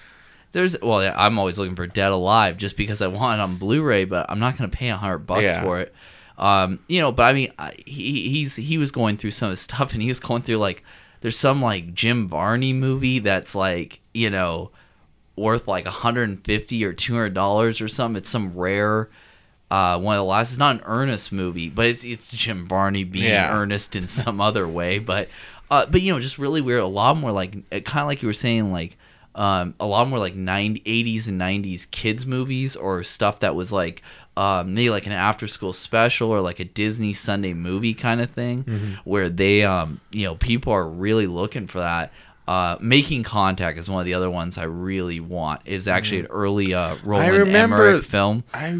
[0.53, 3.57] There's well, yeah, I'm always looking for Dead Alive just because I want it on
[3.57, 5.63] Blu-ray, but I'm not going to pay a hundred bucks Yeah.
[5.63, 5.93] for it.
[6.37, 7.53] Um, you know, but I mean,
[7.85, 10.57] he he's he was going through some of his stuff, and he was going through
[10.57, 10.83] like
[11.21, 14.71] there's some like Jim Varney movie that's like you know
[15.37, 18.17] worth like 150 or 200 dollars or something.
[18.17, 19.09] It's some rare.
[19.69, 20.49] Uh, one of the last.
[20.49, 23.53] It's not an Ernest movie, but it's it's Jim Varney being Yeah.
[23.55, 24.99] earnest in some other way.
[24.99, 25.29] But
[25.69, 26.81] uh, but you know, just really weird.
[26.81, 28.97] A lot more like kind of like you were saying, like
[29.35, 33.71] um, a lot more like 90, 80s and 90s kids movies or stuff that was
[33.71, 34.01] like
[34.37, 38.29] um, maybe like an after school special or like a Disney Sunday movie kind of
[38.29, 42.11] thing where they um, you know people are really looking for that.
[42.47, 45.61] Uh, Making Contact is one of the other ones I really want.
[45.65, 48.43] Is actually an early uh, Roland remember- Emmerich film.
[48.53, 48.77] I.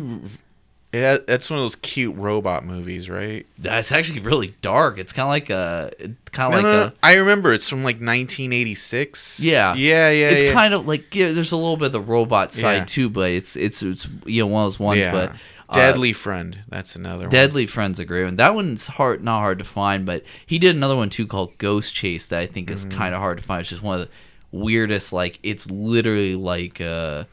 [0.94, 3.46] Yeah, that's one of those cute robot movies, right?
[3.58, 4.98] That's actually really dark.
[4.98, 5.92] It's kind of like a
[6.34, 6.86] kind No, of like no, no.
[6.88, 9.40] a I remember it's from like 1986.
[9.40, 9.74] Yeah.
[9.76, 10.30] yeah, yeah.
[10.30, 10.54] it's yeah.
[10.54, 12.86] kind of like yeah, there's a little bit of the robot side Yeah.
[12.86, 15.00] too, but it's it's it's you know one of those ones.
[15.00, 15.12] yeah.
[15.12, 15.30] But
[15.70, 16.60] uh, Deadly Friend.
[16.68, 17.30] That's another one.
[17.32, 18.36] Deadly Friend's a great one.
[18.36, 21.94] That one's hard, not hard to find, but he did another one too called Ghost
[21.94, 22.98] Chase that I think is Mm-hmm.
[22.98, 23.62] kind of hard to find.
[23.62, 24.14] It's just one of the
[24.58, 25.14] weirdest.
[25.14, 27.24] Like it's literally like uh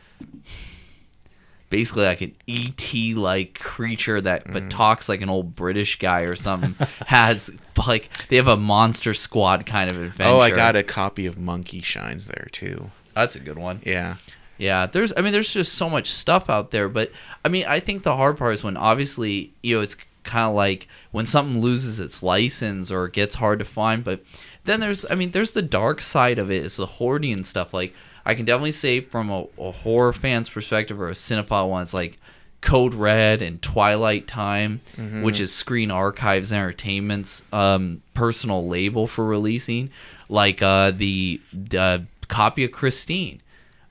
[1.70, 4.52] basically like an ET like creature that Mm-hmm.
[4.52, 6.74] but talks like an old British guy or something.
[7.06, 7.50] has
[7.86, 10.32] like they have a monster squad kind of adventure.
[10.32, 12.90] Oh, I got a copy of Monkey Shines there too.
[13.14, 13.80] That's a good one.
[13.84, 14.16] Yeah.
[14.56, 17.12] Yeah, there's I mean there's just so much stuff out there, but
[17.44, 20.54] I mean I think the hard part is when obviously, you know, it's kind of
[20.54, 24.22] like when something loses its license or gets hard to find, but
[24.64, 27.72] then there's I mean there's the dark side of it is the hoarding and stuff
[27.72, 27.94] like
[28.28, 31.94] I can definitely say from a, a horror fan's perspective or a cinephile one it's
[31.94, 32.18] like
[32.60, 34.80] Code Red and Twilight Time,
[35.22, 39.90] which is Screen Archives Entertainment's um, personal label for releasing,
[40.28, 41.40] like uh, the
[41.76, 43.40] uh, copy of Christine.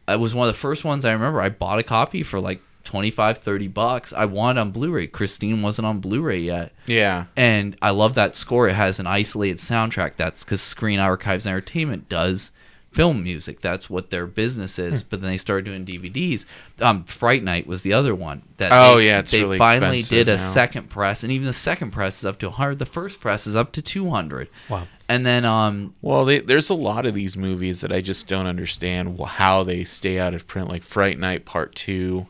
[0.07, 1.41] It was one of the first ones I remember.
[1.41, 4.13] I bought a copy for like 25, 30 bucks.
[4.13, 5.07] I wanted on Blu-ray.
[5.07, 6.73] Christine wasn't on Blu-ray yet.
[6.85, 7.25] Yeah.
[7.35, 8.67] And I love that score.
[8.69, 10.13] It has an isolated soundtrack.
[10.17, 12.51] That's because Screen Archives Entertainment does
[12.91, 13.61] film music.
[13.61, 15.01] That's what their business is.
[15.01, 15.07] Hmm.
[15.09, 16.45] But then they started doing DVDs.
[16.79, 18.41] Um, Fright Night was the other one.
[18.57, 20.51] That Oh, they, yeah, it's they really finally did a now.
[20.51, 22.79] second press, and even the second press is up to 100.
[22.79, 24.49] The first press is up to 200.
[24.69, 24.87] Wow.
[25.09, 28.45] And then um, Well, they, there's a lot of these movies that I just don't
[28.47, 32.27] understand how they stay out of print, like Fright Night Part Two.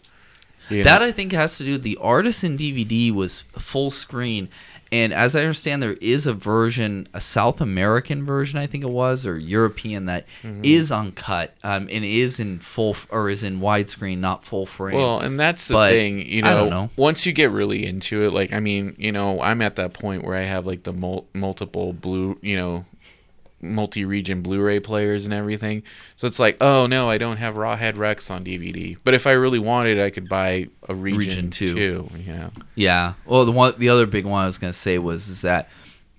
[0.70, 1.08] you That know.
[1.08, 4.50] I think has to do with the Artisan DVD was full screen,
[4.92, 8.90] and as I understand, there is a version, a South American version, I think it
[8.90, 10.26] was, or European that
[10.64, 10.94] is Mm-hmm.
[10.94, 14.96] uncut, um, and is in full f- or is in widescreen, not full frame.
[14.96, 16.90] Well, and that's the But, thing, you I know, don't know.
[16.96, 20.24] Once you get really into it, like I mean, you know, I'm at that point
[20.24, 22.86] where I have like the mul- multiple blue, you know,
[23.74, 25.84] multi-region Blu-ray players and everything.
[26.16, 28.98] So it's like, oh no, I don't have Rawhead Rex on DVD.
[29.04, 31.74] But if I really wanted, I could buy a region, Region two.
[31.74, 32.10] two.
[32.18, 33.14] You know, Yeah.
[33.26, 35.70] Well, the one, the other big one I was gonna say was is that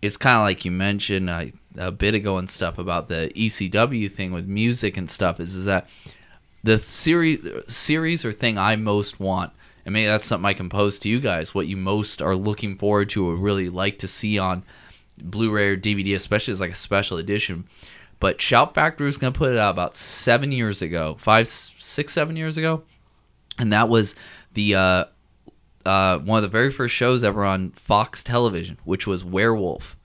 [0.00, 1.46] it's kind of like you mentioned uh,
[1.76, 5.40] a bit ago and stuff about the ECW thing with music and stuff.
[5.40, 5.88] Is is that
[6.62, 9.52] the series series or thing I most want?
[9.88, 11.54] and maybe that's something I can pose to you guys.
[11.54, 14.62] What you most are looking forward to or really like to see on
[15.22, 17.68] Blu-ray or DVD, especially as like a special edition.
[18.20, 22.12] But Shout Factory was going to put it out about seven years ago, five, six,
[22.12, 22.82] seven years ago,
[23.58, 24.14] and that was
[24.54, 25.04] the uh,
[25.86, 29.96] uh, one of the very first shows ever on Fox Television, which was Werewolf,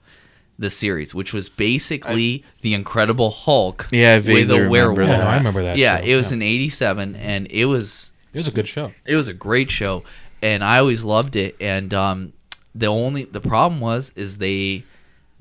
[0.58, 5.00] the series, which was basically the Incredible Hulk Yeah, I with a werewolf.
[5.00, 5.26] Oh, that.
[5.26, 5.76] I remember that.
[5.76, 6.04] Yeah, show.
[6.04, 8.92] it was in '87, and it was It was a good show.
[9.04, 10.04] it was a great show
[10.42, 12.32] and i always loved it and um
[12.74, 14.84] the only the problem was is they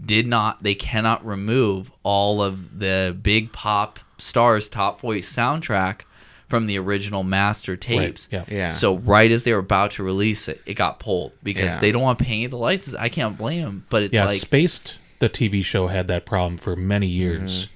[0.04, 6.02] did not they cannot remove all of the big pop stars top voice soundtrack
[6.50, 8.44] from the original master tapes yeah.
[8.48, 8.72] Yeah.
[8.72, 11.80] so right as they were about to release it it got pulled because Yeah.
[11.80, 14.40] they don't want to pay the license i can't blame them but it's Yeah, like
[14.40, 17.70] Spaced, the TV show, had that problem for many years,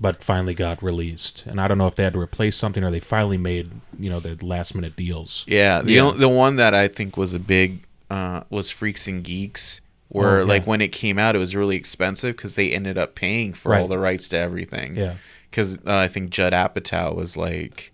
[0.00, 1.44] but finally got released.
[1.46, 4.08] And I don't know if they had to replace something or they finally made, you
[4.08, 5.44] know, the last minute deals.
[5.46, 6.02] Yeah, the Yeah.
[6.02, 9.82] o- the one that I think was a big uh, was Freaks and Geeks,
[10.16, 10.46] where Oh, yeah.
[10.48, 13.74] like when it came out, it was really expensive because they ended up paying for
[13.74, 14.96] all the rights to everything.
[14.96, 15.14] Yeah.
[15.50, 17.92] because uh, I think Judd Apatow was like,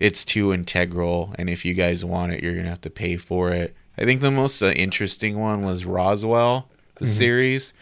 [0.00, 3.52] it's too integral, and if you guys want it, you're gonna have to pay for
[3.52, 3.74] it.
[3.96, 7.72] I think the most uh, interesting one was Roswell, the series,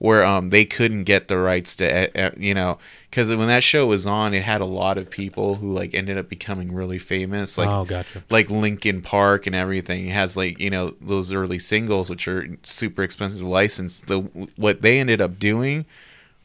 [0.00, 2.78] where um they couldn't get the rights to uh, uh, you know
[3.10, 6.16] because when that show was on, it had a lot of people who like ended
[6.16, 8.22] up becoming really famous, like oh, gotcha.
[8.30, 10.06] like Linkin Park and everything.
[10.06, 13.98] It has like you know those early singles, which are super expensive to license.
[13.98, 14.20] The
[14.56, 15.86] what they ended up doing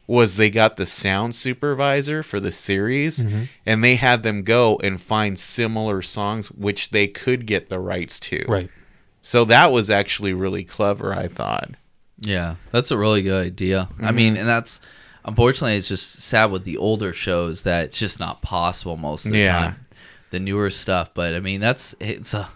[0.08, 3.24] was they got the sound supervisor for the series,
[3.64, 8.20] and they had them go and find similar songs which they could get the rights
[8.20, 8.44] to.
[8.48, 8.70] Right.
[9.22, 11.70] So that was actually really clever, I thought.
[12.20, 13.88] Yeah, that's a really good idea.
[13.98, 14.16] I Mm-hmm.
[14.16, 14.80] mean, and that's
[15.24, 19.32] unfortunately it's just sad with the older shows that it's just not possible most of
[19.32, 19.52] the Yeah.
[19.58, 19.86] time.
[20.30, 22.48] The newer stuff, but I mean, that's it's a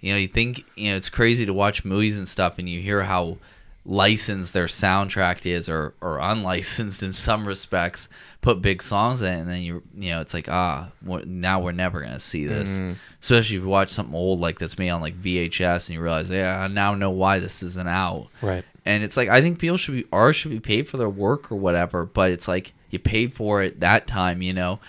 [0.00, 2.80] you know you think you know it's crazy to watch movies and stuff, and you
[2.80, 3.38] hear how
[3.84, 8.08] licensed their soundtrack is or or unlicensed in some respects.
[8.40, 11.70] Put big songs in, and then you you know it's like ah we're- now we're
[11.72, 12.68] never gonna see this.
[12.68, 12.92] Mm-hmm.
[13.20, 16.28] Especially if you watch something old like that's made on like VHS, and you realize
[16.28, 18.64] yeah I now know why this isn't out Right.
[18.84, 21.50] And it's like I think people should be are should be paid for their work
[21.50, 24.80] or whatever, but it's like you paid for it that time, you know,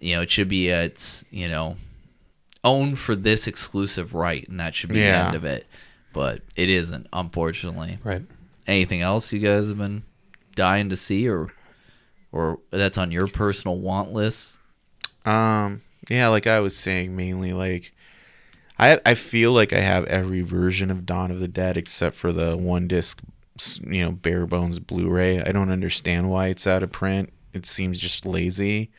[0.00, 1.76] you know it should be a, it's you know
[2.64, 5.66] owned for this exclusive right, and that should be the end of it.
[6.12, 7.98] But it isn't, unfortunately.
[8.04, 8.22] Right.
[8.66, 10.04] Anything else you guys have been
[10.54, 11.52] dying to see, or
[12.30, 14.54] or that's on your personal want list?
[15.24, 17.92] Um, yeah, like I was saying, mainly like
[18.78, 22.32] I I feel like I have every version of Dawn of the Dead except for
[22.32, 23.20] the one disc,
[23.86, 25.42] you know, bare bones Blu-ray.
[25.42, 27.32] I don't understand why it's out of print.
[27.52, 28.90] It seems just lazy.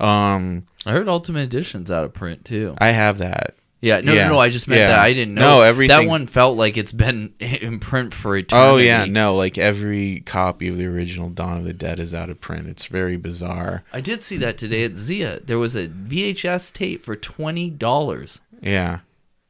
[0.00, 2.74] Um, I heard Ultimate Edition's out of print too.
[2.78, 3.54] I have that.
[3.80, 4.26] Yeah, no, Yeah.
[4.26, 4.38] no, no.
[4.40, 4.88] I just meant Yeah.
[4.88, 5.60] that I didn't know.
[5.62, 8.68] No, that one felt like it's been in print for a eternity.
[8.70, 12.28] Oh yeah, no, like every copy of the original Dawn of the Dead is out
[12.30, 12.66] of print.
[12.66, 13.84] It's very bizarre.
[13.92, 15.40] I did see that today at Zia.
[15.44, 18.40] There was a VHS tape for twenty dollars.
[18.60, 19.00] Yeah.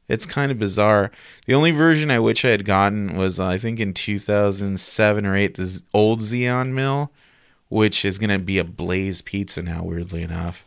[0.09, 1.11] It's kind of bizarre.
[1.47, 5.37] The only version I wish I had gotten was, uh, I think, in 2007 or
[5.37, 7.11] 8, this old Zia on Mill,
[7.69, 10.65] which is going to be a Blaze Pizza now, weirdly enough.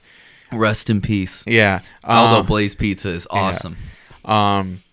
[0.52, 1.44] Rest in peace.
[1.48, 1.82] Yeah.
[2.04, 3.78] Although Um, Blaze Pizza is awesome.
[4.26, 4.84] um,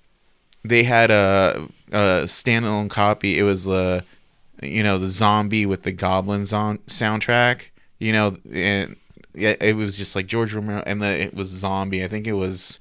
[0.65, 3.39] they had a, a standalone copy.
[3.39, 4.05] It was the,
[4.63, 7.67] you know, the zombie with the goblins on soundtrack.
[7.99, 8.97] You know, and
[9.35, 12.05] yeah, it was just like George Romero, and the it was zombie.
[12.05, 12.79] I think it was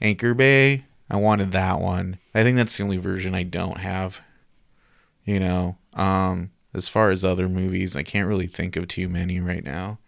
[0.00, 0.84] Anchor Bay.
[1.10, 2.18] I wanted that one.
[2.34, 4.20] I think that's the only version I don't have.
[5.24, 9.40] You know, um, as far as other movies, I can't really think of too many
[9.40, 9.98] right now.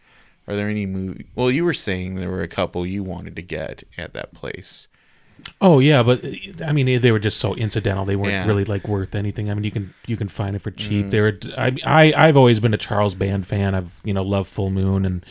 [0.48, 1.26] Are there any movie?
[1.34, 4.88] Well, you were saying there were a couple you wanted to get at that place.
[5.60, 6.24] Oh yeah, but
[6.64, 8.04] I mean they were just so incidental.
[8.04, 8.44] They weren't Yeah.
[8.44, 8.48] Mm.
[8.48, 9.50] really like worth anything.
[9.50, 11.10] I mean you can you can find it for cheap.
[11.10, 13.74] They were I I I've always been a Charles Band fan.
[13.74, 15.24] I've you know loved Full Moon and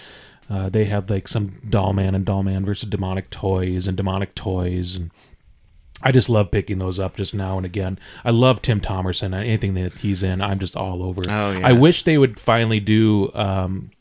[0.50, 4.36] uh, they had like some Doll Man and Doll Man versus Demonic Toys and Demonic
[4.36, 5.12] Toys and
[6.02, 7.98] I just love picking those up just now and again.
[8.24, 9.34] I love Tim Thomerson.
[9.34, 11.24] Anything that he's in, I'm just all over.
[11.28, 11.68] Oh, yeah.
[11.68, 13.92] I wish they would finally do um,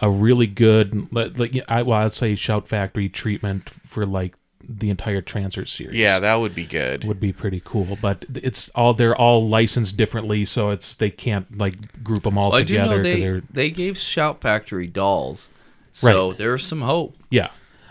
[0.00, 4.36] a really good, like, like, I, well, I'd say Shout Factory treatment for like
[4.68, 5.98] the entire Trancers series.
[5.98, 7.04] Yeah, that would be good.
[7.04, 7.98] would be pretty cool.
[8.00, 12.50] But it's all they're all licensed differently, so it's they can't like group them all
[12.50, 15.48] Well, I do together know they they're they gave Shout Factory dolls,
[15.92, 16.38] so Right.
[16.38, 17.16] there's some hope.
[17.30, 17.48] yeah.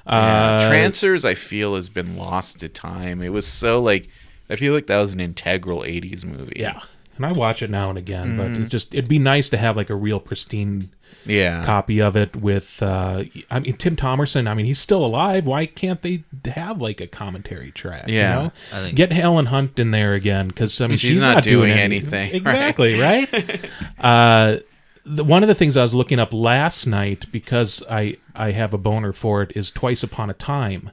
[0.08, 3.22] Yeah, Uh, Trancers, I feel, has been lost to time.
[3.22, 4.10] It was so like,
[4.50, 6.54] I feel like that was an integral '80s movie.
[6.56, 6.80] yeah,
[7.16, 8.64] and I watch it now and again, but Mm-hmm.
[8.64, 10.90] it just it'd be nice to have like a real pristine
[11.26, 11.64] yeah.
[11.64, 15.46] copy of it with uh I mean Tim Thomerson, I mean he's still alive.
[15.46, 18.06] Why can't they have like a commentary track?
[18.08, 18.38] Yeah.
[18.38, 18.52] You know?
[18.74, 21.44] I think- Get Helen Hunt in there again because I mean She's she's, not not,
[21.44, 23.30] doing any- anything, Exactly, right?
[24.00, 24.58] uh
[25.06, 28.74] the, one of the things I was looking up last night because I I have
[28.74, 30.92] a boner for it is Twice Upon a Time,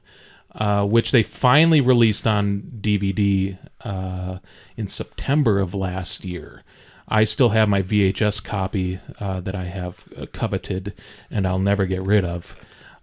[0.54, 4.38] uh, which they finally released on DVD uh,
[4.76, 6.62] in September of last year.
[7.08, 10.92] I still have my VHS copy uh, that I have uh, coveted
[11.30, 12.54] and I'll never get rid of.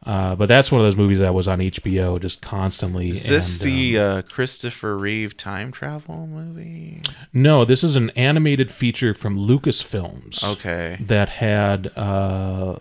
[0.05, 3.09] Uh, but that's one of those movies that was on HBO just constantly.
[3.09, 7.01] Is this and, the um, uh, Christopher Reeve time travel movie?
[7.33, 7.65] no?
[7.65, 10.43] This is an animated feature from Lucasfilms.
[10.43, 10.97] Okay.
[11.01, 12.77] that had uh,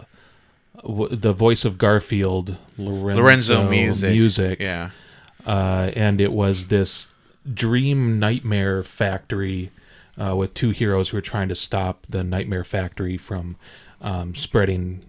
[0.82, 4.10] w- the voice of Garfield, Lorenzo, Lorenzo Music.
[4.10, 4.90] music, Yeah.
[5.46, 7.06] uh, and it was this
[7.52, 9.70] dream nightmare factory
[10.22, 13.56] uh, with two heroes who are trying to stop the nightmare factory from
[14.02, 15.02] um, spreading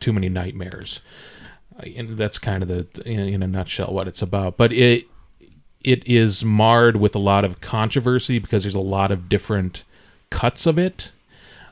[0.00, 1.00] too many nightmares.
[1.96, 4.56] And that's kind of the in, in a nutshell what it's about.
[4.56, 5.06] But it
[5.82, 9.84] it is marred with a lot of controversy because there's a lot of different
[10.30, 11.10] cuts of it.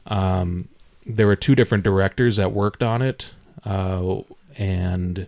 [0.06, 0.68] Um,
[1.06, 3.26] there were two different directors that worked on it,
[3.64, 4.16] uh,
[4.56, 5.26] and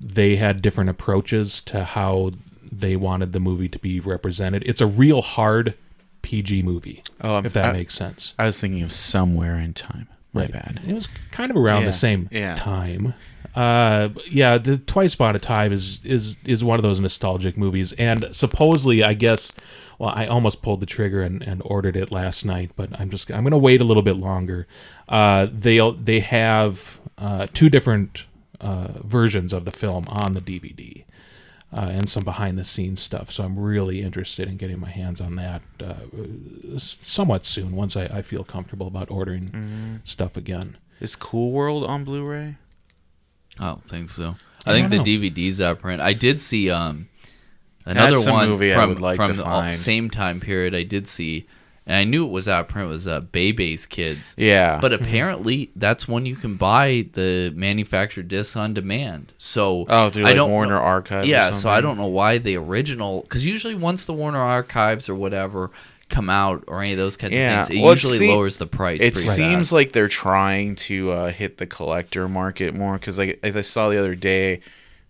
[0.00, 2.32] they had different approaches to how
[2.70, 4.62] they wanted the movie to be represented.
[4.66, 5.74] It's a real hard
[6.22, 8.34] PG movie, Oh, if that I- makes sense.
[8.38, 10.08] I was thinking of somewhere in time.
[10.32, 10.52] My Right.
[10.52, 10.80] bad.
[10.86, 12.54] It was kind of around Yeah, the same yeah.
[12.54, 13.14] time.
[13.54, 17.92] Uh, yeah, the Twice Upon a Time is is is one of those nostalgic movies,
[17.94, 19.52] and supposedly, I guess,
[19.98, 23.30] well, I almost pulled the trigger and, and ordered it last night, but I'm just
[23.30, 24.66] I'm gonna wait a little bit longer.
[25.08, 28.24] Uh, they they have uh, two different
[28.60, 31.04] uh, versions of the film on the DVD.
[31.72, 33.30] Uh, and some behind the scenes stuff.
[33.30, 35.94] So I'm really interested in getting my hands on that uh,
[36.78, 39.96] somewhat soon once I, I feel comfortable about ordering Mm-hmm.
[40.02, 40.78] stuff again.
[41.00, 42.56] Is Cool World on Blu-ray?
[43.60, 44.34] I don't think so.
[44.66, 45.04] I I think the know.
[45.04, 46.00] DVD's out of print.
[46.02, 47.08] I did see um
[47.86, 49.76] another That's one movie I from would like from to the find.
[49.76, 50.74] same time period.
[50.74, 51.46] I did see,
[51.86, 52.88] and I knew it was out of print.
[52.88, 54.34] Was uh, Bebe's Kids.
[54.36, 54.78] Yeah.
[54.80, 59.32] But apparently, that's one you can buy the manufactured disc on demand.
[59.38, 61.22] So oh, through I don't Warner know- Archive.
[61.24, 65.08] or yeah, so I don't know why the original because usually once the Warner Archives
[65.08, 65.70] or whatever
[66.10, 68.28] come out or any of those kinds Yeah, of things, it well, it usually se-
[68.28, 69.00] lowers the price.
[69.00, 69.72] It pretty seems fast.
[69.72, 73.98] like they're trying to uh, hit the collector market more because, like, I saw the
[73.98, 74.60] other day,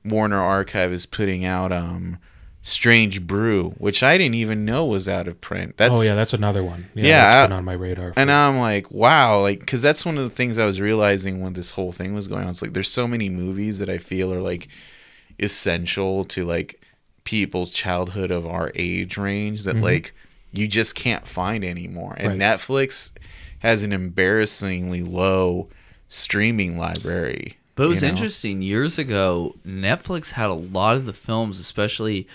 [0.05, 2.19] Warner Archive is putting out um,
[2.63, 5.77] Strange Brew, which I didn't even know was out of print.
[5.79, 6.89] That's, oh yeah, that's another one.
[6.95, 8.13] Yeah, Yeah, that's I- been on my radar.
[8.13, 11.41] For, and I'm like, wow, like, because that's one of the things I was realizing
[11.41, 12.51] when this whole thing was going on.
[12.51, 14.69] It's like there's so many movies that I feel are like
[15.39, 16.81] essential to like
[17.25, 20.13] people's childhood of our age range that like
[20.53, 22.15] you just can't find anymore.
[22.19, 22.39] And Right.
[22.41, 23.13] Netflix
[23.61, 25.69] has an embarrassingly low
[26.09, 27.57] streaming library.
[27.77, 28.15] But it was you know?
[28.15, 28.63] interesting.
[28.63, 32.27] Years ago, Netflix had a lot of the films, especially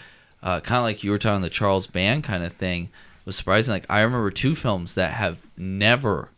[0.41, 2.89] uh, kind of like you were talking the Charles Band kind of thing.
[3.25, 3.71] Was surprising.
[3.71, 6.29] Like I remember two films that have never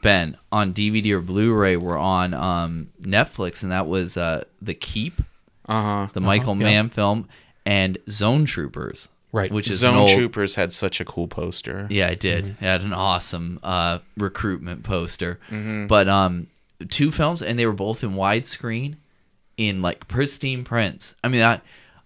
[0.00, 5.22] been on DVD or Blu-ray were on um, Netflix, and that was uh, The Keep,
[5.66, 6.08] Uh-huh.
[6.12, 6.64] the Michael yeah.
[6.64, 7.28] Mann film,
[7.66, 9.52] and Zone Troopers, right.
[9.52, 11.86] which is Zone old, Troopers had such a cool poster.
[11.90, 12.46] yeah, I did.
[12.46, 15.38] It had an awesome uh, recruitment poster.
[15.50, 16.46] But um,
[16.90, 18.96] two films, and they were both in widescreen,
[19.56, 21.14] in like pristine prints.
[21.22, 21.60] I mean, I,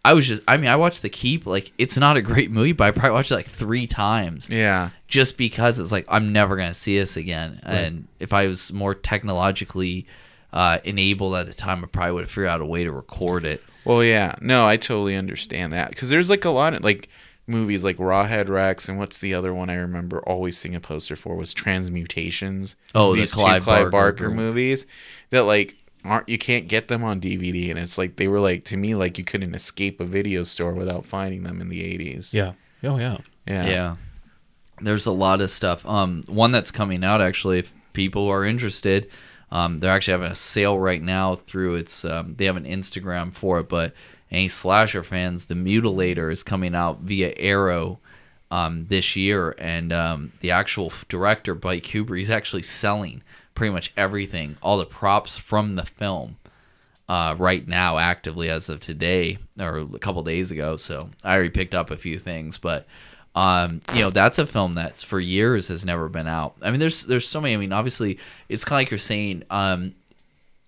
[0.05, 1.47] I was just, I mean, I watched The Keep.
[1.47, 4.91] Like, it's not a great movie, but I probably watched it like three times Yeah.
[5.07, 7.61] just because it's like I'm never gonna see this again.
[7.63, 10.07] And if I was more technologically
[10.53, 13.45] uh, enabled at the time, I probably would have figured out a way to record
[13.45, 13.63] it.
[13.89, 17.09] Well, yeah, no, I totally understand that because there's like a lot of like
[17.47, 21.17] movies like Rawhead Rex and what's the other one I remember always seeing a poster
[21.17, 22.77] for was Transmutations.
[22.95, 24.85] Oh, the these Clive two Clive Barker Barker, movies
[25.31, 25.75] that like
[26.05, 28.95] aren't you can't get them on DVD and it's like they were like to me
[28.95, 32.35] like you couldn't escape a video store without finding them in the 80s.
[32.35, 32.53] Yeah.
[32.85, 33.17] Oh yeah.
[33.47, 33.67] Yeah.
[33.67, 33.97] Yeah.
[34.83, 35.85] There's a lot of stuff.
[35.87, 39.09] Um, one that's coming out actually, if people are interested,
[39.51, 42.05] um, they're actually having a sale right now through its.
[42.05, 43.95] Um, they have an Instagram for it, but
[44.31, 47.99] any slasher fans, the Mutilator is coming out via Arrow
[48.51, 53.23] um, this year, and um, the actual director, Blake Huber, he's actually selling
[53.55, 56.37] pretty much everything, all the props from the film.
[57.09, 61.49] Uh, right now, actively as of today or a couple days ago, so I already
[61.49, 62.59] picked up a few things.
[62.59, 62.87] But
[63.39, 66.57] um, you know, that's a film that's for years has never been out.
[66.61, 67.55] I mean, there's there's so many.
[67.55, 69.95] I mean, obviously, it's kind of like you're saying, um,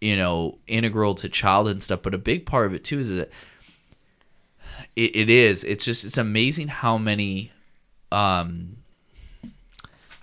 [0.00, 2.02] you know, integral to childhood and stuff.
[2.02, 3.32] But a big part of it too is that
[4.94, 5.64] it, it is.
[5.64, 7.50] It's just it's amazing how many
[8.12, 8.76] um,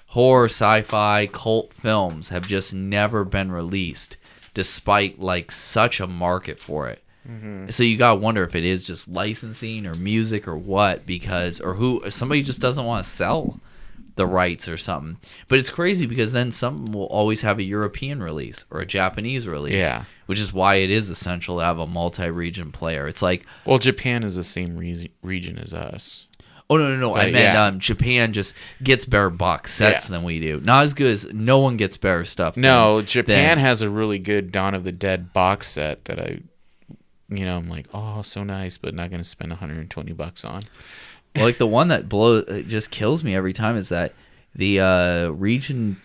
[0.05, 4.15] horror, sci-fi, cult films have just never been released,
[4.53, 7.03] despite like such a market for it.
[7.69, 11.73] So you gotta wonder if it is just licensing or music or what, because or
[11.75, 13.59] who somebody just doesn't want to sell
[14.15, 15.17] the rights or something.
[15.47, 19.45] But it's crazy because then some will always have a European release or a Japanese
[19.47, 19.75] release.
[19.75, 20.05] Yeah.
[20.25, 23.07] Which is why it is essential to have a multi-region player.
[23.07, 26.25] It's like, Well, Japan is the same re- region as us.
[26.69, 27.65] oh no no no, I But, meant yeah.
[27.65, 30.07] um, Japan just gets better box sets Yes.
[30.07, 30.59] than we do.
[30.61, 32.55] Not as good as no one gets better stuff.
[32.55, 36.19] than- No, Japan than- has a really good Dawn of the Dead box set that
[36.19, 36.39] I,
[37.29, 40.63] you know, I'm like, oh, so nice, but not going to spend 120 bucks on.
[41.35, 44.13] Well, like the one that blows just kills me every time is that
[44.55, 46.01] the uh, Region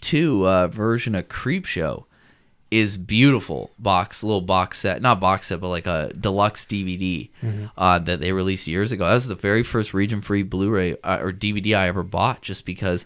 [0.00, 2.04] Two uh, version of Creepshow
[2.70, 7.28] is beautiful box little box set not box set but like a deluxe DVD
[7.76, 9.04] uh, that they released years ago.
[9.06, 12.64] That was the very first region free Blu-ray uh, or DVD I ever bought just
[12.64, 13.04] because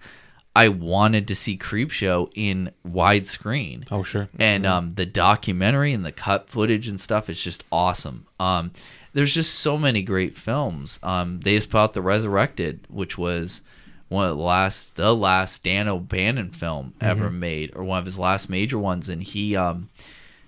[0.57, 4.29] I wanted to see Creepshow in widescreen Oh sure.
[4.39, 8.27] and um, the documentary and the cut footage and stuff is just awesome.
[8.39, 8.73] Um,
[9.13, 10.99] there's just so many great films.
[11.03, 13.63] Um, they just put out the Resurrected, which was
[14.09, 18.19] one of the last, the last Dan O'Bannon film ever made, or one of his
[18.19, 19.89] last major ones, and he, um,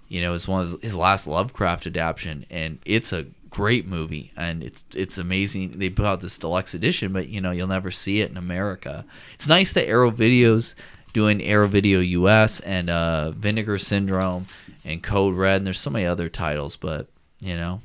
[0.09, 3.27] you know, is one of his, his last Lovecraft adaptation, and it's a
[3.57, 5.79] great movie, and it's it's amazing.
[5.79, 9.07] They put out this deluxe edition, but you know, you'll never see it in America.
[9.33, 10.75] It's nice that Arrow Videos
[11.15, 14.47] doing Arrow Video US and uh, Vinegar Syndrome
[14.85, 17.09] and Code Red, and there's so many other titles, but
[17.41, 17.81] you know,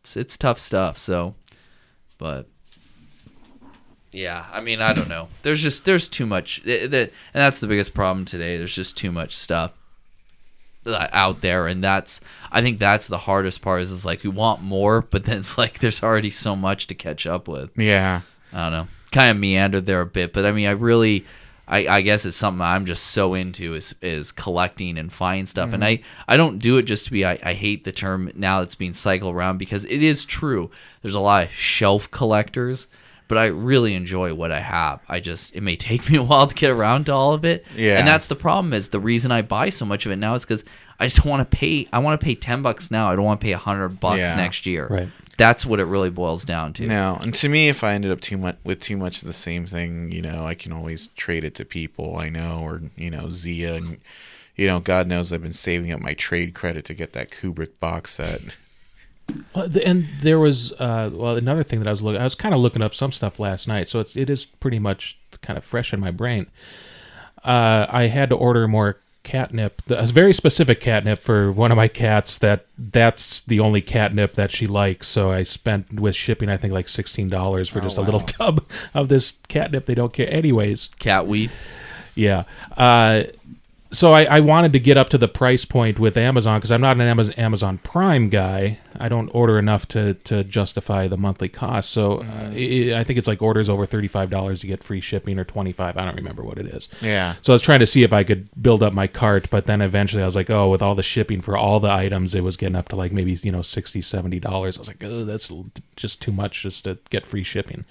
[0.00, 0.96] it's it's tough stuff.
[0.96, 1.34] So,
[2.16, 2.48] but
[4.12, 5.28] yeah, I mean, I don't know.
[5.42, 8.56] There's just there's too much, and that's the biggest problem today.
[8.56, 9.72] There's just too much stuff
[10.86, 12.20] out there, and that's
[12.50, 13.82] I think that's the hardest part.
[13.82, 16.94] Is, is like we want more, but then it's like there's already so much to
[16.94, 17.70] catch up with.
[17.76, 18.22] Yeah.
[18.52, 18.88] I don't know.
[19.12, 21.26] Kind of meandered there a bit, but I mean, I really,
[21.66, 25.72] I, I guess it's something I'm just so into is is collecting and finding stuff,
[25.72, 26.04] and mm-hmm.
[26.28, 27.24] I I don't do it just to be.
[27.24, 30.70] I, I hate the term now that's being cycled around because it is true.
[31.02, 32.86] There's a lot of shelf collectors,
[33.30, 35.00] but I really enjoy what I have.
[35.08, 37.64] I just it may take me a while to get around to all of it,
[37.74, 37.98] Yeah.
[37.98, 38.74] and that's the problem.
[38.74, 40.64] Is the reason I buy so much of it now is because
[40.98, 41.88] I just want to pay.
[41.92, 43.10] I want to pay ten bucks now.
[43.10, 44.34] I don't want to pay a hundred bucks Yeah.
[44.34, 44.86] next year.
[44.90, 45.08] Right.
[45.38, 46.86] That's what it really boils down to.
[46.86, 49.32] Now, and to me, if I ended up too much with too much of the
[49.32, 53.10] same thing, you know, I can always trade it to people I know, or you
[53.10, 53.96] know, Zia, and
[54.56, 57.78] you know, God knows I've been saving up my trade credit to get that Kubrick
[57.80, 58.56] box set.
[59.54, 62.20] Well, and there was uh, well another thing that I was looking.
[62.20, 64.78] I was kind of looking up some stuff last night, so it's it is pretty
[64.78, 66.46] much kind of fresh in my brain.
[67.44, 71.88] Uh, I had to order more catnip, a very specific catnip for one of my
[71.88, 72.38] cats.
[72.38, 75.08] That that's the only catnip that she likes.
[75.08, 78.64] So I spent with shipping, I think like sixteen dollars for just a little tub
[78.94, 79.86] of this catnip.
[79.86, 80.90] They don't care, anyways.
[80.98, 81.50] Cat weed.
[82.14, 82.44] Yeah.
[82.76, 83.24] Uh,
[83.92, 86.80] so I, I wanted to get up to the price point with Amazon because I'm
[86.80, 88.78] not an Amazon, Amazon Prime guy.
[88.98, 91.90] I don't order enough to, to justify the monthly cost.
[91.90, 95.00] So uh, i I think it's like orders over thirty five dollars to get free
[95.00, 95.96] shipping or twenty five.
[95.96, 96.88] I don't remember what it is.
[97.00, 97.34] Yeah.
[97.40, 99.80] So I was trying to see if I could build up my cart, but then
[99.80, 102.56] eventually I was like, oh, with all the shipping for all the items, it was
[102.56, 104.76] getting up to like maybe you know 60 70 dollars.
[104.76, 105.50] I was like, oh, that's
[105.96, 107.84] just too much just to get free shipping.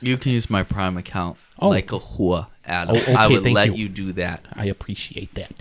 [0.00, 1.68] You can use my Prime account Oh.
[1.68, 2.96] like a whore, Adam.
[2.96, 3.84] Oh, okay, I would let you.
[3.84, 3.88] you.
[3.88, 4.46] do that.
[4.54, 5.52] I appreciate that.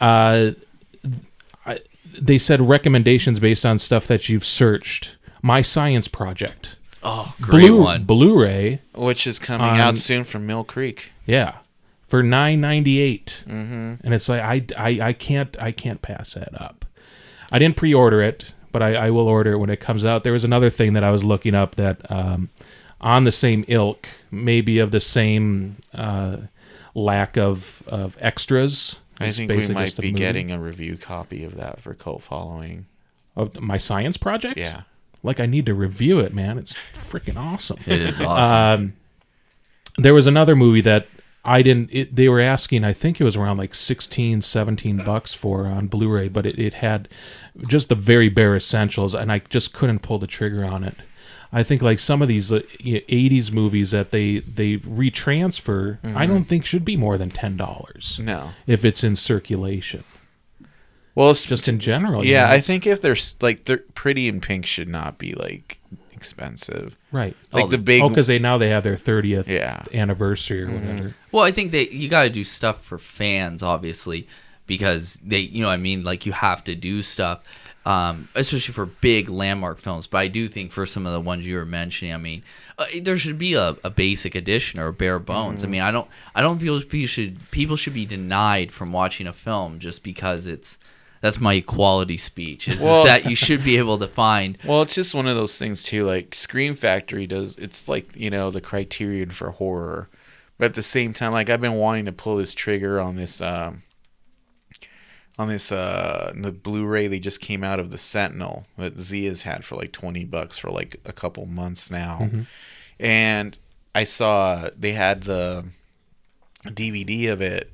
[0.00, 0.52] Uh,
[1.66, 1.80] I,
[2.18, 5.16] they said recommendations based on stuff that you've searched.
[5.42, 8.04] My Science Project, Oh, great Blu- one.
[8.04, 11.12] Blu-ray, Which is coming Um, out soon from Mill Creek.
[11.26, 11.58] yeah,
[12.08, 13.94] for nine ninety eight, mm-hmm.
[14.04, 16.84] and it's like I, I I can't I can't pass that up.
[17.52, 20.24] I didn't pre-order it, but I, I will order it when it comes out.
[20.24, 22.48] There was another thing that I was looking up that um,
[23.00, 26.38] on the same ilk, maybe of the same uh,
[26.94, 28.96] lack of of extras.
[29.20, 30.18] I It's think we might just be movie.
[30.18, 32.86] getting a review copy of that for cult following.
[33.36, 34.56] of my science project.
[34.56, 34.82] Yeah.
[35.22, 36.58] like I need to review it, man.
[36.58, 37.78] It's freaking awesome.
[37.86, 38.84] It is awesome.
[38.84, 38.92] Um,
[39.96, 41.08] there was another movie that
[41.44, 41.90] I didn't.
[41.92, 42.84] It, they were asking.
[42.84, 46.74] I think it was around like 16, 17 bucks for on Blu-ray, but it, it
[46.74, 47.08] had
[47.66, 50.94] just the very bare essentials, and I just couldn't pull the trigger on it.
[51.52, 56.44] I think like some of these uh, '80s movies that they they retransfer, I don't
[56.44, 58.50] think should be more than ten dollars No.
[58.66, 60.04] if it's in circulation.
[61.14, 64.28] Well, it's Just in general, you Yeah, know, I think if they're like they're pretty
[64.28, 65.80] in pink should not be like
[66.12, 66.96] expensive.
[67.12, 67.36] right.
[67.52, 69.82] Like Oh, the big Oh, because they now they have their thirtieth Yeah.
[69.92, 71.14] anniversary or whatever.
[71.32, 74.28] Well, I think that you got to do stuff for fans, obviously,
[74.66, 77.40] because they, you know, what I mean, like you have to do stuff,
[77.88, 80.06] um, especially for big landmark films.
[80.06, 82.42] But I do think for some of the ones you were mentioning, I mean,
[82.76, 85.64] uh, there should be a, a basic edition or a bare bones.
[85.64, 89.26] I mean, I don't, I don't feel people should people should be denied from watching
[89.26, 90.76] a film just because it's.
[91.20, 92.68] That's my equality speech.
[92.68, 95.58] Is, is that you should be able to find Well, it's just one of those
[95.58, 96.06] things too.
[96.06, 97.56] Like Scream Factory does.
[97.56, 100.08] It's like you know the criterion for horror,
[100.58, 103.40] but at the same time, like I've been wanting to pull this trigger on this
[103.40, 103.82] um,
[105.38, 109.42] on this uh the Blu-ray they just came out of the Sentinel that Z has
[109.42, 112.28] had for like twenty bucks for like a couple months now,
[112.98, 113.56] and
[113.94, 115.64] I saw they had the
[116.64, 117.72] DVD of it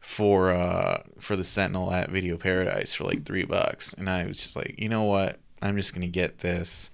[0.00, 4.38] for uh for the Sentinel at Video Paradise for like three bucks, and I was
[4.38, 6.90] just like, you know what, I'm just gonna get this.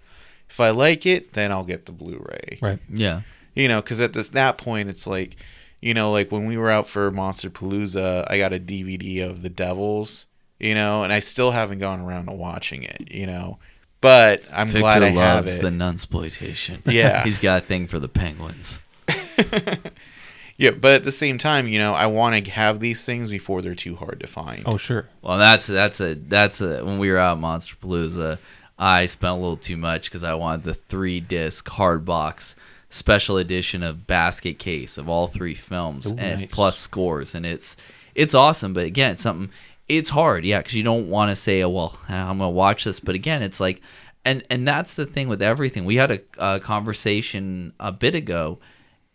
[0.49, 2.59] If I like it, then I'll get the Blu-ray.
[2.62, 2.79] Right.
[2.89, 3.23] yeah.
[3.55, 5.37] You know, because at this that point, it's like,
[5.81, 9.49] you know, like when we were out for Monsterpalooza, I got a DVD of The
[9.51, 10.27] Devils.
[10.59, 13.13] You know, and I still haven't gone around to watching it.
[13.13, 13.59] You know,
[14.01, 15.63] but I'm Victor glad I have loves it.
[15.63, 16.81] the nunsploitation.
[16.93, 17.25] Yeah.
[17.25, 18.79] he's got a thing for the penguins.
[20.57, 23.63] yeah, but at the same time, you know, I want to have these things before
[23.63, 24.65] they're too hard to find.
[24.67, 25.09] Oh sure.
[25.23, 28.39] Well, that's that's a that's a when we were out Monsterpalooza,
[28.79, 32.55] I spent a little too much because I wanted the three disc hard box
[32.90, 36.51] special edition of basket case of all three films Ooh, and nice.
[36.51, 37.77] plus scores, and it's
[38.15, 38.73] it's awesome.
[38.73, 39.51] But again, it's something
[39.89, 43.01] it's hard, yeah, because you don't want to say, oh, well, I'm gonna watch this,
[43.01, 43.81] but again, it's like,
[44.24, 45.85] and and that's the thing with everything.
[45.85, 48.59] We had a, a conversation a bit ago.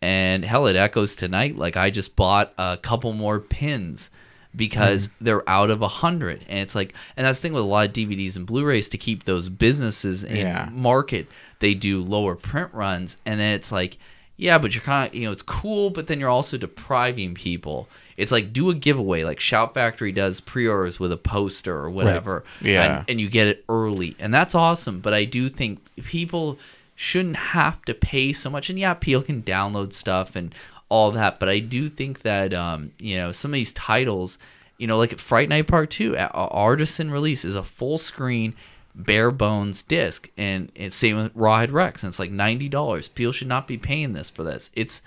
[0.02, 1.56] And hell, it echoes tonight.
[1.56, 4.10] Like I just bought a couple more pins
[4.54, 5.12] because mm.
[5.22, 7.88] they're out of a hundred, and it's like, and that's the thing with a lot
[7.88, 10.70] of DVDs and Blu-rays to keep those businesses in Yeah.
[10.74, 11.28] market.
[11.64, 13.98] They do lower print runs, and then it's like,
[14.36, 17.88] yeah, but you're kind of, you know, it's cool, but then you're also depriving people.
[18.18, 22.44] It's like do a giveaway, like Shout Factory does pre-orders with a poster or whatever,
[22.62, 22.98] Yeah.
[22.98, 25.00] and, and you get it early, and that's awesome.
[25.00, 26.60] But I do think people
[26.96, 28.70] shouldn't have to pay so much.
[28.70, 30.54] And yeah, people can download stuff and
[30.90, 34.38] all that, but I do think that um, you know some of these titles,
[34.78, 38.54] you know, like Fright Night Part Two, Artisan release is a full screen
[38.96, 43.08] bare bones disc, and it's same with Rawhead Rex, and it's like ninety dollars.
[43.08, 44.70] People should not be paying this for this.
[44.74, 45.02] It's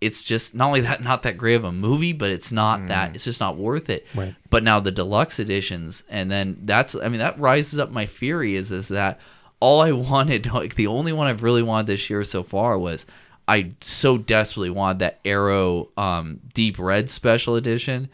[0.00, 3.14] it's just not only that not that great of a movie, but it's not that
[3.14, 4.06] it's just not worth it.
[4.14, 4.34] Right.
[4.50, 8.56] But now the deluxe editions, and then that's I mean that rises up my fury
[8.56, 9.18] is is that
[9.60, 13.06] all I wanted, like the only one I've really wanted this year so far was
[13.48, 18.08] I so desperately wanted that Arrow um, Deep Red Special Edition,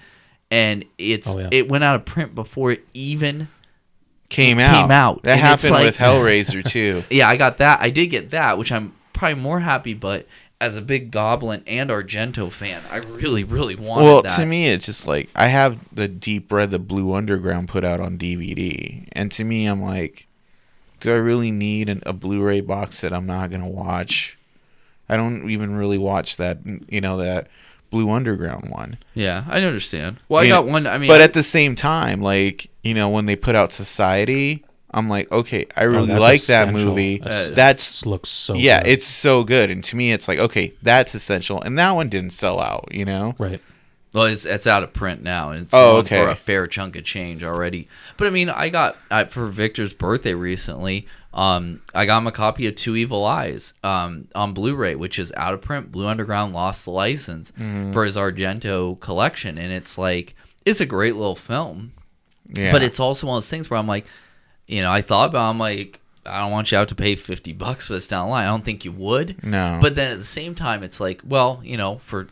[0.51, 1.49] and it's Oh, yeah.
[1.51, 3.49] it went out of print before it even.
[4.33, 4.83] Came out.
[4.83, 7.05] came out, That and happened like- with Hellraiser too.
[7.11, 7.81] Yeah, I got that.
[7.81, 9.95] I did get that, which I'm probably more happy.
[9.95, 10.27] But
[10.61, 14.37] as a big Goblin and Argento fan, I really, really wanted well, that.
[14.39, 18.01] to me, it's just like I have the Deep Red, the Blue Underground put out
[18.01, 20.27] on DVD, and to me, I'm like,
[21.01, 24.39] do I really need an, a Blu-ray box that I'm not gonna watch?
[25.09, 27.49] I don't even really watch that, you know, that
[27.93, 28.97] Blue Underground one.
[29.15, 30.17] yeah, I understand.
[30.29, 30.87] Well, I You got one.
[30.89, 33.73] I mean, but I- at the same time, like you know, when they put out
[33.73, 37.21] Society, I'm like, okay, I oh, really Oh, that's like that movie.
[37.21, 38.55] Uh, that's- That's looks so.
[38.55, 38.91] yeah, good.
[38.93, 42.31] it's so good, and to me, it's like, okay, that's essential, and that one didn't
[42.33, 43.35] sell out, you know.
[43.39, 43.61] right.
[44.15, 46.23] Well, it's it's out of print now, and it's Oh, okay.
[46.23, 47.89] for a fair chunk of change already.
[48.19, 51.07] But I mean, I got I, for Victor's birthday recently.
[51.35, 55.33] Um, I got him a copy of Two Evil Eyes um, on Blu-ray, which is
[55.37, 55.91] out of print.
[55.91, 57.93] Blue Underground lost the license Mm-hmm.
[57.93, 60.35] for his Argento collection, and it's like
[60.67, 61.93] it's a great little film.
[62.55, 64.05] Yeah, But it's also one of those things where I'm like,
[64.67, 65.49] you know, I thought about.
[65.49, 68.27] I'm like, I don't want you to have to pay fifty bucks for this down
[68.27, 68.45] the line.
[68.45, 69.43] I don't think you would.
[69.43, 72.29] no, But then at the same time, it's like, well, you know, for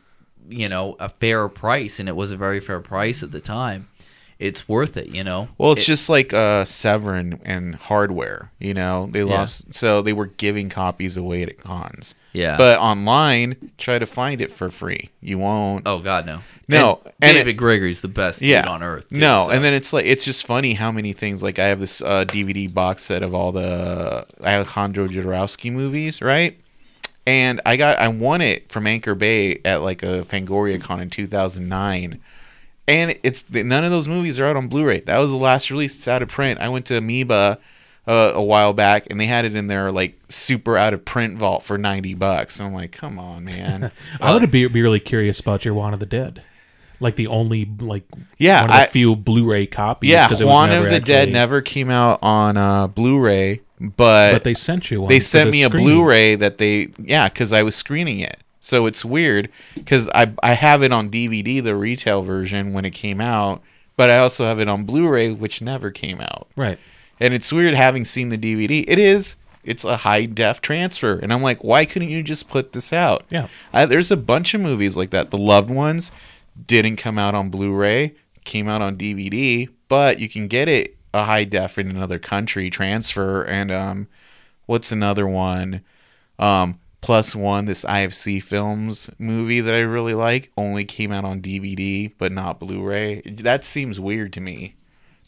[0.49, 3.89] you know a fair price, and it was a very fair price at the time,
[4.41, 5.07] it's worth it.
[5.09, 5.49] You know.
[5.59, 8.51] Well, it's It- just like uh, Severin and hardware.
[8.59, 9.25] You know, they Yeah.
[9.41, 12.15] lost, so they were giving copies away at cons.
[12.33, 12.57] Yeah.
[12.57, 15.11] But online, try to find it for free.
[15.21, 15.83] You won't.
[15.87, 16.41] oh God, no.
[16.69, 18.63] No, And and David it- Gregory's the best yeah.
[18.63, 19.09] dude on earth.
[19.11, 19.51] too, no, so.
[19.51, 21.43] and then it's like it's just funny how many things.
[21.43, 26.57] Like I have this uh, DVD box set of all the Alejandro Jodorowsky movies, right?
[27.27, 31.11] And I got I won it from Anchor Bay at like a Fangoria Con in
[31.11, 32.21] 2009.
[32.91, 35.01] And it's none of those movies are out on Blu-ray.
[35.01, 35.95] That was the last release.
[35.95, 36.61] It's out of print.
[36.61, 37.59] I went to Amoeba
[38.09, 41.39] uh, a while back, and they had it in their like super out of print
[41.39, 42.59] vault for ninety bucks.
[42.59, 43.93] And I'm like, come on, man.
[44.21, 46.43] I would be, be really curious about your Juan of the Dead,
[46.99, 48.05] like the only like
[48.39, 50.11] Yeah, one of the I- few Blu-ray copies.
[50.11, 54.33] yeah, 'cause it was Juan of the Dead never came out on uh, Blu-ray, but,
[54.33, 55.09] But they sent you one.
[55.09, 55.71] they sent the me a.
[55.71, 58.39] Blu-ray that they yeah, because I was screening it.
[58.61, 62.91] So it's weird because I I have it on DVD, the retail version when it
[62.91, 63.63] came out,
[63.97, 66.49] but I also have it on Blu-ray, which never came out.
[66.57, 66.79] Right.
[67.19, 68.85] And it's weird having seen the DVD.
[68.87, 69.37] It is.
[69.63, 73.27] It's a high def transfer, and I'm like, why couldn't you just put this out?
[73.29, 73.49] Yeah.
[73.75, 75.31] I, there's a bunch of movies like that.
[75.31, 76.11] The Loved Ones
[76.67, 78.15] didn't come out on Blu-ray,
[78.45, 82.71] came out on DVD, but you can get it a high def in another country
[82.71, 83.43] transfer.
[83.43, 84.09] And um,
[84.67, 85.83] what's another one?
[86.39, 91.41] Um, Plus One, this IFC Films movie that I really like, only came out on
[91.41, 93.23] DVD but not Blu-ray.
[93.23, 94.75] That seems weird to me,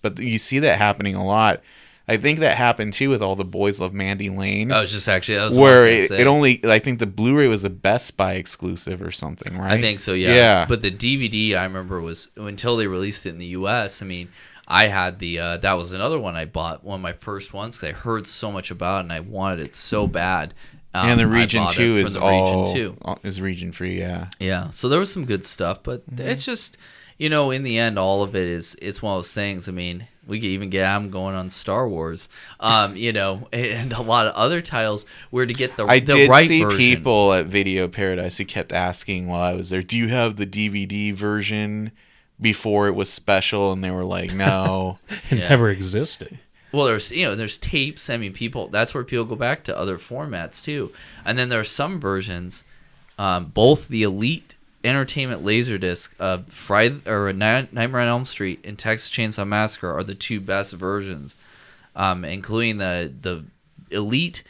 [0.02, 1.62] but you see that happening a lot.
[2.08, 5.08] I think that happened too with all the Boys Love Mandy Lane I was just
[5.08, 7.64] actually that was where what I was it, it only I think the Blu-ray was
[7.64, 9.72] a Best Buy exclusive or something, right?
[9.72, 10.34] I think so, yeah.
[10.34, 10.66] Yeah.
[10.66, 14.02] But the DVD I remember was until they released it in the U.S.
[14.02, 14.28] I mean,
[14.66, 17.76] I had the uh, that was another one I bought, one of my first ones
[17.76, 20.54] because I heard so much about it and I wanted it so bad.
[20.94, 23.18] Um, and the region two is the all region two.
[23.22, 23.98] is region free.
[23.98, 26.28] Yeah, Yeah, so there was some good stuff, but Mm-hmm.
[26.28, 26.76] it's just
[27.18, 29.68] you know, in the end, all of it is it's one of those things.
[29.68, 32.28] I mean, we could even get I'm going on Star Wars,
[32.60, 36.14] um, you know, and a lot of other titles where to get the I the
[36.14, 36.76] did right see version.
[36.78, 40.46] people at Video Paradise who kept asking while I was there, "Do you have the
[40.46, 41.92] DVD version?"
[42.40, 44.98] Before it was special, and they were like, "No."
[45.30, 45.48] It Yeah.
[45.50, 46.38] never existed.
[46.72, 48.08] Well, there's you know there's tapes.
[48.08, 50.92] I mean, people that's where people go back to other formats too.
[51.24, 52.64] And then there are some versions,
[53.18, 59.10] um, both the Elite Entertainment Laserdisc of Friday or Nightmare on Elm Street and Texas
[59.10, 61.36] Chainsaw Massacre are the two best versions,
[61.94, 63.44] um, including the the
[63.90, 64.42] Elite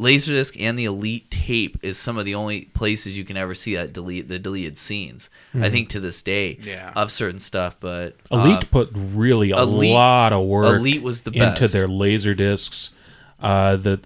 [0.00, 3.74] Laserdisc and the Elite tape is some of the only places you can ever see
[3.74, 5.28] that delete the deleted scenes.
[5.54, 6.92] I think to this day Yeah.
[6.94, 11.22] of certain stuff, but Elite uh, put really a Elite- lot of work Elite was
[11.22, 11.72] the into best.
[11.72, 12.90] their laser discs,
[13.40, 14.00] uh, the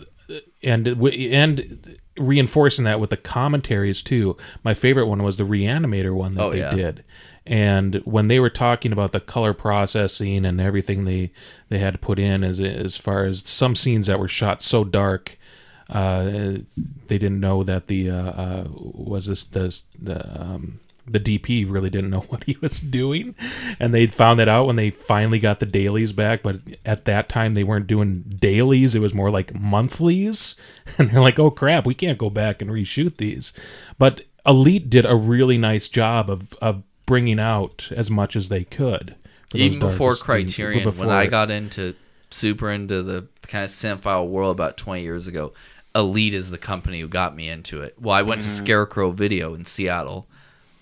[0.62, 4.36] and and reinforcing that with the commentaries too.
[4.64, 6.74] My favorite one was the Reanimator one that Oh, they yeah.
[6.74, 7.05] did,
[7.47, 11.32] and when they were talking about the color processing and everything they
[11.69, 14.85] they had to put in as as far as some scenes that were shot so
[14.85, 15.39] dark.
[15.93, 16.56] Uh,
[17.09, 21.90] they didn't know that the uh, uh, was this the the um, the DP really
[21.90, 23.35] didn't know what he was doing,
[23.78, 26.43] and they found that out when they finally got the dailies back.
[26.43, 30.55] But at that time, they weren't doing dailies; it was more like monthlies,
[30.98, 33.52] and they're like, "Oh crap, we can't go back and reshoot these."
[33.98, 38.64] But Elite did a really nice job of of bringing out as much as they
[38.64, 39.14] could.
[39.55, 41.94] even before Criterion, before when I got into
[42.31, 45.52] super into the kind of cinephile world about 20 years ago,
[45.94, 47.94] Elite is the company who got me into it.
[48.01, 48.64] Well, I went to mm-hmm.
[48.64, 50.27] Scarecrow Video in Seattle,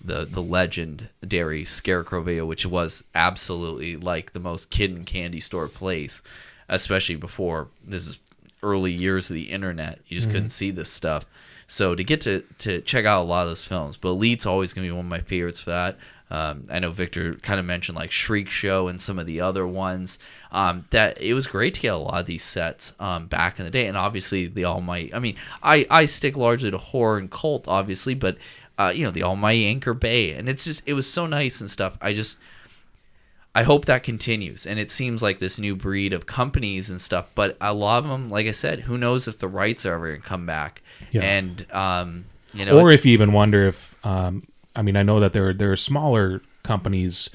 [0.03, 5.67] the the legendary Scarecrow Video, which was absolutely like the most kid and candy store
[5.67, 6.21] place,
[6.69, 8.17] especially before this is
[8.63, 9.99] early years of the internet.
[10.07, 10.51] You just couldn't mm-hmm.
[10.51, 11.25] see this stuff.
[11.67, 14.73] So to get to to check out a lot of those films, but Elite's always
[14.73, 15.97] gonna be one of my favorites for that.
[16.31, 19.67] Um, I know Victor kind of mentioned like Shriek Show and some of the other
[19.67, 20.17] ones.
[20.53, 23.65] Um, that it was great to get a lot of these sets um, back in
[23.65, 25.13] the day, and obviously the Almighty.
[25.13, 28.37] I mean, I I stick largely to horror and cult, obviously, but
[28.79, 31.69] uh, you know the Almighty Anchor Bay, and it's just it was so nice and
[31.69, 31.97] stuff.
[32.01, 32.37] I just
[33.53, 37.27] I hope that continues, and it seems like this new breed of companies and stuff.
[37.35, 40.07] But a lot of them, like I said, who knows if the rights are ever
[40.07, 40.81] going to come back?
[41.11, 41.23] Yeah.
[41.23, 44.43] And um, you know, or if you even wonder if um,
[44.75, 47.29] I mean I know that there there are smaller companies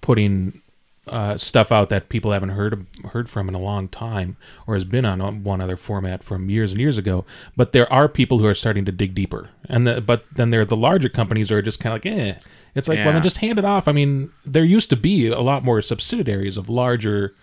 [0.00, 0.60] putting
[1.08, 4.36] uh, stuff out that people haven't heard heard from in a long time
[4.66, 7.24] or has been on one other format from years and years ago.
[7.56, 10.60] But there are people who are starting to dig deeper, and the, but then there
[10.60, 12.34] are the larger companies who are just kind of like eh.
[12.74, 13.12] It's like well Yeah.
[13.14, 13.88] then just hand it off.
[13.88, 17.34] I mean there used to be a lot more subsidiaries of larger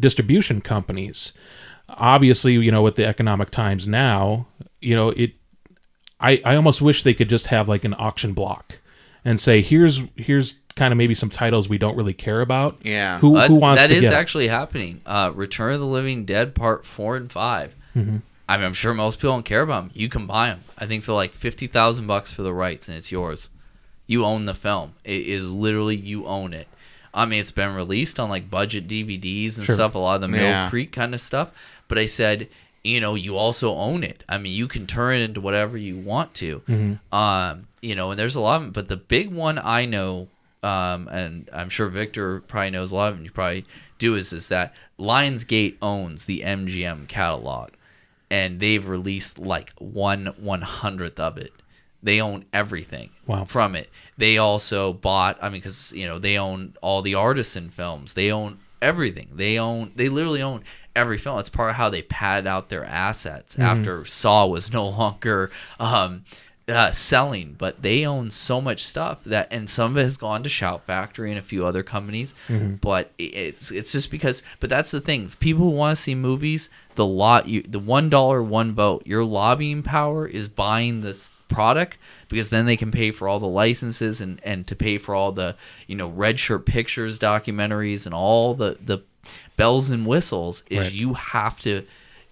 [0.00, 1.32] distribution companies.
[1.88, 4.48] Obviously, you know with the economic times now,
[4.80, 5.32] you know it
[6.20, 8.80] I I almost wish they could just have like an auction block
[9.26, 12.76] and say here's here's kind of maybe some titles we don't really care about.
[12.82, 13.18] Yeah.
[13.18, 14.16] Who That's- who wants that to is get it?
[14.16, 15.00] actually happening.
[15.06, 18.16] Uh, Return of the Living Dead Part Four and 5 Mm-hmm.
[18.48, 19.90] I mean, I'm sure most people don't care about them.
[19.94, 20.60] You can buy them.
[20.78, 23.48] I think for like fifty thousand bucks for the rights, and it's yours.
[24.06, 24.94] You own the film.
[25.02, 26.68] It is literally you own it.
[27.12, 29.74] I mean, it's been released on like budget DVDs and Sure.
[29.74, 29.94] stuff.
[29.96, 30.70] A lot of the Mill Yeah.
[30.70, 31.50] Creek kind of stuff.
[31.88, 32.48] But I said,
[32.84, 34.22] you know, you also own it.
[34.28, 36.98] I mean, you can turn it into whatever you want to.
[37.10, 38.70] Um, you know, and there's a lot of them.
[38.72, 40.28] But the big one I know,
[40.62, 43.24] um, and I'm sure Victor probably knows a lot of them.
[43.24, 43.64] You probably
[43.98, 47.70] do is is that Lionsgate owns the MGM catalog,
[48.30, 51.52] and they've released like one one hundredth of it.
[52.02, 53.44] They own everything Wow.
[53.46, 53.88] from it.
[54.18, 55.38] They also bought.
[55.40, 58.12] I mean, because you know they own all the artisan films.
[58.14, 59.28] They own everything.
[59.34, 59.92] They own.
[59.96, 60.62] They literally own
[60.94, 61.38] every film.
[61.38, 65.50] It's part of how they padded out their assets after Saw was no longer
[65.80, 66.24] um,
[66.68, 67.54] uh, selling.
[67.58, 70.84] But they own so much stuff that, and some of it has gone to Shout
[70.86, 72.34] Factory and a few other companies.
[72.80, 74.42] But it's it's just because.
[74.60, 75.30] But that's the thing.
[75.40, 79.06] People who want to see movies, the lot, you, the one dollar one vote.
[79.06, 81.96] Your lobbying power is buying this product
[82.28, 85.30] because then they can pay for all the licenses and, and to pay for all
[85.30, 85.54] the
[85.86, 88.98] you know red shirt pictures documentaries and all the the
[89.56, 90.92] bells and whistles is Right.
[90.92, 91.86] you have to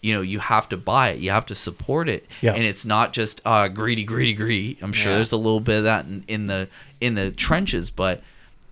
[0.05, 2.27] you know you have to buy it you have to support it.
[2.43, 2.53] Yeah.
[2.55, 4.79] and it's not just uh greedy greedy greedy.
[4.83, 5.17] I'm sure Yeah.
[5.17, 6.69] there's a little bit of that in, in the
[7.01, 8.23] in the trenches but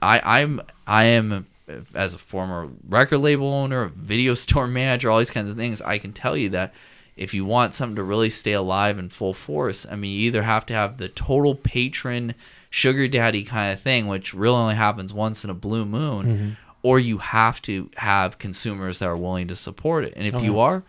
[0.00, 1.46] i i'm i am
[1.94, 5.96] as a former record label owner video store manager all these kinds of things i
[5.98, 6.72] can tell you that
[7.16, 10.42] if you want something to really stay alive in full force i mean you either
[10.42, 12.34] have to have the total patron
[12.70, 16.98] sugar daddy kind of thing which really only happens once in a blue moon or
[16.98, 20.12] you have to have consumers that are willing to support it.
[20.16, 20.82] And if you are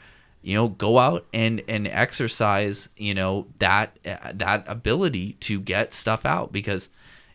[0.44, 6.26] you know go out and and exercise you know that that ability to get stuff
[6.26, 6.90] out because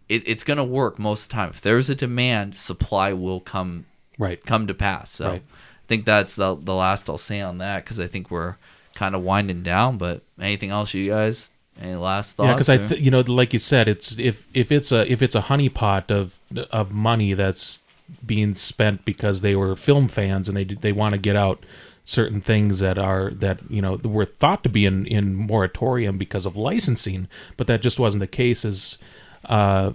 [0.09, 3.41] it, it's going to work most of the time if there's a demand supply will
[3.41, 3.87] come
[4.19, 4.45] right.
[4.45, 5.43] come to pass so Right.
[5.43, 8.57] i think that's the the last i'll say on that because i think we're
[8.95, 11.49] kind of winding down but anything else you guys
[11.81, 14.73] any last thoughts Yeah, because I, th- you know, like you said, it's if if
[14.73, 16.35] it's a if it's a honeypot of
[16.73, 17.79] of money that's
[18.27, 21.65] being spent because they were film fans and they they want to get out
[22.09, 26.47] certain things that are that you know were thought to be in in moratorium because
[26.47, 27.29] of licensing,
[27.59, 28.65] but that just wasn't the case.
[28.65, 28.97] As
[29.45, 29.93] uh,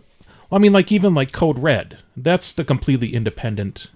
[0.49, 3.87] well, I mean, like even like Code Red, that's the completely independent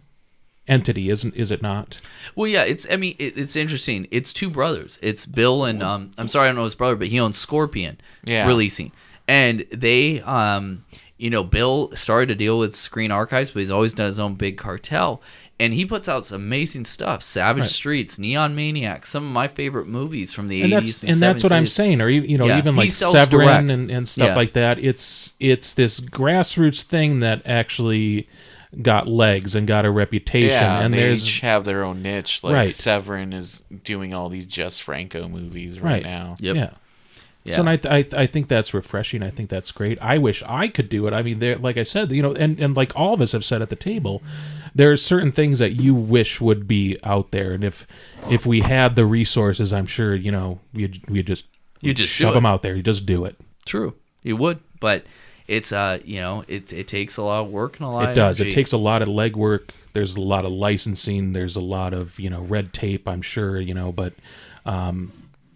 [0.68, 1.98] entity, isn't is it not?
[2.36, 2.88] Well, yeah, it's.
[2.90, 4.08] I mean, it, it's interesting.
[4.10, 4.98] It's two brothers.
[5.04, 6.12] It's Bill and um.
[6.18, 8.02] I'm sorry, I don't know his brother, but he owns Scorpion.
[8.24, 8.48] Yeah.
[8.48, 8.92] Releasing,
[9.28, 10.86] and they um,
[11.18, 14.36] you know, Bill started to deal with Screen Archives, but he's always done his own
[14.36, 15.22] big cartel.
[15.60, 17.70] And he puts out some amazing stuff: Savage Right.
[17.70, 21.20] Streets, Neon Maniac, some of my favorite movies from the and 80s that's and, and
[21.22, 24.36] that's what I'm saying, or you know, Yeah, even like Severin and, and stuff Yeah.
[24.36, 24.78] like that.
[24.78, 28.30] It's it's this grassroots thing that actually
[28.84, 30.50] got legs and got a reputation.
[30.50, 32.44] Yeah, and they there's each have their own niche.
[32.44, 32.72] Like Right.
[32.76, 36.04] Severin is doing all these Jess Franco movies right, Right.
[36.04, 36.38] now.
[36.40, 36.56] Yep.
[36.56, 36.70] yeah.
[37.48, 37.56] Yeah.
[37.56, 39.24] So and I, I I think that's refreshing.
[39.24, 39.98] I think that's great.
[40.02, 41.14] I wish I could do it.
[41.14, 43.62] I mean, like I said, you know, and, and like all of us have said
[43.62, 44.22] at the table,
[44.76, 47.88] there are certain things that you wish would be out there, and if
[48.30, 51.46] if we had the resources, I'm sure you know we we just
[51.82, 52.76] You just shove them out there.
[52.76, 53.38] You just do it.
[53.66, 55.06] True, you would, but
[55.48, 58.10] it's uh, you know, it it takes a lot of work and a lot.
[58.10, 58.40] It does.
[58.40, 59.70] It takes a lot of legwork.
[59.94, 61.34] There's a lot of licensing.
[61.34, 63.08] There's a lot of you know red tape.
[63.08, 64.14] I'm sure you know, but
[64.66, 65.14] um,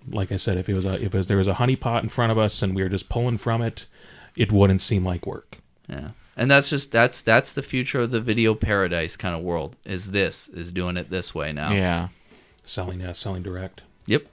[0.10, 2.10] like I said, if it was a, if it was, there was a honeypot in
[2.10, 3.86] front of us and we were just pulling from it,
[4.36, 5.58] it wouldn't seem like work.
[5.88, 6.10] Yeah.
[6.38, 9.76] And that's just that's that's the future of the video paradise kind of world.
[9.86, 11.72] Is this is doing it this way now?
[11.72, 12.08] Yeah.
[12.64, 13.82] Selling, yeah, selling direct.
[14.06, 14.26] Yep.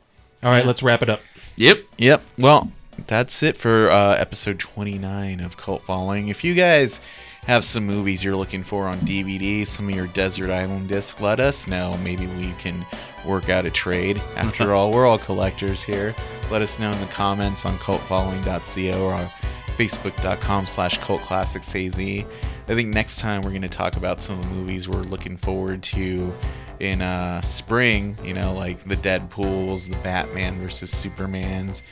[0.42, 1.20] All right, let's wrap it up.
[1.56, 1.82] Yep.
[1.98, 2.22] Yep.
[2.38, 2.70] Well,
[3.06, 6.28] that's it for uh, episode 29 of Cult Following.
[6.28, 7.00] If you guys
[7.46, 11.40] have some movies you're looking for on DVD, some of your Desert Island disc, let
[11.40, 11.96] us know.
[12.04, 12.86] Maybe we can
[13.28, 14.20] work out a trade.
[14.36, 16.14] After all, we're all collectors here.
[16.50, 19.30] Let us know in the comments on cultfollowing.co or on
[19.76, 22.26] facebook.com slash cultclassicsaz.
[22.68, 25.36] I think next time we're going to talk about some of the movies we're looking
[25.36, 26.34] forward to
[26.80, 31.82] in uh, spring, you know, like the Deadpools, the Batman versus Supermans.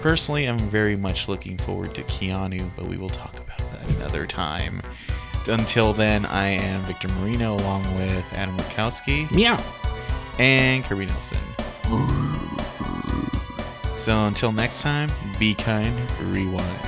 [0.00, 4.26] Personally, I'm very much looking forward to Keanu, but we will talk about that another
[4.26, 4.82] time.
[5.46, 9.58] Until then, I am Victor Marino along with Adam Murkowski Meow.
[10.38, 11.38] And Kirby Nelson.
[13.96, 16.80] So until next time, be kind, rewind.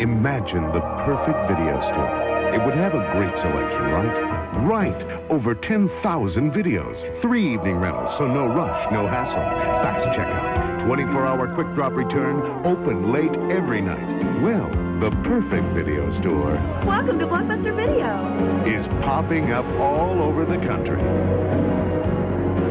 [0.00, 4.41] Imagine the perfect video store It would have a great selection, right?
[4.52, 5.02] Right.
[5.30, 7.18] Over 10,000 videos.
[7.20, 9.36] Three evening rentals, so no rush, no hassle.
[9.36, 10.80] Fast checkout.
[10.82, 12.42] 24-hour quick drop return.
[12.66, 14.42] Open late every night.
[14.42, 14.68] Well,
[15.00, 16.52] the perfect video store
[16.84, 18.64] Welcome to Blockbuster Video.
[18.66, 21.02] is popping up all over the country.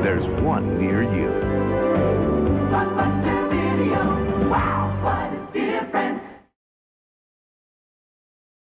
[0.03, 1.29] There's one near you.
[2.69, 4.49] Blockbuster Video.
[4.49, 4.81] Wow.